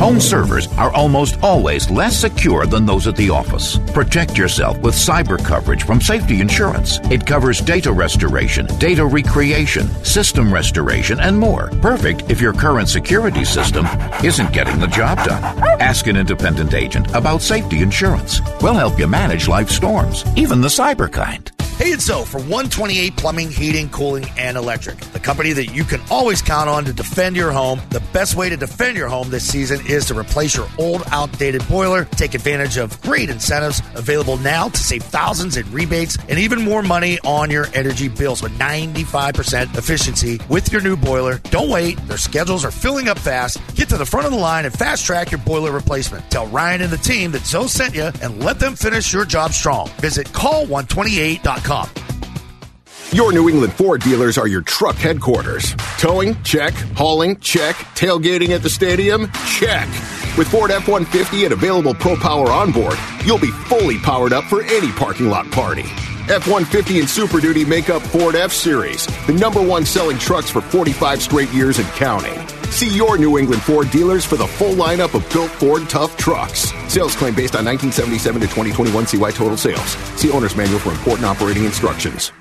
Home 0.02 0.18
servers 0.18 0.66
are 0.78 0.90
almost 0.94 1.38
always 1.44 1.88
less 1.88 2.18
secure 2.18 2.66
than 2.66 2.84
those 2.84 3.06
at 3.06 3.14
the 3.14 3.30
office. 3.30 3.78
Protect 3.92 4.36
yourself 4.36 4.76
with 4.78 4.96
cyber 4.96 5.38
coverage 5.38 5.84
from 5.84 6.00
Safety 6.00 6.40
Insurance. 6.40 6.98
It 7.04 7.24
covers 7.24 7.60
data 7.60 7.92
restoration, 7.92 8.66
data 8.78 9.06
recreation, 9.06 9.86
system 10.04 10.52
restoration, 10.52 11.20
and 11.20 11.38
more. 11.38 11.68
Perfect 11.80 12.28
if 12.28 12.40
your 12.40 12.52
current 12.52 12.88
security 12.88 13.44
system 13.44 13.86
isn't 14.24 14.52
getting 14.52 14.80
the 14.80 14.88
job 14.88 15.18
done. 15.18 15.40
Ask 15.80 16.08
an 16.08 16.16
independent 16.16 16.74
agent 16.74 17.14
about 17.14 17.40
Safety 17.40 17.80
Insurance. 17.80 18.40
We'll 18.60 18.74
help 18.74 18.98
you 18.98 19.06
manage 19.06 19.46
life 19.46 19.70
storms, 19.70 20.24
even 20.34 20.60
the 20.60 20.66
cyber 20.66 21.12
kind. 21.12 21.48
Hey, 21.82 21.88
it's 21.88 22.04
Zoe 22.04 22.24
for 22.24 22.38
128 22.38 23.16
Plumbing, 23.16 23.50
Heating, 23.50 23.88
Cooling, 23.88 24.24
and 24.38 24.56
Electric, 24.56 25.00
the 25.00 25.18
company 25.18 25.52
that 25.52 25.74
you 25.74 25.82
can 25.82 26.00
always 26.12 26.40
count 26.40 26.68
on 26.68 26.84
to 26.84 26.92
defend 26.92 27.34
your 27.34 27.50
home. 27.50 27.80
The 27.90 27.98
best 28.12 28.36
way 28.36 28.48
to 28.48 28.56
defend 28.56 28.96
your 28.96 29.08
home 29.08 29.30
this 29.30 29.44
season 29.44 29.84
is 29.88 30.06
to 30.06 30.16
replace 30.16 30.56
your 30.56 30.68
old, 30.78 31.02
outdated 31.10 31.66
boiler. 31.66 32.04
Take 32.04 32.34
advantage 32.34 32.76
of 32.76 33.00
great 33.00 33.30
incentives 33.30 33.82
available 33.96 34.36
now 34.36 34.68
to 34.68 34.76
save 34.76 35.02
thousands 35.02 35.56
in 35.56 35.68
rebates 35.72 36.16
and 36.28 36.38
even 36.38 36.62
more 36.62 36.84
money 36.84 37.18
on 37.24 37.50
your 37.50 37.66
energy 37.74 38.06
bills 38.06 38.44
with 38.44 38.52
95% 38.52 39.76
efficiency 39.76 40.38
with 40.48 40.70
your 40.70 40.82
new 40.82 40.96
boiler. 40.96 41.38
Don't 41.50 41.68
wait, 41.68 41.96
their 42.06 42.16
schedules 42.16 42.64
are 42.64 42.70
filling 42.70 43.08
up 43.08 43.18
fast. 43.18 43.58
Get 43.74 43.88
to 43.88 43.98
the 43.98 44.06
front 44.06 44.26
of 44.26 44.30
the 44.30 44.38
line 44.38 44.66
and 44.66 44.72
fast 44.72 45.04
track 45.04 45.32
your 45.32 45.40
boiler 45.40 45.72
replacement. 45.72 46.30
Tell 46.30 46.46
Ryan 46.46 46.82
and 46.82 46.92
the 46.92 46.98
team 46.98 47.32
that 47.32 47.44
Zoe 47.44 47.66
sent 47.66 47.96
you 47.96 48.12
and 48.22 48.38
let 48.38 48.60
them 48.60 48.76
finish 48.76 49.12
your 49.12 49.24
job 49.24 49.50
strong. 49.50 49.88
Visit 49.98 50.28
call128.com. 50.28 51.71
Your 53.12 53.32
New 53.32 53.48
England 53.48 53.72
Ford 53.72 54.02
dealers 54.02 54.36
are 54.36 54.46
your 54.46 54.60
truck 54.60 54.96
headquarters. 54.96 55.74
Towing? 55.98 56.42
Check. 56.42 56.74
Hauling? 56.94 57.38
Check. 57.40 57.76
Tailgating 57.94 58.50
at 58.50 58.62
the 58.62 58.68
stadium? 58.68 59.30
Check. 59.46 59.86
With 60.36 60.48
Ford 60.48 60.70
F 60.70 60.86
150 60.86 61.44
and 61.44 61.52
available 61.52 61.94
Pro 61.94 62.16
Power 62.16 62.50
on 62.50 62.72
board, 62.72 62.98
you'll 63.24 63.38
be 63.38 63.50
fully 63.50 63.98
powered 63.98 64.32
up 64.34 64.44
for 64.44 64.62
any 64.62 64.92
parking 64.92 65.28
lot 65.28 65.50
party. 65.50 65.84
F 66.28 66.46
150 66.46 67.00
and 67.00 67.08
Super 67.08 67.40
Duty 67.40 67.64
make 67.64 67.90
up 67.90 68.00
Ford 68.00 68.36
F 68.36 68.52
Series, 68.52 69.06
the 69.26 69.32
number 69.32 69.60
one 69.60 69.84
selling 69.84 70.18
trucks 70.18 70.48
for 70.48 70.60
45 70.60 71.20
straight 71.20 71.50
years 71.50 71.80
and 71.80 71.88
counting. 71.88 72.46
See 72.70 72.88
your 72.88 73.18
New 73.18 73.38
England 73.38 73.62
Ford 73.62 73.90
dealers 73.90 74.24
for 74.24 74.36
the 74.36 74.46
full 74.46 74.74
lineup 74.74 75.14
of 75.14 75.28
built 75.32 75.50
Ford 75.50 75.90
tough 75.90 76.16
trucks. 76.16 76.72
Sales 76.86 77.16
claim 77.16 77.34
based 77.34 77.56
on 77.56 77.64
1977 77.64 78.40
to 78.40 78.46
2021 78.46 79.06
CY 79.06 79.30
total 79.32 79.56
sales. 79.56 79.96
See 80.16 80.30
owner's 80.30 80.56
manual 80.56 80.78
for 80.78 80.90
important 80.90 81.26
operating 81.26 81.64
instructions. 81.64 82.32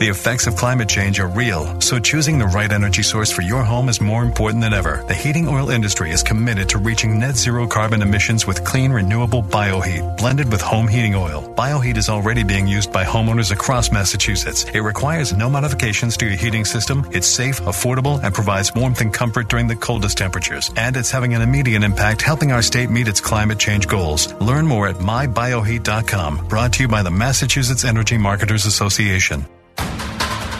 The 0.00 0.08
effects 0.08 0.46
of 0.46 0.56
climate 0.56 0.88
change 0.88 1.20
are 1.20 1.28
real, 1.28 1.78
so 1.78 1.98
choosing 1.98 2.38
the 2.38 2.46
right 2.46 2.72
energy 2.72 3.02
source 3.02 3.30
for 3.30 3.42
your 3.42 3.62
home 3.62 3.90
is 3.90 4.00
more 4.00 4.22
important 4.22 4.62
than 4.62 4.72
ever. 4.72 5.04
The 5.06 5.12
heating 5.12 5.46
oil 5.46 5.68
industry 5.68 6.10
is 6.10 6.22
committed 6.22 6.70
to 6.70 6.78
reaching 6.78 7.18
net 7.18 7.36
zero 7.36 7.66
carbon 7.66 8.00
emissions 8.00 8.46
with 8.46 8.64
clean, 8.64 8.92
renewable 8.92 9.42
bioheat 9.42 10.16
blended 10.16 10.50
with 10.50 10.62
home 10.62 10.88
heating 10.88 11.14
oil. 11.14 11.52
Bioheat 11.54 11.98
is 11.98 12.08
already 12.08 12.44
being 12.44 12.66
used 12.66 12.90
by 12.90 13.04
homeowners 13.04 13.52
across 13.52 13.92
Massachusetts. 13.92 14.64
It 14.72 14.80
requires 14.80 15.34
no 15.34 15.50
modifications 15.50 16.16
to 16.16 16.28
your 16.28 16.38
heating 16.38 16.64
system. 16.64 17.06
It's 17.12 17.28
safe, 17.28 17.60
affordable, 17.60 18.24
and 18.24 18.34
provides 18.34 18.74
warmth 18.74 19.02
and 19.02 19.12
comfort 19.12 19.50
during 19.50 19.66
the 19.66 19.76
coldest 19.76 20.16
temperatures. 20.16 20.70
And 20.78 20.96
it's 20.96 21.10
having 21.10 21.34
an 21.34 21.42
immediate 21.42 21.82
impact 21.82 22.22
helping 22.22 22.52
our 22.52 22.62
state 22.62 22.88
meet 22.88 23.06
its 23.06 23.20
climate 23.20 23.58
change 23.58 23.86
goals. 23.86 24.32
Learn 24.40 24.66
more 24.66 24.88
at 24.88 24.96
mybioheat.com. 24.96 26.48
Brought 26.48 26.72
to 26.72 26.84
you 26.84 26.88
by 26.88 27.02
the 27.02 27.10
Massachusetts 27.10 27.84
Energy 27.84 28.16
Marketers 28.16 28.64
Association. 28.64 29.44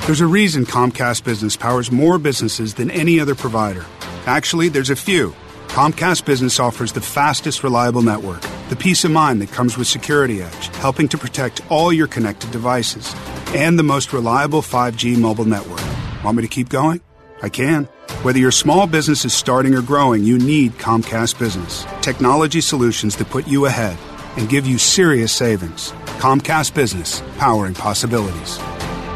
There's 0.06 0.20
a 0.22 0.26
reason 0.26 0.64
Comcast 0.64 1.24
Business 1.24 1.56
powers 1.56 1.92
more 1.92 2.18
businesses 2.18 2.74
than 2.74 2.90
any 2.90 3.20
other 3.20 3.34
provider. 3.34 3.84
Actually, 4.26 4.68
there's 4.68 4.90
a 4.90 4.96
few. 4.96 5.34
Comcast 5.68 6.24
Business 6.24 6.58
offers 6.58 6.92
the 6.92 7.00
fastest, 7.00 7.62
reliable 7.62 8.02
network, 8.02 8.40
the 8.70 8.76
peace 8.76 9.04
of 9.04 9.12
mind 9.12 9.40
that 9.40 9.52
comes 9.52 9.78
with 9.78 9.86
Security 9.86 10.42
Edge, 10.42 10.66
helping 10.76 11.06
to 11.08 11.18
protect 11.18 11.60
all 11.70 11.92
your 11.92 12.08
connected 12.08 12.50
devices, 12.50 13.14
and 13.54 13.78
the 13.78 13.84
most 13.84 14.12
reliable 14.12 14.62
5G 14.62 15.16
mobile 15.16 15.44
network. 15.44 15.82
Want 16.24 16.38
me 16.38 16.42
to 16.42 16.48
keep 16.48 16.70
going? 16.70 17.00
I 17.42 17.48
can. 17.48 17.84
Whether 18.22 18.38
your 18.38 18.50
small 18.50 18.86
business 18.86 19.24
is 19.24 19.34
starting 19.34 19.74
or 19.74 19.82
growing, 19.82 20.24
you 20.24 20.38
need 20.38 20.72
Comcast 20.72 21.38
Business. 21.38 21.86
Technology 22.00 22.62
solutions 22.62 23.16
that 23.16 23.30
put 23.30 23.46
you 23.46 23.66
ahead 23.66 23.96
and 24.36 24.48
give 24.48 24.66
you 24.66 24.78
serious 24.78 25.30
savings. 25.30 25.92
Comcast 26.18 26.74
Business, 26.74 27.22
powering 27.38 27.74
possibilities. 27.74 28.58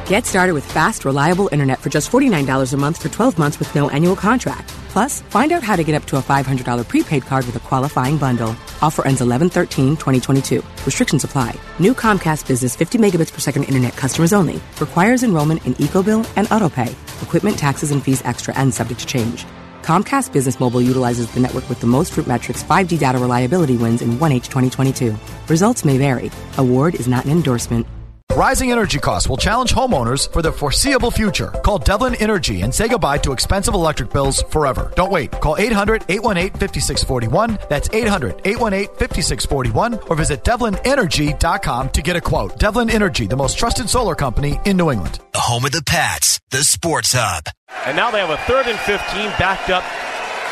Get 0.06 0.26
started 0.26 0.52
with 0.52 0.70
fast, 0.70 1.06
reliable 1.06 1.48
internet 1.50 1.80
for 1.80 1.88
just 1.88 2.12
$49 2.12 2.74
a 2.74 2.76
month 2.76 3.00
for 3.00 3.08
12 3.08 3.38
months 3.38 3.58
with 3.58 3.74
no 3.74 3.88
annual 3.88 4.14
contract. 4.14 4.68
Plus, 4.90 5.22
find 5.22 5.50
out 5.50 5.62
how 5.62 5.76
to 5.76 5.82
get 5.82 5.94
up 5.94 6.04
to 6.04 6.18
a 6.18 6.20
$500 6.20 6.86
prepaid 6.86 7.24
card 7.24 7.46
with 7.46 7.56
a 7.56 7.60
qualifying 7.60 8.18
bundle. 8.18 8.54
Offer 8.82 9.06
ends 9.06 9.22
11 9.22 9.48
13 9.48 9.96
2022. 9.96 10.62
Restrictions 10.84 11.24
apply. 11.24 11.54
New 11.78 11.94
Comcast 11.94 12.46
Business 12.46 12.76
50 12.76 12.98
megabits 12.98 13.32
per 13.32 13.38
second 13.38 13.64
internet 13.64 13.96
customers 13.96 14.34
only. 14.34 14.60
Requires 14.78 15.22
enrollment 15.22 15.64
in 15.64 15.72
EcoBill 15.76 16.30
and 16.36 16.48
AutoPay. 16.48 16.92
Equipment, 17.22 17.56
taxes, 17.56 17.90
and 17.90 18.02
fees 18.02 18.20
extra 18.26 18.54
and 18.58 18.74
subject 18.74 19.00
to 19.00 19.06
change. 19.06 19.46
Comcast 19.80 20.34
Business 20.34 20.60
Mobile 20.60 20.82
utilizes 20.82 21.32
the 21.32 21.40
network 21.40 21.66
with 21.70 21.80
the 21.80 21.86
most 21.86 22.12
RootMetrics 22.12 22.62
5G 22.62 22.98
data 22.98 23.18
reliability 23.18 23.78
wins 23.78 24.02
in 24.02 24.18
1H 24.18 24.48
2022. 24.48 25.16
Results 25.48 25.82
may 25.82 25.96
vary. 25.96 26.30
Award 26.58 26.94
is 26.94 27.08
not 27.08 27.24
an 27.24 27.30
endorsement. 27.30 27.86
Rising 28.34 28.72
energy 28.72 28.98
costs 28.98 29.28
will 29.28 29.36
challenge 29.36 29.72
homeowners 29.72 30.28
for 30.32 30.42
the 30.42 30.50
foreseeable 30.50 31.12
future. 31.12 31.52
Call 31.62 31.78
Devlin 31.78 32.16
Energy 32.16 32.62
and 32.62 32.74
say 32.74 32.88
goodbye 32.88 33.18
to 33.18 33.30
expensive 33.30 33.74
electric 33.74 34.10
bills 34.10 34.42
forever. 34.50 34.90
Don't 34.96 35.12
wait. 35.12 35.30
Call 35.30 35.56
800 35.56 36.06
818 36.08 36.58
5641. 36.58 37.58
That's 37.68 37.88
800 37.92 38.40
818 38.44 38.96
5641 38.96 40.00
or 40.08 40.16
visit 40.16 40.42
devlinenergy.com 40.42 41.90
to 41.90 42.02
get 42.02 42.16
a 42.16 42.20
quote. 42.20 42.58
Devlin 42.58 42.90
Energy, 42.90 43.28
the 43.28 43.36
most 43.36 43.56
trusted 43.56 43.88
solar 43.88 44.16
company 44.16 44.58
in 44.64 44.76
New 44.76 44.90
England. 44.90 45.20
The 45.32 45.38
home 45.38 45.64
of 45.64 45.70
the 45.70 45.82
Pats, 45.86 46.40
the 46.50 46.64
Sports 46.64 47.12
Hub. 47.16 47.44
And 47.86 47.96
now 47.96 48.10
they 48.10 48.18
have 48.18 48.30
a 48.30 48.36
third 48.48 48.66
and 48.66 48.80
15 48.80 48.98
backed 49.38 49.70
up 49.70 49.84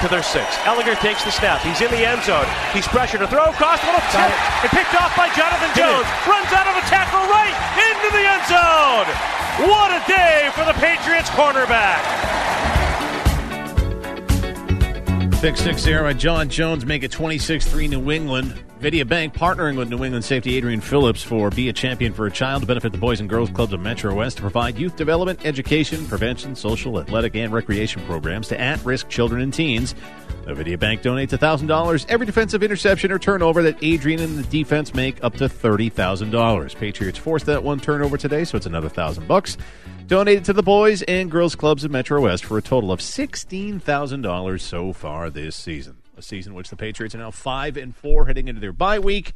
to 0.03 0.09
their 0.09 0.23
six. 0.23 0.45
Ehlinger 0.67 0.99
takes 0.99 1.23
the 1.23 1.31
snap. 1.31 1.63
He's 1.63 1.81
in 1.81 1.91
the 1.91 2.05
end 2.05 2.23
zone. 2.25 2.47
He's 2.75 2.87
pressured 2.89 3.21
to 3.21 3.29
throw 3.29 3.45
across 3.45 3.79
a 3.83 3.87
little 3.87 4.03
tip 4.11 4.35
and 4.67 4.71
picked 4.75 4.95
off 4.99 5.15
by 5.17 5.31
Jonathan 5.31 5.71
Jones. 5.79 6.07
Runs 6.27 6.51
out 6.51 6.67
of 6.67 6.75
a 6.75 6.85
tackle 6.91 7.23
right 7.31 7.55
into 7.79 8.09
the 8.11 8.25
end 8.27 8.43
zone. 8.51 9.07
What 9.71 9.95
a 9.95 10.03
day 10.11 10.51
for 10.55 10.65
the 10.65 10.75
Patriots 10.83 11.31
cornerback. 11.31 12.03
Pick 15.41 15.57
six 15.57 15.85
there 15.85 16.03
by 16.03 16.15
John 16.15 16.49
Jones 16.49 16.85
make 16.85 17.05
it 17.05 17.13
26-3 17.13 17.89
New 17.89 18.11
England. 18.11 18.61
Avidia 18.83 19.07
Bank 19.07 19.33
partnering 19.33 19.77
with 19.77 19.89
New 19.91 20.03
England 20.03 20.25
safety 20.25 20.57
Adrian 20.57 20.81
Phillips 20.81 21.23
for 21.23 21.51
Be 21.51 21.69
a 21.69 21.73
Champion 21.73 22.13
for 22.13 22.27
a 22.27 22.31
Child 22.33 22.63
to 22.63 22.67
benefit 22.67 22.91
the 22.91 22.99
Boys 22.99 23.21
and 23.21 23.29
Girls 23.29 23.49
Clubs 23.49 23.73
of 23.73 23.79
Metro 23.79 24.13
West 24.13 24.39
to 24.39 24.43
provide 24.43 24.77
youth 24.77 24.97
development, 24.97 25.47
education, 25.47 26.05
prevention, 26.09 26.57
social, 26.57 26.99
athletic, 26.99 27.37
and 27.37 27.53
recreation 27.53 28.05
programs 28.07 28.49
to 28.49 28.61
at-risk 28.61 29.09
children 29.09 29.41
and 29.41 29.55
teens. 29.55 29.95
The 30.47 30.55
Avidia 30.55 30.77
Bank 30.77 31.01
donates 31.01 31.29
$1,000 31.29 32.07
every 32.09 32.27
defensive 32.27 32.65
interception 32.65 33.13
or 33.13 33.21
turnover 33.21 33.63
that 33.63 33.79
Adrian 33.83 34.19
and 34.19 34.37
the 34.37 34.43
defense 34.51 34.93
make 34.95 35.23
up 35.23 35.35
to 35.35 35.45
$30,000. 35.45 36.75
Patriots 36.75 37.19
forced 37.21 37.47
that 37.47 37.63
one 37.63 37.79
turnover 37.79 38.17
today, 38.17 38.43
so 38.43 38.57
it's 38.57 38.67
another 38.67 38.89
1000 38.89 39.29
bucks 39.29 39.59
donated 40.09 40.45
to 40.47 40.53
the 40.53 40.63
boys 40.63 41.03
and 41.03 41.31
girls 41.31 41.55
clubs 41.55 41.85
of 41.85 41.93
Metro 41.93 42.21
West 42.23 42.45
for 42.45 42.59
a 42.59 42.63
total 42.63 42.91
of 42.91 42.99
$16,000 42.99 44.61
so 44.61 44.93
far 44.93 45.31
this 45.31 45.55
season. 45.55 46.02
A 46.23 46.25
season 46.25 46.55
which 46.55 46.71
the 46.71 46.77
Patriots 46.77 47.17
are 47.17 47.19
now 47.19 47.33
5 47.33 47.77
and 47.77 47.97
4 47.97 48.27
heading 48.27 48.47
into 48.47 48.61
their 48.61 48.73
bye 48.73 49.01
week. 49.01 49.33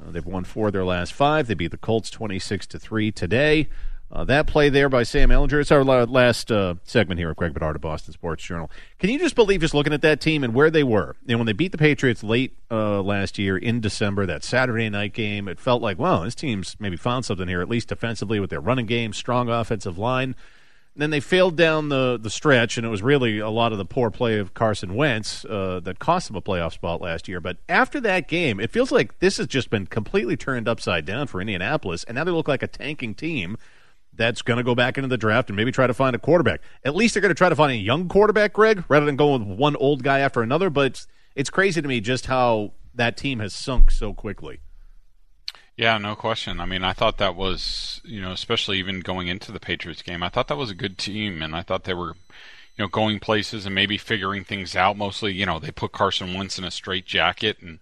Uh, 0.00 0.12
they've 0.12 0.24
won 0.24 0.44
4 0.44 0.68
of 0.68 0.72
their 0.72 0.84
last 0.84 1.12
5. 1.12 1.48
They 1.48 1.54
beat 1.54 1.72
the 1.72 1.76
Colts 1.76 2.10
26 2.10 2.68
to 2.68 2.78
3 2.78 3.10
today. 3.10 3.68
Uh, 4.08 4.22
that 4.22 4.46
play 4.46 4.68
there 4.68 4.88
by 4.88 5.02
Sam 5.02 5.30
Ehlinger. 5.30 5.60
It's 5.60 5.72
our 5.72 5.82
last 5.82 6.52
uh, 6.52 6.74
segment 6.84 7.18
here 7.18 7.30
of 7.30 7.36
Greg 7.36 7.54
Bedard 7.54 7.74
of 7.74 7.82
Boston 7.82 8.12
Sports 8.12 8.44
Journal. 8.44 8.70
Can 9.00 9.10
you 9.10 9.18
just 9.18 9.34
believe 9.34 9.62
just 9.62 9.74
looking 9.74 9.92
at 9.92 10.02
that 10.02 10.20
team 10.20 10.44
and 10.44 10.54
where 10.54 10.70
they 10.70 10.84
were? 10.84 11.16
And 11.26 11.40
when 11.40 11.46
they 11.46 11.52
beat 11.52 11.72
the 11.72 11.78
Patriots 11.78 12.22
late 12.22 12.56
uh, 12.70 13.02
last 13.02 13.36
year 13.36 13.58
in 13.58 13.80
December, 13.80 14.24
that 14.26 14.44
Saturday 14.44 14.88
night 14.90 15.14
game, 15.14 15.48
it 15.48 15.58
felt 15.58 15.82
like, 15.82 15.98
well, 15.98 16.22
this 16.22 16.36
team's 16.36 16.76
maybe 16.78 16.96
found 16.96 17.24
something 17.24 17.48
here, 17.48 17.62
at 17.62 17.68
least 17.68 17.88
defensively 17.88 18.38
with 18.38 18.50
their 18.50 18.60
running 18.60 18.86
game, 18.86 19.12
strong 19.12 19.48
offensive 19.48 19.98
line. 19.98 20.36
Then 20.94 21.08
they 21.08 21.20
failed 21.20 21.56
down 21.56 21.88
the, 21.88 22.18
the 22.20 22.28
stretch, 22.28 22.76
and 22.76 22.86
it 22.86 22.90
was 22.90 23.02
really 23.02 23.38
a 23.38 23.48
lot 23.48 23.72
of 23.72 23.78
the 23.78 23.84
poor 23.86 24.10
play 24.10 24.38
of 24.38 24.52
Carson 24.52 24.94
Wentz 24.94 25.42
uh, 25.46 25.80
that 25.84 25.98
cost 25.98 26.28
them 26.28 26.36
a 26.36 26.42
playoff 26.42 26.74
spot 26.74 27.00
last 27.00 27.28
year. 27.28 27.40
But 27.40 27.56
after 27.66 27.98
that 28.00 28.28
game, 28.28 28.60
it 28.60 28.70
feels 28.70 28.92
like 28.92 29.18
this 29.18 29.38
has 29.38 29.46
just 29.46 29.70
been 29.70 29.86
completely 29.86 30.36
turned 30.36 30.68
upside 30.68 31.06
down 31.06 31.28
for 31.28 31.40
Indianapolis, 31.40 32.04
and 32.04 32.16
now 32.16 32.24
they 32.24 32.30
look 32.30 32.48
like 32.48 32.62
a 32.62 32.66
tanking 32.66 33.14
team 33.14 33.56
that's 34.14 34.42
going 34.42 34.58
to 34.58 34.62
go 34.62 34.74
back 34.74 34.98
into 34.98 35.08
the 35.08 35.16
draft 35.16 35.48
and 35.48 35.56
maybe 35.56 35.72
try 35.72 35.86
to 35.86 35.94
find 35.94 36.14
a 36.14 36.18
quarterback. 36.18 36.60
At 36.84 36.94
least 36.94 37.14
they're 37.14 37.22
going 37.22 37.30
to 37.30 37.34
try 37.34 37.48
to 37.48 37.56
find 37.56 37.72
a 37.72 37.76
young 37.76 38.08
quarterback, 38.08 38.52
Greg, 38.52 38.84
rather 38.88 39.06
than 39.06 39.16
going 39.16 39.48
with 39.48 39.58
one 39.58 39.76
old 39.76 40.02
guy 40.02 40.18
after 40.18 40.42
another. 40.42 40.68
But 40.68 40.86
it's, 40.86 41.06
it's 41.34 41.50
crazy 41.50 41.80
to 41.80 41.88
me 41.88 42.00
just 42.00 42.26
how 42.26 42.72
that 42.94 43.16
team 43.16 43.38
has 43.38 43.54
sunk 43.54 43.90
so 43.90 44.12
quickly. 44.12 44.60
Yeah, 45.76 45.96
no 45.98 46.14
question. 46.14 46.60
I 46.60 46.66
mean, 46.66 46.84
I 46.84 46.92
thought 46.92 47.18
that 47.18 47.34
was, 47.34 48.00
you 48.04 48.20
know, 48.20 48.32
especially 48.32 48.78
even 48.78 49.00
going 49.00 49.28
into 49.28 49.50
the 49.52 49.60
Patriots 49.60 50.02
game, 50.02 50.22
I 50.22 50.28
thought 50.28 50.48
that 50.48 50.56
was 50.56 50.70
a 50.70 50.74
good 50.74 50.98
team, 50.98 51.42
and 51.42 51.56
I 51.56 51.62
thought 51.62 51.84
they 51.84 51.94
were, 51.94 52.14
you 52.76 52.84
know, 52.84 52.88
going 52.88 53.20
places 53.20 53.64
and 53.64 53.74
maybe 53.74 53.96
figuring 53.96 54.44
things 54.44 54.76
out. 54.76 54.96
Mostly, 54.96 55.32
you 55.32 55.46
know, 55.46 55.58
they 55.58 55.70
put 55.70 55.92
Carson 55.92 56.34
Wentz 56.34 56.58
in 56.58 56.64
a 56.64 56.70
straight 56.70 57.06
jacket 57.06 57.56
and 57.62 57.78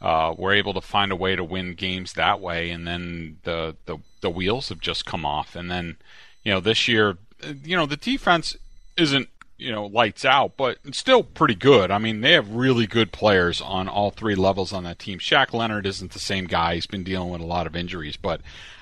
uh, 0.00 0.34
were 0.36 0.52
able 0.52 0.72
to 0.74 0.80
find 0.80 1.12
a 1.12 1.16
way 1.16 1.36
to 1.36 1.44
win 1.44 1.74
games 1.74 2.14
that 2.14 2.40
way, 2.40 2.70
and 2.70 2.86
then 2.86 3.38
the 3.44 3.76
the 3.84 3.98
the 4.22 4.30
wheels 4.30 4.70
have 4.70 4.80
just 4.80 5.04
come 5.06 5.24
off. 5.26 5.54
And 5.54 5.70
then, 5.70 5.96
you 6.42 6.52
know, 6.52 6.60
this 6.60 6.88
year, 6.88 7.18
you 7.62 7.76
know, 7.76 7.86
the 7.86 7.96
defense 7.96 8.56
isn't 8.96 9.28
you 9.58 9.72
know 9.72 9.86
lights 9.86 10.24
out, 10.24 10.56
but 10.56 10.78
still 10.92 11.22
pretty 11.22 11.54
good. 11.54 11.90
I 11.90 11.98
mean, 11.98 12.20
they 12.20 12.32
have 12.32 12.50
really 12.50 12.86
good 12.86 13.12
players 13.12 13.60
on 13.60 13.88
all 13.88 14.10
three 14.10 14.34
levels 14.34 14.72
on 14.72 14.84
that 14.84 14.98
team. 14.98 15.18
Shaq 15.18 15.52
Leonard 15.52 15.86
isn't 15.86 16.12
the 16.12 16.18
same 16.18 16.46
guy; 16.46 16.74
he's 16.74 16.86
been 16.86 17.04
dealing 17.04 17.30
with 17.30 17.40
a 17.40 17.46
lot 17.46 17.66
of 17.66 17.76
injuries. 17.76 18.16
But 18.16 18.40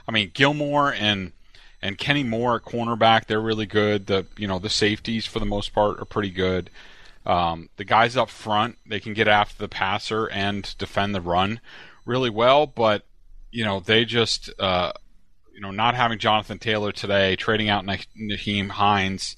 I 0.09 0.13
mean, 0.13 0.31
Gilmore 0.35 0.93
and 0.93 1.33
and 1.81 1.99
Kenny 1.99 2.25
Moore 2.25 2.57
at 2.57 2.63
cornerback, 2.63 3.27
they're 3.27 3.41
really 3.41 3.67
good. 3.67 4.07
The 4.07 4.27
you 4.37 4.49
know 4.49 4.59
the 4.59 4.71
safeties 4.71 5.27
for 5.27 5.39
the 5.39 5.47
most 5.47 5.73
part 5.73 6.01
are 6.01 6.07
pretty 6.07 6.31
good. 6.31 6.71
Um, 7.27 7.71
the 7.77 7.85
guys 7.85 8.17
up 8.17 8.29
front, 8.29 8.79
they 8.87 9.01
can 9.01 9.15
get 9.15 9.29
after 9.29 9.57
the 9.59 9.69
passer 9.69 10.27
and 10.27 10.77
defend 10.77 11.15
the 11.15 11.21
run 11.21 11.61
really 12.05 12.31
well, 12.31 12.67
but 12.67 13.05
you 13.51 13.65
know 13.65 13.81
they 13.81 14.05
just 14.05 14.51
uh, 14.59 14.93
you 15.53 15.61
know 15.61 15.71
not 15.71 15.95
having 15.95 16.19
Jonathan 16.19 16.59
Taylor 16.59 16.91
today, 16.91 17.37
trading 17.37 17.69
out 17.69 17.85
Nyheim 17.85 18.71
Hines. 18.71 19.37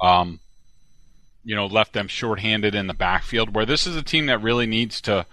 Um, 0.00 0.40
you 1.44 1.54
know, 1.54 1.66
left 1.66 1.92
them 1.92 2.08
shorthanded 2.08 2.74
in 2.74 2.86
the 2.86 2.94
backfield. 2.94 3.54
Where 3.54 3.66
this 3.66 3.86
is 3.86 3.96
a 3.96 4.02
team 4.02 4.26
that 4.26 4.42
really 4.42 4.66
needs 4.66 5.00
to 5.02 5.26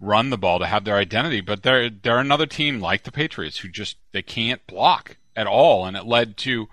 run 0.00 0.30
the 0.30 0.38
ball 0.38 0.58
to 0.58 0.66
have 0.66 0.84
their 0.84 0.96
identity, 0.96 1.40
but 1.40 1.62
they're 1.62 1.90
they're 1.90 2.18
another 2.18 2.46
team 2.46 2.80
like 2.80 3.04
the 3.04 3.12
Patriots 3.12 3.58
who 3.58 3.68
just 3.68 3.96
they 4.12 4.22
can't 4.22 4.66
block 4.66 5.16
at 5.36 5.46
all, 5.46 5.86
and 5.86 5.96
it 5.96 6.06
led 6.06 6.36
to, 6.38 6.68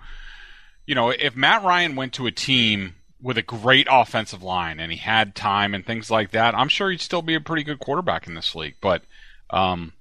you 0.86 0.94
know, 0.94 1.10
if 1.10 1.36
Matt 1.36 1.62
Ryan 1.62 1.96
went 1.96 2.12
to 2.14 2.26
a 2.26 2.32
team 2.32 2.94
with 3.20 3.36
a 3.36 3.42
great 3.42 3.88
offensive 3.90 4.42
line 4.42 4.78
and 4.78 4.92
he 4.92 4.98
had 4.98 5.34
time 5.34 5.74
and 5.74 5.84
things 5.84 6.10
like 6.10 6.30
that, 6.30 6.54
I'm 6.54 6.68
sure 6.68 6.90
he'd 6.90 7.00
still 7.00 7.22
be 7.22 7.34
a 7.34 7.40
pretty 7.40 7.64
good 7.64 7.80
quarterback 7.80 8.26
in 8.26 8.34
this 8.34 8.54
league. 8.54 8.76
But 8.80 9.02
um, 9.50 9.92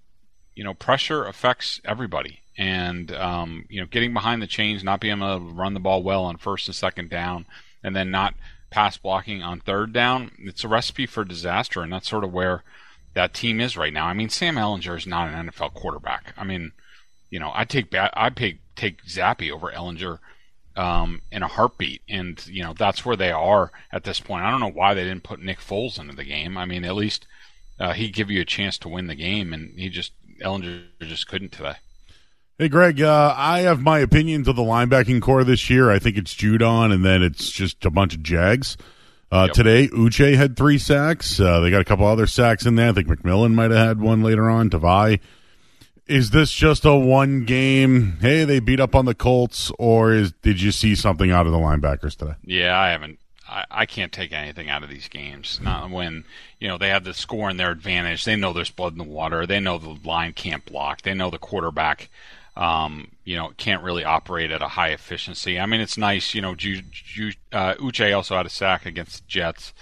you 0.55 0.63
know, 0.63 0.73
pressure 0.73 1.25
affects 1.25 1.81
everybody, 1.83 2.41
and 2.57 3.11
um, 3.11 3.65
you 3.69 3.81
know, 3.81 3.87
getting 3.87 4.13
behind 4.13 4.41
the 4.41 4.47
chains, 4.47 4.83
not 4.83 5.01
being 5.01 5.17
able 5.17 5.39
to 5.39 5.53
run 5.53 5.73
the 5.73 5.79
ball 5.79 6.01
well 6.01 6.23
on 6.23 6.37
first 6.37 6.67
and 6.67 6.75
second 6.75 7.09
down, 7.09 7.45
and 7.83 7.95
then 7.95 8.09
not 8.09 8.33
pass 8.69 8.97
blocking 8.97 9.41
on 9.41 9.59
third 9.59 9.93
down, 9.93 10.31
it's 10.39 10.63
a 10.63 10.67
recipe 10.67 11.05
for 11.05 11.23
disaster, 11.23 11.81
and 11.81 11.91
that's 11.91 12.09
sort 12.09 12.23
of 12.23 12.33
where 12.33 12.63
that 13.13 13.33
team 13.33 13.59
is 13.59 13.77
right 13.77 13.93
now. 13.93 14.05
I 14.05 14.13
mean, 14.13 14.29
Sam 14.29 14.55
Ehlinger 14.55 14.97
is 14.97 15.07
not 15.07 15.29
an 15.29 15.49
NFL 15.49 15.73
quarterback. 15.73 16.33
I 16.37 16.43
mean, 16.43 16.71
you 17.29 17.39
know, 17.39 17.51
I 17.53 17.65
take 17.65 17.93
I 17.95 18.29
take 18.29 18.59
take 18.75 19.03
Zappe 19.05 19.51
over 19.51 19.71
Ehlinger 19.71 20.19
um, 20.75 21.21
in 21.31 21.43
a 21.43 21.47
heartbeat, 21.47 22.01
and 22.07 22.45
you 22.47 22.63
know 22.63 22.73
that's 22.73 23.05
where 23.05 23.15
they 23.15 23.31
are 23.31 23.71
at 23.91 24.03
this 24.03 24.19
point. 24.19 24.45
I 24.45 24.51
don't 24.51 24.59
know 24.59 24.69
why 24.69 24.93
they 24.93 25.03
didn't 25.03 25.23
put 25.23 25.41
Nick 25.41 25.59
Foles 25.59 25.99
into 25.99 26.15
the 26.15 26.23
game. 26.23 26.57
I 26.57 26.65
mean, 26.65 26.85
at 26.85 26.95
least 26.95 27.25
uh, 27.79 27.93
he'd 27.93 28.13
give 28.13 28.29
you 28.29 28.41
a 28.41 28.45
chance 28.45 28.77
to 28.79 28.89
win 28.89 29.07
the 29.07 29.15
game, 29.15 29.53
and 29.53 29.77
he 29.77 29.89
just 29.89 30.13
Ehlinger 30.41 30.83
just 31.01 31.27
couldn't 31.27 31.51
today. 31.51 31.77
Hey, 32.59 32.69
Greg, 32.69 32.99
uh, 33.03 33.35
I 33.37 33.59
have 33.59 33.81
my 33.81 33.99
opinions 33.99 34.47
of 34.47 34.55
the 34.55 34.63
linebacking 34.63 35.21
corps 35.21 35.43
this 35.43 35.69
year. 35.69 35.91
I 35.91 35.99
think 35.99 36.17
it's 36.17 36.33
Judon, 36.33 36.91
and 36.91 37.05
then 37.05 37.21
it's 37.21 37.51
just 37.51 37.85
a 37.85 37.91
bunch 37.91 38.15
of 38.15 38.23
Jags. 38.23 38.77
Uh, 39.31 39.43
yep. 39.45 39.53
Today, 39.53 39.87
Uche 39.89 40.35
had 40.35 40.57
three 40.57 40.79
sacks. 40.79 41.39
Uh, 41.39 41.59
they 41.59 41.69
got 41.69 41.81
a 41.81 41.85
couple 41.85 42.07
other 42.07 42.25
sacks 42.25 42.65
in 42.65 42.73
there. 42.73 42.89
I 42.89 42.93
think 42.93 43.09
McMillan 43.09 43.53
might 43.53 43.69
have 43.69 43.87
had 43.87 44.01
one 44.01 44.23
later 44.23 44.49
on. 44.49 44.71
Tavai. 44.71 45.19
Is 46.07 46.31
this 46.31 46.51
just 46.51 46.83
a 46.83 46.95
one 46.95 47.45
game? 47.45 48.17
Hey, 48.21 48.43
they 48.43 48.59
beat 48.59 48.79
up 48.79 48.95
on 48.95 49.05
the 49.05 49.13
Colts, 49.13 49.71
or 49.77 50.11
is 50.13 50.31
did 50.41 50.59
you 50.59 50.71
see 50.71 50.95
something 50.95 51.29
out 51.29 51.45
of 51.45 51.51
the 51.51 51.59
linebackers 51.59 52.15
today? 52.15 52.33
Yeah, 52.43 52.75
I 52.75 52.89
haven't. 52.89 53.19
I, 53.47 53.65
I 53.69 53.85
can't 53.85 54.11
take 54.11 54.31
anything 54.31 54.67
out 54.67 54.81
of 54.81 54.89
these 54.89 55.09
games. 55.09 55.59
Not 55.61 55.91
when 55.91 56.23
you 56.59 56.67
know 56.67 56.79
they 56.79 56.89
have 56.89 57.03
the 57.03 57.13
score 57.13 57.51
in 57.51 57.57
their 57.57 57.69
advantage. 57.69 58.25
They 58.25 58.35
know 58.35 58.51
there's 58.51 58.71
blood 58.71 58.93
in 58.93 58.97
the 58.97 59.03
water. 59.03 59.45
They 59.45 59.59
know 59.59 59.77
the 59.77 59.95
line 60.03 60.33
can't 60.33 60.65
block. 60.65 61.03
They 61.03 61.13
know 61.13 61.29
the 61.29 61.37
quarterback 61.37 62.09
um, 62.57 63.11
you 63.23 63.35
know, 63.35 63.51
can't 63.57 63.83
really 63.83 64.03
operate 64.03 64.49
at 64.51 64.63
a 64.63 64.67
high 64.67 64.89
efficiency. 64.89 65.59
I 65.59 65.67
mean, 65.67 65.79
it's 65.79 65.97
nice, 65.97 66.33
you 66.33 66.41
know, 66.41 66.55
Ju, 66.55 66.81
Ju, 66.91 67.31
uh, 67.51 67.75
Uche 67.75 68.15
also 68.15 68.35
had 68.35 68.47
a 68.47 68.49
sack 68.49 68.87
against 68.87 69.27
Jets. 69.27 69.73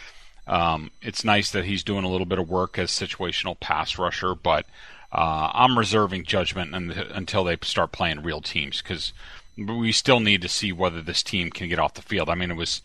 Um, 0.45 0.91
it's 1.01 1.23
nice 1.23 1.51
that 1.51 1.63
he's 1.63 1.86
doing 1.86 2.03
a 2.03 2.09
little 2.09 2.26
bit 2.26 2.38
of 2.38 2.49
work 2.49 2.78
as 2.78 2.91
situational 2.91 3.57
pass 3.57 3.97
rusher, 3.97 4.36
but 4.36 4.65
uh, 5.11 5.51
I'm 5.53 5.80
reserving 5.80 6.26
judgment 6.26 6.76
until 6.76 7.45
they 7.45 7.57
start 7.61 7.93
playing 7.93 8.23
real 8.23 8.41
teams 8.41 8.82
because 8.82 9.13
we 9.57 9.93
still 9.93 10.19
need 10.19 10.41
to 10.41 10.49
see 10.49 10.73
whether 10.73 11.01
this 11.01 11.23
team 11.23 11.51
can 11.51 11.69
get 11.69 11.80
off 11.80 11.93
the 11.93 12.01
field. 12.01 12.30
I 12.30 12.36
mean, 12.36 12.51
it 12.51 12.57
was 12.57 12.82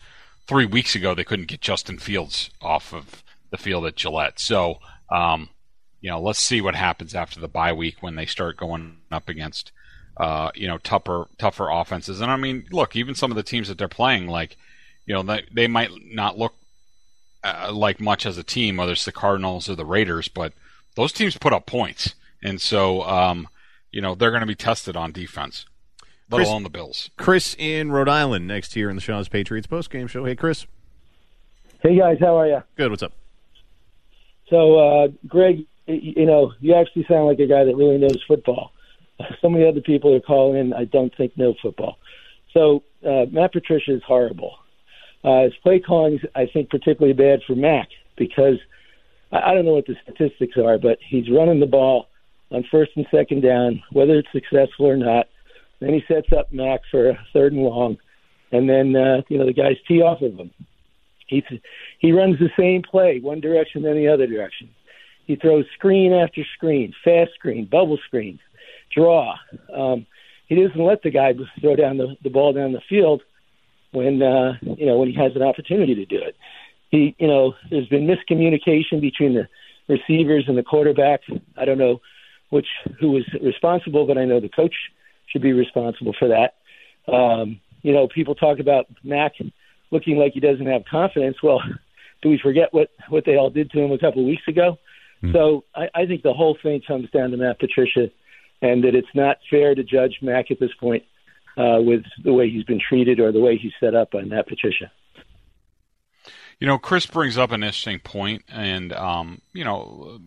three 0.47 0.65
weeks 0.65 0.95
ago 0.95 1.13
they 1.13 1.25
couldn't 1.25 1.49
get 1.49 1.59
Justin 1.59 1.99
Fields 1.99 2.49
off 2.61 2.93
of 2.93 3.23
the 3.49 3.57
field 3.57 3.85
at 3.85 3.97
Gillette. 3.97 4.39
So, 4.39 4.79
um, 5.11 5.49
you 5.99 6.09
know, 6.09 6.21
let's 6.21 6.39
see 6.39 6.61
what 6.61 6.75
happens 6.75 7.13
after 7.13 7.41
the 7.41 7.49
bye 7.49 7.73
week 7.73 7.97
when 7.99 8.15
they 8.15 8.25
start 8.25 8.55
going 8.55 8.99
up 9.11 9.27
against 9.27 9.73
uh, 10.21 10.51
you 10.53 10.67
know, 10.67 10.77
tougher 10.77 11.25
tougher 11.39 11.67
offenses. 11.71 12.21
And 12.21 12.29
I 12.29 12.35
mean, 12.35 12.67
look, 12.71 12.95
even 12.95 13.15
some 13.15 13.31
of 13.31 13.35
the 13.35 13.43
teams 13.43 13.67
that 13.69 13.79
they're 13.79 13.87
playing, 13.87 14.27
like, 14.27 14.55
you 15.07 15.15
know, 15.15 15.23
they 15.23 15.45
they 15.51 15.67
might 15.67 15.89
not 16.05 16.37
look 16.37 16.53
uh, 17.43 17.71
like 17.73 17.99
much 17.99 18.27
as 18.27 18.37
a 18.37 18.43
team, 18.43 18.77
whether 18.77 18.91
it's 18.91 19.03
the 19.03 19.11
Cardinals 19.11 19.67
or 19.67 19.73
the 19.73 19.83
Raiders, 19.83 20.27
but 20.27 20.53
those 20.95 21.11
teams 21.11 21.35
put 21.39 21.53
up 21.53 21.65
points, 21.65 22.13
and 22.43 22.61
so 22.61 23.01
um, 23.01 23.47
you 23.91 23.99
know 23.99 24.13
they're 24.13 24.29
going 24.29 24.41
to 24.41 24.47
be 24.47 24.53
tested 24.53 24.95
on 24.95 25.11
defense. 25.11 25.65
Let 26.29 26.37
Chris, 26.37 26.49
alone 26.49 26.63
the 26.63 26.69
Bills. 26.69 27.09
Chris 27.17 27.55
in 27.57 27.91
Rhode 27.91 28.07
Island 28.07 28.47
next 28.47 28.75
here 28.75 28.91
in 28.91 28.95
the 28.95 29.01
Shaw's 29.01 29.27
Patriots 29.27 29.65
post 29.65 29.89
game 29.89 30.05
show. 30.05 30.23
Hey, 30.23 30.35
Chris. 30.35 30.67
Hey 31.81 31.97
guys, 31.97 32.19
how 32.19 32.37
are 32.37 32.47
you? 32.47 32.61
Good. 32.77 32.91
What's 32.91 33.01
up? 33.01 33.13
So, 34.51 34.77
uh, 34.77 35.07
Greg, 35.25 35.65
you 35.87 36.27
know, 36.27 36.53
you 36.59 36.75
actually 36.75 37.05
sound 37.09 37.25
like 37.25 37.39
a 37.39 37.47
guy 37.47 37.63
that 37.63 37.75
really 37.75 37.97
knows 37.97 38.21
football 38.27 38.71
so 39.41 39.49
many 39.49 39.67
other 39.67 39.81
people 39.81 40.13
are 40.15 40.21
calling 40.21 40.59
in. 40.59 40.73
I 40.73 40.85
don't 40.85 41.15
think 41.15 41.37
know 41.37 41.53
football. 41.61 41.97
So 42.53 42.83
uh, 43.05 43.25
Matt 43.31 43.53
Patricia 43.53 43.95
is 43.95 44.03
horrible. 44.05 44.55
Uh, 45.23 45.43
his 45.43 45.53
play 45.63 45.79
calling 45.79 46.15
is, 46.15 46.21
I 46.35 46.47
think, 46.51 46.69
particularly 46.69 47.13
bad 47.13 47.41
for 47.45 47.55
Mac 47.55 47.89
because 48.17 48.57
I, 49.31 49.51
I 49.51 49.53
don't 49.53 49.65
know 49.65 49.73
what 49.73 49.87
the 49.87 49.95
statistics 50.03 50.57
are, 50.57 50.77
but 50.77 50.97
he's 51.07 51.29
running 51.29 51.59
the 51.59 51.65
ball 51.65 52.07
on 52.51 52.65
first 52.71 52.91
and 52.95 53.05
second 53.11 53.41
down, 53.41 53.81
whether 53.91 54.13
it's 54.13 54.31
successful 54.31 54.87
or 54.87 54.97
not. 54.97 55.27
Then 55.79 55.93
he 55.93 56.03
sets 56.07 56.27
up 56.37 56.51
Mac 56.51 56.81
for 56.91 57.09
a 57.09 57.19
third 57.33 57.53
and 57.53 57.63
long, 57.63 57.97
and 58.51 58.69
then 58.69 58.95
uh, 58.95 59.21
you 59.29 59.37
know 59.37 59.45
the 59.45 59.53
guys 59.53 59.77
tee 59.87 60.01
off 60.01 60.21
of 60.21 60.35
him. 60.35 60.51
He 61.27 61.43
he 61.99 62.11
runs 62.11 62.37
the 62.39 62.51
same 62.59 62.83
play, 62.83 63.19
one 63.19 63.41
direction 63.41 63.81
then 63.81 63.95
the 63.95 64.07
other 64.07 64.27
direction. 64.27 64.69
He 65.25 65.37
throws 65.37 65.65
screen 65.75 66.13
after 66.13 66.43
screen, 66.55 66.93
fast 67.03 67.31
screen, 67.35 67.65
bubble 67.65 67.97
screens 68.05 68.39
draw. 68.93 69.35
Um, 69.75 70.05
he 70.47 70.55
doesn't 70.55 70.83
let 70.83 71.01
the 71.01 71.11
guy 71.11 71.33
throw 71.61 71.75
down 71.75 71.97
the, 71.97 72.15
the 72.23 72.29
ball 72.29 72.53
down 72.53 72.73
the 72.73 72.81
field 72.89 73.21
when 73.91 74.21
uh, 74.21 74.53
you 74.61 74.85
know 74.85 74.97
when 74.97 75.09
he 75.09 75.15
has 75.15 75.31
an 75.35 75.41
opportunity 75.41 75.95
to 75.95 76.05
do 76.05 76.17
it. 76.17 76.35
He, 76.89 77.15
you 77.19 77.27
know, 77.27 77.53
there's 77.69 77.87
been 77.87 78.05
miscommunication 78.07 78.99
between 78.99 79.33
the 79.33 79.47
receivers 79.87 80.45
and 80.47 80.57
the 80.57 80.63
quarterback. 80.63 81.21
I 81.57 81.65
don't 81.65 81.77
know 81.77 82.01
which 82.49 82.67
who 82.99 83.11
was 83.11 83.23
responsible, 83.41 84.05
but 84.05 84.17
I 84.17 84.25
know 84.25 84.39
the 84.39 84.49
coach 84.49 84.75
should 85.27 85.41
be 85.41 85.53
responsible 85.53 86.13
for 86.17 86.27
that. 86.27 86.55
Um, 87.11 87.61
you 87.81 87.93
know, 87.93 88.07
people 88.07 88.35
talk 88.35 88.59
about 88.59 88.85
Mac 89.03 89.33
looking 89.89 90.17
like 90.17 90.33
he 90.33 90.39
doesn't 90.39 90.65
have 90.65 90.83
confidence. 90.89 91.37
Well, 91.41 91.61
do 92.21 92.29
we 92.29 92.39
forget 92.41 92.73
what 92.73 92.89
what 93.09 93.25
they 93.25 93.37
all 93.37 93.49
did 93.49 93.71
to 93.71 93.79
him 93.79 93.91
a 93.91 93.97
couple 93.97 94.21
of 94.21 94.27
weeks 94.27 94.47
ago? 94.47 94.77
Mm. 95.23 95.33
So 95.33 95.63
I, 95.75 95.87
I 95.95 96.05
think 96.05 96.23
the 96.23 96.33
whole 96.33 96.57
thing 96.61 96.81
comes 96.85 97.09
down 97.11 97.31
to 97.31 97.37
Matt 97.37 97.59
Patricia 97.59 98.09
and 98.61 98.83
that 98.83 98.95
it's 98.95 99.13
not 99.13 99.37
fair 99.49 99.75
to 99.75 99.83
judge 99.83 100.19
Mac 100.21 100.51
at 100.51 100.59
this 100.59 100.73
point 100.79 101.03
uh, 101.57 101.79
with 101.81 102.03
the 102.23 102.33
way 102.33 102.49
he's 102.49 102.63
been 102.63 102.79
treated 102.79 103.19
or 103.19 103.31
the 103.31 103.39
way 103.39 103.57
he's 103.57 103.73
set 103.79 103.95
up 103.95 104.13
on 104.13 104.29
that 104.29 104.47
petition. 104.47 104.89
You 106.59 106.67
know, 106.67 106.77
Chris 106.77 107.07
brings 107.07 107.37
up 107.37 107.51
an 107.51 107.63
interesting 107.63 107.99
point, 107.99 108.43
and 108.47 108.93
um, 108.93 109.41
you 109.51 109.63
know, 109.63 110.19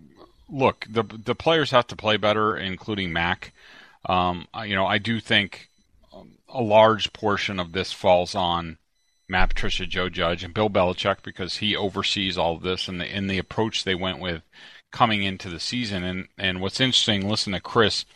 look, 0.49 0.87
the 0.91 1.05
the 1.05 1.35
players 1.35 1.71
have 1.71 1.87
to 1.89 1.97
play 1.97 2.17
better, 2.17 2.57
including 2.57 3.13
Mac. 3.13 3.53
Um, 4.07 4.49
you 4.65 4.75
know, 4.75 4.87
I 4.87 4.99
do 4.99 5.21
think 5.21 5.69
a 6.49 6.63
large 6.63 7.13
portion 7.13 7.59
of 7.59 7.73
this 7.73 7.93
falls 7.93 8.35
on 8.35 8.79
Matt 9.29 9.51
Patricia, 9.51 9.87
Joe 9.87 10.09
Judge, 10.09 10.45
and 10.45 10.53
Bill 10.55 10.71
Belichick 10.71 11.23
because 11.23 11.59
he 11.59 11.75
oversees 11.75 12.37
all 12.37 12.57
of 12.57 12.63
this 12.63 12.89
and 12.89 13.01
the 13.01 13.17
in 13.17 13.27
the 13.27 13.39
approach 13.39 13.85
they 13.85 13.95
went 13.95 14.19
with 14.19 14.43
coming 14.95 15.23
into 15.23 15.51
the 15.51 15.61
season. 15.61 16.03
And 16.05 16.29
and 16.39 16.63
what's 16.63 16.81
interesting, 16.81 17.29
listen 17.29 17.53
to 17.53 17.61
Chris 17.61 18.07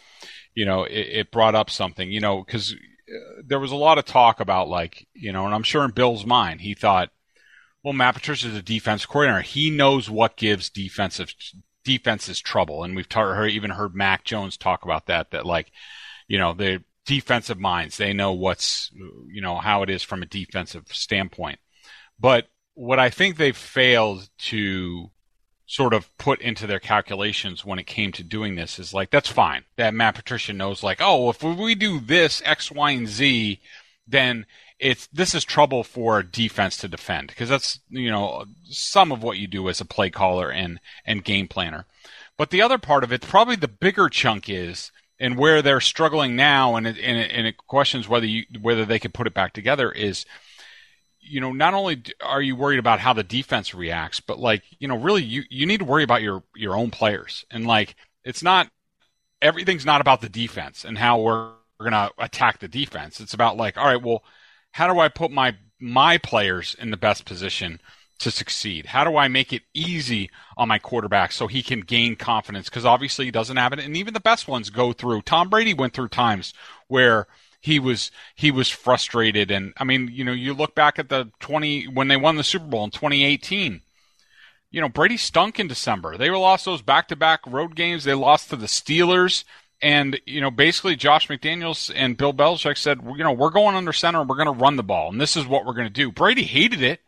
you 0.59 0.65
know, 0.65 0.83
it, 0.83 1.07
it 1.11 1.31
brought 1.31 1.55
up 1.55 1.71
something, 1.71 2.11
you 2.11 2.19
know, 2.19 2.43
because 2.43 2.73
uh, 2.73 3.43
there 3.47 3.61
was 3.61 3.71
a 3.71 3.77
lot 3.77 3.97
of 3.97 4.05
talk 4.05 4.41
about 4.41 4.69
like, 4.69 5.07
you 5.15 5.31
know, 5.33 5.47
and 5.47 5.55
I'm 5.55 5.63
sure 5.63 5.85
in 5.85 5.93
Bill's 5.93 6.27
mind, 6.27 6.61
he 6.61 6.75
thought, 6.75 7.11
well, 7.85 7.93
Matt 7.93 8.15
Patricia 8.15 8.49
is 8.49 8.57
a 8.57 8.63
defense 8.63 9.07
coordinator. 9.07 9.43
He 9.43 9.71
knows 9.71 10.11
what 10.11 10.37
gives 10.37 10.69
defensive 10.69 11.33
defenses 11.85 12.41
trouble, 12.41 12.83
and 12.83 12.97
we've 12.97 13.07
even 13.49 13.71
heard 13.71 13.95
Mac 13.95 14.25
Jones 14.25 14.57
talk 14.57 14.85
about 14.85 15.07
that. 15.07 15.31
That 15.31 15.47
like, 15.47 15.71
you 16.27 16.39
know, 16.39 16.55
the 16.55 16.83
defensive 17.07 17.61
minds, 17.61 17.97
they 17.97 18.13
know 18.13 18.33
what's, 18.33 18.91
you 19.29 19.41
know, 19.41 19.59
how 19.59 19.85
it 19.85 19.91
is 19.91 20.03
from 20.03 20.25
a 20.25 20.27
defensive 20.27 20.89
standpoint. 20.89 21.61
But 22.19 22.49
what 22.75 22.99
I 22.99 23.11
think 23.11 23.37
they've 23.37 23.57
failed 23.57 24.29
to 24.39 25.13
sort 25.69 25.93
of 25.93 26.17
put 26.17 26.41
into 26.41 26.67
their 26.67 26.81
calculations 26.81 27.63
when 27.63 27.79
it 27.79 27.87
came 27.87 28.11
to 28.11 28.25
doing 28.25 28.55
this 28.55 28.79
is 28.79 28.95
like 28.95 29.11
that's 29.11 29.29
fine. 29.29 29.65
That 29.77 29.95
Matt 29.95 30.15
Patricia 30.17 30.55
knows 30.55 30.83
like 30.83 30.99
oh 31.01 31.29
if 31.29 31.43
we 31.43 31.75
do 31.75 32.01
this 32.01 32.43
X 32.45 32.73
Y 32.73 32.91
and 32.91 33.07
Z 33.07 33.61
then 34.09 34.47
it's 34.79 35.07
this 35.09 35.35
is 35.35 35.45
trouble 35.45 35.85
for 35.85 36.23
defense 36.23 36.79
to 36.79 36.89
defend. 36.89 37.29
Because 37.29 37.51
that's 37.51 37.81
you 37.91 38.11
know 38.11 38.47
some 38.65 39.13
of 39.13 39.23
what 39.23 39.39
you 39.39 39.47
do 39.47 39.69
as 39.69 39.81
a 39.81 39.85
play 39.85 40.09
caller 40.09 40.51
and 40.51 40.81
and 41.05 41.23
game 41.23 41.47
planner. 41.47 41.85
But 42.39 42.51
the 42.51 42.63
other 42.63 42.79
part 42.79 43.05
of 43.05 43.13
it 43.13 43.21
probably 43.21 43.57
the 43.57 43.69
bigger 43.69 44.09
chunk 44.09 44.49
is 44.49 44.91
and 45.21 45.37
where 45.37 45.61
they're 45.61 45.81
struggling 45.81 46.35
now 46.35 46.77
and 46.77 46.87
it, 46.87 46.97
and 46.99 47.19
it, 47.19 47.31
and 47.31 47.47
it 47.47 47.59
questions 47.59 48.09
whether 48.09 48.27
you 48.27 48.45
whether 48.61 48.87
they 48.87 48.99
can 48.99 49.13
put 49.13 49.27
it 49.27 49.35
back 49.35 49.53
together 49.53 49.93
is 49.93 50.25
you 51.29 51.41
know, 51.41 51.53
not 51.53 51.75
only 51.75 52.03
are 52.23 52.43
you 52.43 52.57
worried 52.57 52.79
about 52.79 53.01
how 53.01 53.13
the 53.13 53.23
defense 53.23 53.75
reacts, 53.75 54.21
but 54.21 54.39
like, 54.39 54.63
you 54.79 54.89
know, 54.89 54.97
really 54.97 55.23
you, 55.23 55.43
you 55.51 55.67
need 55.67 55.79
to 55.79 55.85
worry 55.85 56.03
about 56.03 56.23
your, 56.23 56.43
your 56.55 56.77
own 56.77 56.91
players. 56.91 57.45
And 57.51 57.67
like, 57.67 57.95
it's 58.25 58.43
not, 58.43 58.69
everything's 59.41 59.87
not 59.87 60.01
about 60.01 60.21
the 60.21 60.29
defense 60.29 60.85
and 60.85 60.99
how 60.99 61.21
we're, 61.21 61.51
we're 61.79 61.91
going 61.91 61.93
to 61.93 62.13
attack 62.19 62.59
the 62.59 62.69
defense. 62.69 63.21
It's 63.21 63.35
about 63.35 63.57
like, 63.57 63.79
all 63.79 63.87
right, 63.87 64.03
well, 64.03 64.25
how 64.73 64.93
do 64.93 64.99
I 64.99 65.09
put 65.09 65.31
my, 65.31 65.57
my 65.81 66.19
players 66.19 66.75
in 66.79 66.91
the 66.91 66.97
best 66.97 67.25
position 67.25 67.81
to 68.19 68.31
succeed? 68.33 68.87
How 68.87 69.05
do 69.05 69.17
I 69.17 69.29
make 69.29 69.53
it 69.53 69.63
easy 69.75 70.31
on 70.57 70.67
my 70.69 70.79
quarterback 70.79 71.31
so 71.31 71.47
he 71.47 71.63
can 71.63 71.81
gain 71.81 72.17
confidence? 72.17 72.69
Because 72.69 72.85
obviously 72.85 73.27
he 73.27 73.31
doesn't 73.31 73.57
have 73.57 73.73
it. 73.73 73.79
And 73.79 73.97
even 73.97 74.13
the 74.13 74.21
best 74.21 74.49
ones 74.49 74.71
go 74.71 74.93
through. 74.93 75.23
Tom 75.23 75.49
Brady 75.49 75.73
went 75.73 75.93
through 75.93 76.09
times 76.09 76.53
where 76.89 77.29
he 77.61 77.79
was 77.79 78.11
he 78.35 78.51
was 78.51 78.69
frustrated 78.71 79.51
and 79.51 79.73
I 79.77 79.85
mean, 79.85 80.09
you 80.13 80.25
know, 80.25 80.33
you 80.33 80.55
look 80.55 80.75
back 80.75 80.99
at 80.99 81.09
the 81.09 81.31
20 81.41 81.89
when 81.89 82.09
they 82.09 82.17
won 82.17 82.37
the 82.37 82.45
Super 82.45 82.67
Bowl 82.67 82.85
in 82.85 82.91
2018. 82.91 83.83
You 84.71 84.81
know, 84.81 84.89
Brady 84.89 85.17
stunk 85.17 85.59
in 85.59 85.69
December. 85.69 86.17
They 86.17 86.31
lost 86.31 86.65
those 86.67 86.83
back-to-back 86.83 87.41
road 87.47 87.75
games. 87.75 88.05
They 88.05 88.15
lost 88.15 88.51
to 88.51 88.57
the 88.57 88.67
Steelers 88.67 89.45
and 89.81 90.21
you 90.27 90.41
know, 90.41 90.51
basically 90.51 90.97
Josh 90.97 91.29
McDaniels 91.29 91.91
and 91.95 92.17
Bill 92.17 92.35
Belichick 92.35 92.77
said, 92.79 93.01
you 93.17 93.25
know, 93.25 93.33
we're 93.33 93.51
going 93.51 93.77
under 93.77 93.93
center 93.93 94.21
and 94.21 94.29
we're 94.29 94.37
going 94.37 94.47
to 94.53 94.63
run 94.65 94.77
the 94.77 94.83
ball 94.83 95.11
and 95.11 95.21
this 95.21 95.37
is 95.37 95.47
what 95.47 95.65
we're 95.65 95.75
going 95.75 95.87
to 95.87 95.93
do. 95.93 96.13
Brady 96.13 96.45
hated 96.45 96.83
it. 96.83 97.01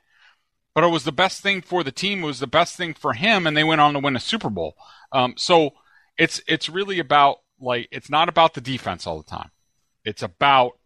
but 0.74 0.84
it 0.84 0.88
was 0.88 1.04
the 1.04 1.12
best 1.12 1.42
thing 1.42 1.62
for 1.62 1.82
the 1.82 1.92
team. 1.92 2.22
It 2.22 2.26
was 2.26 2.40
the 2.40 2.46
best 2.46 2.76
thing 2.76 2.94
for 2.94 3.12
him, 3.12 3.46
and 3.46 3.56
they 3.56 3.64
went 3.64 3.80
on 3.80 3.94
to 3.94 4.00
win 4.00 4.16
a 4.16 4.20
Super 4.20 4.50
Bowl. 4.50 4.76
Um, 5.12 5.34
so 5.36 5.72
it's 6.18 6.40
it's 6.46 6.68
really 6.68 6.98
about 6.98 7.38
like 7.60 7.88
it's 7.90 8.10
not 8.10 8.28
about 8.28 8.54
the 8.54 8.60
defense 8.60 9.06
all 9.06 9.18
the 9.18 9.30
time. 9.30 9.50
It's 10.04 10.22
about 10.22 10.78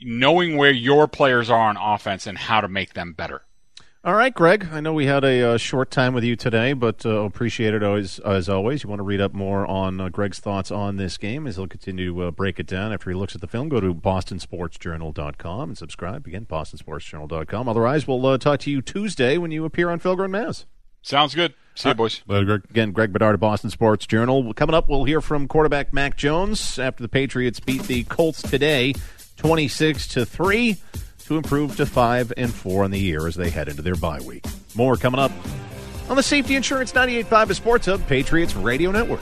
knowing 0.00 0.56
where 0.56 0.70
your 0.70 1.08
players 1.08 1.50
are 1.50 1.68
on 1.68 1.76
offense 1.76 2.26
and 2.26 2.36
how 2.36 2.60
to 2.60 2.68
make 2.68 2.94
them 2.94 3.12
better. 3.12 3.42
All 4.02 4.14
right, 4.14 4.32
Greg. 4.32 4.68
I 4.72 4.80
know 4.80 4.94
we 4.94 5.04
had 5.04 5.24
a 5.24 5.42
uh, 5.42 5.56
short 5.58 5.90
time 5.90 6.14
with 6.14 6.24
you 6.24 6.34
today, 6.34 6.72
but 6.72 7.04
uh, 7.04 7.20
appreciate 7.20 7.74
it 7.74 7.82
always, 7.82 8.18
as 8.20 8.48
always. 8.48 8.82
You 8.82 8.88
want 8.88 9.00
to 9.00 9.04
read 9.04 9.20
up 9.20 9.34
more 9.34 9.66
on 9.66 10.00
uh, 10.00 10.08
Greg's 10.08 10.40
thoughts 10.40 10.70
on 10.70 10.96
this 10.96 11.18
game 11.18 11.46
as 11.46 11.56
he'll 11.56 11.66
continue 11.66 12.14
to 12.14 12.22
uh, 12.22 12.30
break 12.30 12.58
it 12.58 12.66
down 12.66 12.94
after 12.94 13.10
he 13.10 13.16
looks 13.16 13.34
at 13.34 13.42
the 13.42 13.46
film. 13.46 13.68
Go 13.68 13.78
to 13.78 13.94
bostonsportsjournal.com 13.94 15.68
and 15.68 15.76
subscribe. 15.76 16.26
Again, 16.26 16.46
bostonsportsjournal.com. 16.46 17.68
Otherwise, 17.68 18.08
we'll 18.08 18.24
uh, 18.24 18.38
talk 18.38 18.60
to 18.60 18.70
you 18.70 18.80
Tuesday 18.80 19.36
when 19.36 19.50
you 19.50 19.66
appear 19.66 19.90
on 19.90 20.00
Felger 20.00 20.24
and 20.24 20.32
Mazz. 20.32 20.64
Sounds 21.02 21.34
good. 21.34 21.52
See 21.80 21.88
you, 21.88 21.94
boys. 21.94 22.22
Later, 22.26 22.44
Greg. 22.44 22.62
Again, 22.68 22.92
Greg 22.92 23.12
Bedard 23.12 23.34
of 23.34 23.40
Boston 23.40 23.70
Sports 23.70 24.06
Journal. 24.06 24.52
Coming 24.52 24.74
up, 24.74 24.88
we'll 24.88 25.04
hear 25.04 25.22
from 25.22 25.48
quarterback 25.48 25.94
Mac 25.94 26.16
Jones 26.16 26.78
after 26.78 27.02
the 27.02 27.08
Patriots 27.08 27.58
beat 27.58 27.82
the 27.84 28.04
Colts 28.04 28.42
today, 28.42 28.92
26 29.38 30.08
to 30.08 30.26
3 30.26 30.76
to 31.24 31.36
improve 31.36 31.76
to 31.76 31.86
5 31.86 32.34
and 32.36 32.52
4 32.52 32.84
in 32.84 32.90
the 32.90 32.98
year 32.98 33.26
as 33.26 33.34
they 33.34 33.48
head 33.48 33.68
into 33.68 33.80
their 33.80 33.94
bye 33.94 34.20
week. 34.20 34.44
More 34.74 34.96
coming 34.96 35.20
up 35.20 35.32
on 36.10 36.16
the 36.16 36.22
Safety 36.22 36.54
Insurance 36.54 36.92
98.5 36.92 37.54
Sports 37.54 37.86
Hub 37.86 38.06
Patriots 38.06 38.54
Radio 38.54 38.90
Network. 38.90 39.20